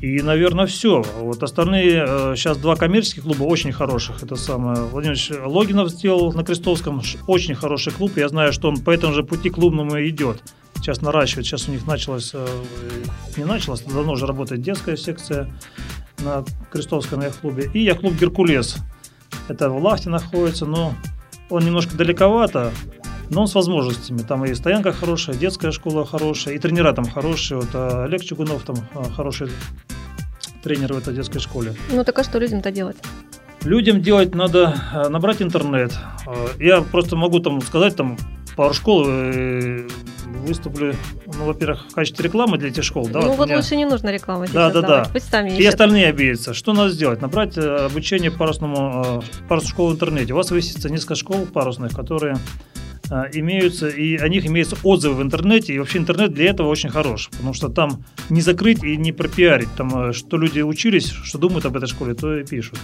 И, 0.00 0.22
наверное, 0.22 0.66
все. 0.66 1.02
Вот 1.20 1.42
остальные, 1.42 2.04
э, 2.06 2.34
сейчас 2.36 2.56
два 2.58 2.76
коммерческих 2.76 3.24
клуба 3.24 3.42
очень 3.44 3.72
хороших. 3.72 4.22
Это 4.22 4.36
самое. 4.36 4.82
Владимир 4.82 5.16
Логинов 5.46 5.90
сделал 5.90 6.32
на 6.32 6.44
Крестовском 6.44 7.02
очень 7.26 7.54
хороший 7.54 7.92
клуб. 7.92 8.12
Я 8.16 8.28
знаю, 8.28 8.52
что 8.52 8.68
он 8.68 8.78
по 8.78 8.90
этому 8.90 9.12
же 9.12 9.24
пути 9.24 9.50
клубному 9.50 10.00
идет 10.06 10.42
сейчас 10.78 11.00
наращивать. 11.02 11.46
Сейчас 11.46 11.68
у 11.68 11.72
них 11.72 11.86
началось, 11.86 12.30
э, 12.34 12.46
не 13.36 13.44
началось, 13.44 13.82
давно 13.82 14.12
уже 14.12 14.26
работает 14.26 14.62
детская 14.62 14.96
секция 14.96 15.50
на 16.18 16.44
Крестовском 16.70 17.20
яхт-клубе. 17.20 17.70
И 17.74 17.82
яхт-клуб 17.82 18.14
«Геркулес». 18.14 18.76
Это 19.48 19.70
в 19.70 19.82
Лахте 19.82 20.10
находится, 20.10 20.66
но 20.66 20.94
он 21.50 21.64
немножко 21.64 21.96
далековато, 21.96 22.72
но 23.30 23.42
он 23.42 23.48
с 23.48 23.54
возможностями. 23.54 24.18
Там 24.18 24.44
и 24.44 24.54
стоянка 24.54 24.92
хорошая, 24.92 25.36
детская 25.36 25.72
школа 25.72 26.04
хорошая, 26.06 26.54
и 26.54 26.58
тренера 26.58 26.92
там 26.92 27.04
хорошие. 27.04 27.58
Вот 27.60 27.68
а 27.74 28.04
Олег 28.04 28.22
Чугунов 28.22 28.62
там 28.62 28.76
а, 28.94 29.04
хороший 29.04 29.48
тренер 30.62 30.94
в 30.94 30.98
этой 30.98 31.14
детской 31.14 31.38
школе. 31.38 31.74
Ну 31.90 32.04
так 32.04 32.18
а 32.18 32.24
что 32.24 32.38
людям-то 32.38 32.70
делать? 32.70 32.96
Людям 33.64 34.00
делать 34.00 34.34
надо 34.34 34.74
э, 34.94 35.08
набрать 35.08 35.42
интернет. 35.42 35.92
Я 36.60 36.80
просто 36.82 37.16
могу 37.16 37.40
там 37.40 37.60
сказать 37.60 37.96
там 37.96 38.16
пару 38.56 38.72
школ 38.72 39.04
э, 39.06 39.88
выступлю, 40.48 40.94
ну, 41.26 41.44
во-первых, 41.44 41.86
в 41.90 41.94
качестве 41.94 42.24
рекламы 42.24 42.58
для 42.58 42.68
этих 42.68 42.82
школ. 42.82 43.08
Да, 43.08 43.20
ну, 43.20 43.28
вот, 43.28 43.38
вот 43.38 43.46
меня... 43.46 43.58
лучше 43.58 43.76
не 43.76 43.84
нужно 43.84 44.10
рекламы 44.10 44.46
Да, 44.52 44.70
да, 44.70 44.82
да. 44.82 45.08
Пусть 45.12 45.30
сами 45.30 45.50
И 45.50 45.64
остальные 45.64 46.08
обидятся. 46.08 46.54
Что 46.54 46.72
надо 46.72 46.90
сделать? 46.90 47.20
Набрать 47.20 47.56
э, 47.56 47.86
обучение 47.86 48.30
парусному, 48.30 49.22
э, 49.22 49.46
парусной 49.48 49.70
школы 49.70 49.90
в 49.92 49.94
интернете. 49.94 50.32
У 50.32 50.36
вас 50.36 50.50
высится 50.50 50.90
несколько 50.90 51.14
школ 51.14 51.46
парусных, 51.46 51.94
которые 51.94 52.36
имеются, 53.32 53.88
и 53.88 54.16
о 54.16 54.28
них 54.28 54.46
имеются 54.46 54.76
отзывы 54.82 55.14
в 55.14 55.22
интернете, 55.22 55.72
и 55.72 55.78
вообще 55.78 55.96
интернет 55.96 56.34
для 56.34 56.50
этого 56.50 56.68
очень 56.68 56.90
хорош, 56.90 57.30
потому 57.30 57.54
что 57.54 57.70
там 57.70 58.04
не 58.28 58.42
закрыть 58.42 58.84
и 58.84 58.98
не 58.98 59.12
пропиарить, 59.12 59.70
там, 59.78 60.12
что 60.12 60.36
люди 60.36 60.60
учились, 60.60 61.06
что 61.06 61.38
думают 61.38 61.64
об 61.64 61.74
этой 61.78 61.86
школе, 61.86 62.12
то 62.12 62.36
и 62.36 62.44
пишут. 62.44 62.78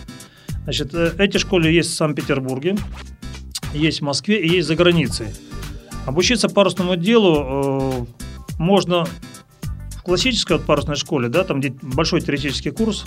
Значит, 0.63 0.95
эти 0.95 1.37
школы 1.37 1.69
есть 1.69 1.91
в 1.91 1.95
Санкт-Петербурге, 1.95 2.77
есть 3.75 4.01
в 4.01 4.05
Москве 4.05 4.41
и 4.41 4.49
есть 4.49 4.69
за 4.69 4.77
границей. 4.77 5.27
Обучиться 6.07 6.49
парусному 6.49 6.97
делу 6.97 8.07
э, 8.07 8.07
можно 8.59 9.07
в 9.97 10.03
классической 10.03 10.59
вот 10.59 10.67
парусной 10.67 10.97
школе, 10.97 11.29
да, 11.29 11.45
там 11.45 11.61
где 11.61 11.75
большой 11.83 12.21
теоретический 12.21 12.71
курс, 12.71 13.05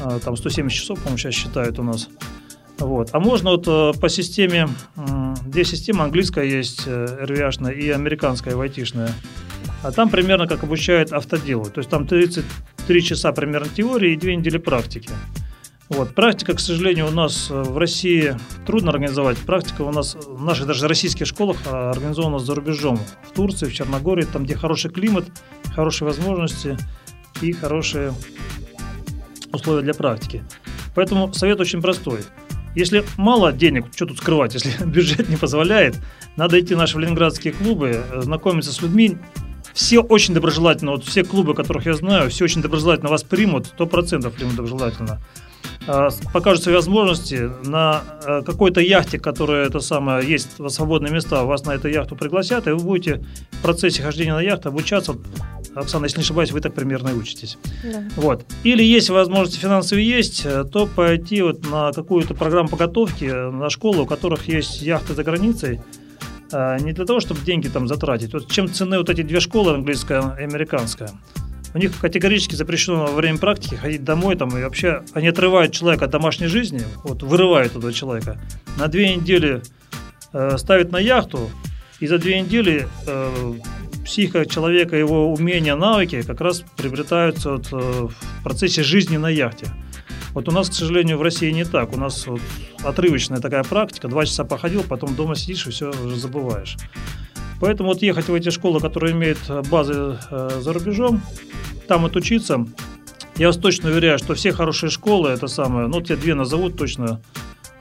э, 0.00 0.18
там 0.24 0.36
170 0.36 0.76
часов, 0.76 0.98
по-моему, 0.98 1.18
сейчас 1.18 1.34
считают 1.34 1.78
у 1.78 1.82
нас. 1.82 2.08
Вот. 2.78 3.10
А 3.12 3.20
можно 3.20 3.50
вот 3.50 3.68
э, 3.68 3.92
по 4.00 4.08
системе, 4.08 4.68
э, 4.96 5.34
две 5.46 5.64
системы, 5.64 6.02
английская 6.02 6.44
есть 6.44 6.82
э, 6.86 7.24
RVH 7.24 7.72
и 7.72 7.90
американская 7.90 8.56
вайтишная. 8.56 9.12
А 9.82 9.92
там 9.92 10.08
примерно 10.10 10.46
как 10.48 10.64
обучают 10.64 11.12
автоделу. 11.12 11.66
То 11.66 11.78
есть 11.78 11.90
там 11.90 12.06
33 12.06 13.02
часа 13.02 13.32
примерно 13.32 13.68
теории 13.68 14.14
и 14.14 14.16
2 14.16 14.32
недели 14.32 14.58
практики. 14.58 15.10
Вот. 15.90 16.14
Практика, 16.14 16.54
к 16.54 16.60
сожалению, 16.60 17.08
у 17.08 17.10
нас 17.10 17.48
э, 17.50 17.62
в 17.62 17.76
России 17.76 18.36
трудно 18.66 18.90
организовать. 18.90 19.36
Практика 19.38 19.82
у 19.82 19.92
нас 19.92 20.14
в 20.14 20.42
наших 20.42 20.66
даже 20.66 20.88
российских 20.88 21.26
школах 21.26 21.58
а, 21.66 21.90
организована 21.90 22.38
за 22.38 22.54
рубежом. 22.54 22.98
В 23.28 23.32
Турции, 23.32 23.66
в 23.66 23.74
Черногории, 23.74 24.24
там, 24.24 24.44
где 24.44 24.56
хороший 24.56 24.90
климат, 24.90 25.26
хорошие 25.74 26.08
возможности 26.08 26.78
и 27.42 27.52
хорошие 27.52 28.14
условия 29.52 29.82
для 29.82 29.94
практики. 29.94 30.42
Поэтому 30.94 31.32
совет 31.34 31.60
очень 31.60 31.82
простой. 31.82 32.20
Если 32.74 33.04
мало 33.16 33.52
денег, 33.52 33.86
что 33.94 34.06
тут 34.06 34.18
скрывать, 34.18 34.54
если 34.54 34.84
бюджет 34.86 35.28
не 35.28 35.36
позволяет, 35.36 35.96
надо 36.36 36.58
идти 36.58 36.74
в 36.74 36.78
наши 36.78 36.98
ленинградские 36.98 37.52
клубы, 37.52 38.02
э, 38.10 38.22
знакомиться 38.22 38.72
с 38.72 38.80
людьми. 38.80 39.18
Все 39.74 40.00
очень 40.00 40.34
доброжелательно, 40.34 40.92
вот 40.92 41.04
все 41.04 41.24
клубы, 41.24 41.54
которых 41.54 41.86
я 41.86 41.94
знаю, 41.94 42.30
все 42.30 42.44
очень 42.44 42.62
доброжелательно 42.62 43.10
вас 43.10 43.22
примут, 43.22 43.74
100% 43.76 44.30
примут 44.30 44.54
доброжелательно. 44.54 45.20
А, 45.86 46.08
покажут 46.32 46.62
свои 46.62 46.74
возможности 46.74 47.50
на 47.64 48.02
э, 48.24 48.42
какой-то 48.42 48.80
яхте, 48.80 49.18
которая 49.18 49.66
это 49.66 49.80
самое, 49.80 50.26
есть 50.26 50.50
свободные 50.68 51.12
места, 51.12 51.44
вас 51.44 51.66
на 51.66 51.72
эту 51.72 51.88
яхту 51.88 52.16
пригласят, 52.16 52.66
и 52.66 52.70
вы 52.70 52.82
будете 52.82 53.24
в 53.50 53.62
процессе 53.62 54.02
хождения 54.02 54.34
на 54.34 54.40
яхту 54.40 54.70
обучаться. 54.70 55.14
Оксана, 55.74 56.04
если 56.04 56.18
не 56.18 56.22
ошибаюсь, 56.22 56.52
вы 56.52 56.60
так 56.60 56.72
примерно 56.74 57.08
и 57.08 57.12
учитесь. 57.12 57.58
Да. 57.82 58.04
Вот. 58.16 58.46
Или 58.62 58.82
есть 58.82 59.10
возможности 59.10 59.58
финансовые 59.58 60.08
есть, 60.08 60.46
э, 60.46 60.64
то 60.64 60.86
пойти 60.86 61.42
вот 61.42 61.68
на 61.70 61.92
какую-то 61.92 62.34
программу 62.34 62.68
подготовки 62.70 63.24
э, 63.24 63.50
на 63.50 63.68
школу, 63.68 64.04
у 64.04 64.06
которых 64.06 64.48
есть 64.48 64.80
яхты 64.80 65.14
за 65.14 65.22
границей, 65.22 65.80
не 66.52 66.92
для 66.92 67.04
того, 67.04 67.18
чтобы 67.18 67.40
деньги 67.40 67.66
там 67.66 67.88
затратить. 67.88 68.32
Вот 68.32 68.48
чем 68.48 68.72
цены 68.72 68.98
вот 68.98 69.10
эти 69.10 69.22
две 69.22 69.40
школы, 69.40 69.72
английская 69.72 70.36
и 70.38 70.44
американская– 70.44 71.10
у 71.74 71.78
них 71.78 71.98
категорически 71.98 72.54
запрещено 72.54 73.06
во 73.06 73.12
время 73.12 73.38
практики 73.38 73.74
ходить 73.74 74.04
домой 74.04 74.36
там, 74.36 74.56
и 74.56 74.62
вообще 74.62 75.02
они 75.12 75.28
отрывают 75.28 75.72
человека 75.72 76.06
от 76.06 76.10
домашней 76.12 76.46
жизни, 76.46 76.82
вот 77.02 77.22
вырывают 77.22 77.76
этого 77.76 77.92
человека, 77.92 78.40
на 78.78 78.86
две 78.86 79.14
недели 79.14 79.62
э, 80.32 80.56
ставят 80.56 80.92
на 80.92 80.98
яхту, 80.98 81.50
и 82.00 82.06
за 82.06 82.18
две 82.18 82.40
недели 82.40 82.88
э, 83.06 83.54
психика 84.04 84.46
человека, 84.46 84.96
его 84.96 85.32
умения, 85.32 85.74
навыки 85.74 86.22
как 86.22 86.40
раз 86.40 86.64
приобретаются 86.76 87.52
вот, 87.52 87.68
э, 87.72 87.76
в 87.76 88.42
процессе 88.44 88.82
жизни 88.82 89.16
на 89.16 89.28
яхте. 89.28 89.66
Вот 90.32 90.48
у 90.48 90.52
нас, 90.52 90.68
к 90.68 90.74
сожалению, 90.74 91.18
в 91.18 91.22
России 91.22 91.50
не 91.52 91.64
так. 91.64 91.92
У 91.92 91.96
нас 91.96 92.26
вот 92.26 92.40
отрывочная 92.82 93.38
такая 93.38 93.62
практика. 93.62 94.08
Два 94.08 94.26
часа 94.26 94.44
походил, 94.44 94.82
потом 94.82 95.14
дома 95.14 95.36
сидишь 95.36 95.66
и 95.68 95.70
все 95.70 95.90
уже 95.90 96.16
забываешь. 96.16 96.76
Поэтому 97.64 97.88
вот 97.88 98.02
ехать 98.02 98.28
в 98.28 98.34
эти 98.34 98.50
школы, 98.50 98.78
которые 98.78 99.14
имеют 99.14 99.38
базы 99.70 100.18
э, 100.30 100.60
за 100.60 100.72
рубежом, 100.74 101.22
там 101.88 102.04
отучиться. 102.04 102.66
Я 103.36 103.46
вас 103.46 103.56
точно 103.56 103.88
уверяю, 103.88 104.18
что 104.18 104.34
все 104.34 104.52
хорошие 104.52 104.90
школы, 104.90 105.30
это 105.30 105.46
самое, 105.46 105.86
ну, 105.86 106.02
те 106.02 106.14
две 106.14 106.34
назовут 106.34 106.76
точно. 106.76 107.22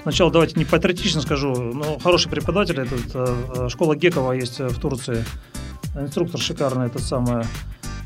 Сначала 0.04 0.32
давайте 0.32 0.58
не 0.58 0.64
патриотично 0.64 1.20
скажу, 1.20 1.54
но 1.54 2.00
хороший 2.00 2.32
преподаватель, 2.32 2.80
это, 2.80 2.96
это 2.96 3.68
школа 3.68 3.98
Гекова 3.98 4.32
есть 4.32 4.58
в 4.62 4.80
Турции, 4.80 5.26
инструктор 6.00 6.40
шикарный, 6.40 6.86
это 6.86 7.00
самое. 7.00 7.46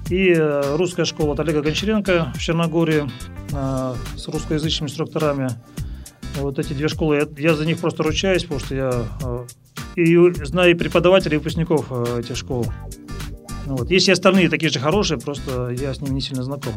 И 0.09 0.33
э, 0.35 0.75
русская 0.77 1.05
школа 1.05 1.33
от 1.33 1.41
Олега 1.41 1.61
Гончаренко 1.61 2.33
в 2.33 2.39
Черногории 2.39 3.07
э, 3.53 3.95
с 4.15 4.27
русскоязычными 4.27 4.89
инструкторами. 4.89 5.49
Вот 6.37 6.57
эти 6.57 6.73
две 6.73 6.87
школы, 6.87 7.17
я, 7.17 7.27
я 7.37 7.53
за 7.53 7.67
них 7.67 7.77
просто 7.77 8.01
ручаюсь, 8.01 8.45
потому 8.45 8.61
что 8.61 8.73
я 8.73 8.91
э, 9.21 9.45
и 9.97 10.45
знаю 10.45 10.71
и 10.71 10.73
преподавателей, 10.75 11.35
и 11.35 11.37
выпускников 11.37 11.91
этих 12.17 12.37
школ. 12.37 12.67
Вот. 13.65 13.91
Есть 13.91 14.07
и 14.07 14.11
остальные 14.11 14.49
такие 14.49 14.69
же 14.69 14.79
хорошие, 14.79 15.19
просто 15.19 15.69
я 15.69 15.93
с 15.93 16.01
ними 16.01 16.13
не 16.13 16.21
сильно 16.21 16.43
знаком. 16.43 16.73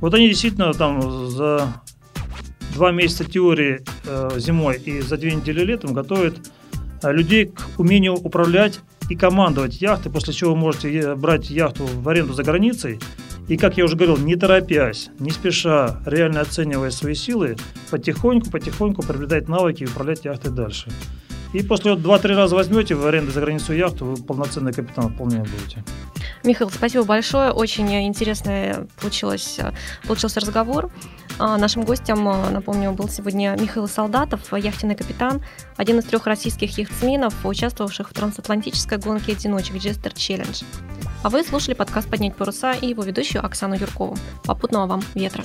Вот 0.00 0.14
они 0.14 0.28
действительно 0.28 0.72
там 0.72 1.30
за 1.30 1.82
два 2.74 2.90
месяца 2.90 3.24
теории 3.24 3.82
э, 4.04 4.30
зимой 4.38 4.76
и 4.76 5.00
за 5.00 5.16
две 5.16 5.34
недели 5.34 5.62
летом 5.64 5.92
готовят 5.92 6.36
э, 7.02 7.12
людей 7.12 7.46
к 7.46 7.78
умению 7.78 8.14
управлять 8.14 8.80
и 9.08 9.14
командовать 9.14 9.80
яхтой, 9.80 10.10
после 10.10 10.32
чего 10.32 10.54
вы 10.54 10.56
можете 10.56 11.14
брать 11.14 11.50
яхту 11.50 11.84
в 11.86 12.08
аренду 12.08 12.32
за 12.32 12.42
границей 12.42 12.98
и, 13.46 13.56
как 13.56 13.76
я 13.76 13.84
уже 13.84 13.94
говорил, 13.94 14.16
не 14.16 14.36
торопясь, 14.36 15.10
не 15.18 15.30
спеша, 15.30 16.00
реально 16.06 16.40
оценивая 16.40 16.90
свои 16.90 17.14
силы, 17.14 17.56
потихоньку-потихоньку 17.90 19.02
приобретать 19.02 19.48
навыки 19.48 19.82
и 19.82 19.86
управлять 19.86 20.24
яхтой 20.24 20.50
дальше. 20.50 20.90
И 21.54 21.62
после 21.62 21.94
вот 21.94 22.00
2-3 22.00 22.34
раза 22.34 22.56
возьмете 22.56 22.96
в 22.96 23.06
аренду 23.06 23.30
за 23.30 23.40
границу 23.40 23.72
яхту, 23.72 24.04
вы 24.06 24.16
полноценный 24.16 24.72
капитан 24.72 25.14
вполне 25.14 25.38
будете. 25.38 25.84
Михаил, 26.42 26.68
спасибо 26.68 27.04
большое. 27.04 27.52
Очень 27.52 27.94
интересный 28.06 28.88
получилось, 29.00 29.60
получился 30.04 30.40
разговор. 30.40 30.90
А, 31.38 31.56
нашим 31.56 31.84
гостем, 31.84 32.24
напомню, 32.24 32.90
был 32.92 33.08
сегодня 33.08 33.56
Михаил 33.58 33.86
Солдатов, 33.86 34.52
яхтенный 34.52 34.96
капитан, 34.96 35.44
один 35.76 36.00
из 36.00 36.04
трех 36.04 36.26
российских 36.26 36.76
яхтсменов, 36.76 37.34
участвовавших 37.46 38.10
в 38.10 38.12
трансатлантической 38.12 38.98
гонке 38.98 39.32
одиночек 39.32 39.76
Jester 39.76 40.12
Challenge. 40.12 40.64
А 41.22 41.30
вы 41.30 41.44
слушали 41.44 41.74
подкаст 41.74 42.10
«Поднять 42.10 42.34
паруса» 42.34 42.72
и 42.72 42.88
его 42.88 43.04
ведущую 43.04 43.46
Оксану 43.46 43.76
Юркову. 43.76 44.16
Попутного 44.44 44.86
вам 44.86 45.02
ветра. 45.14 45.44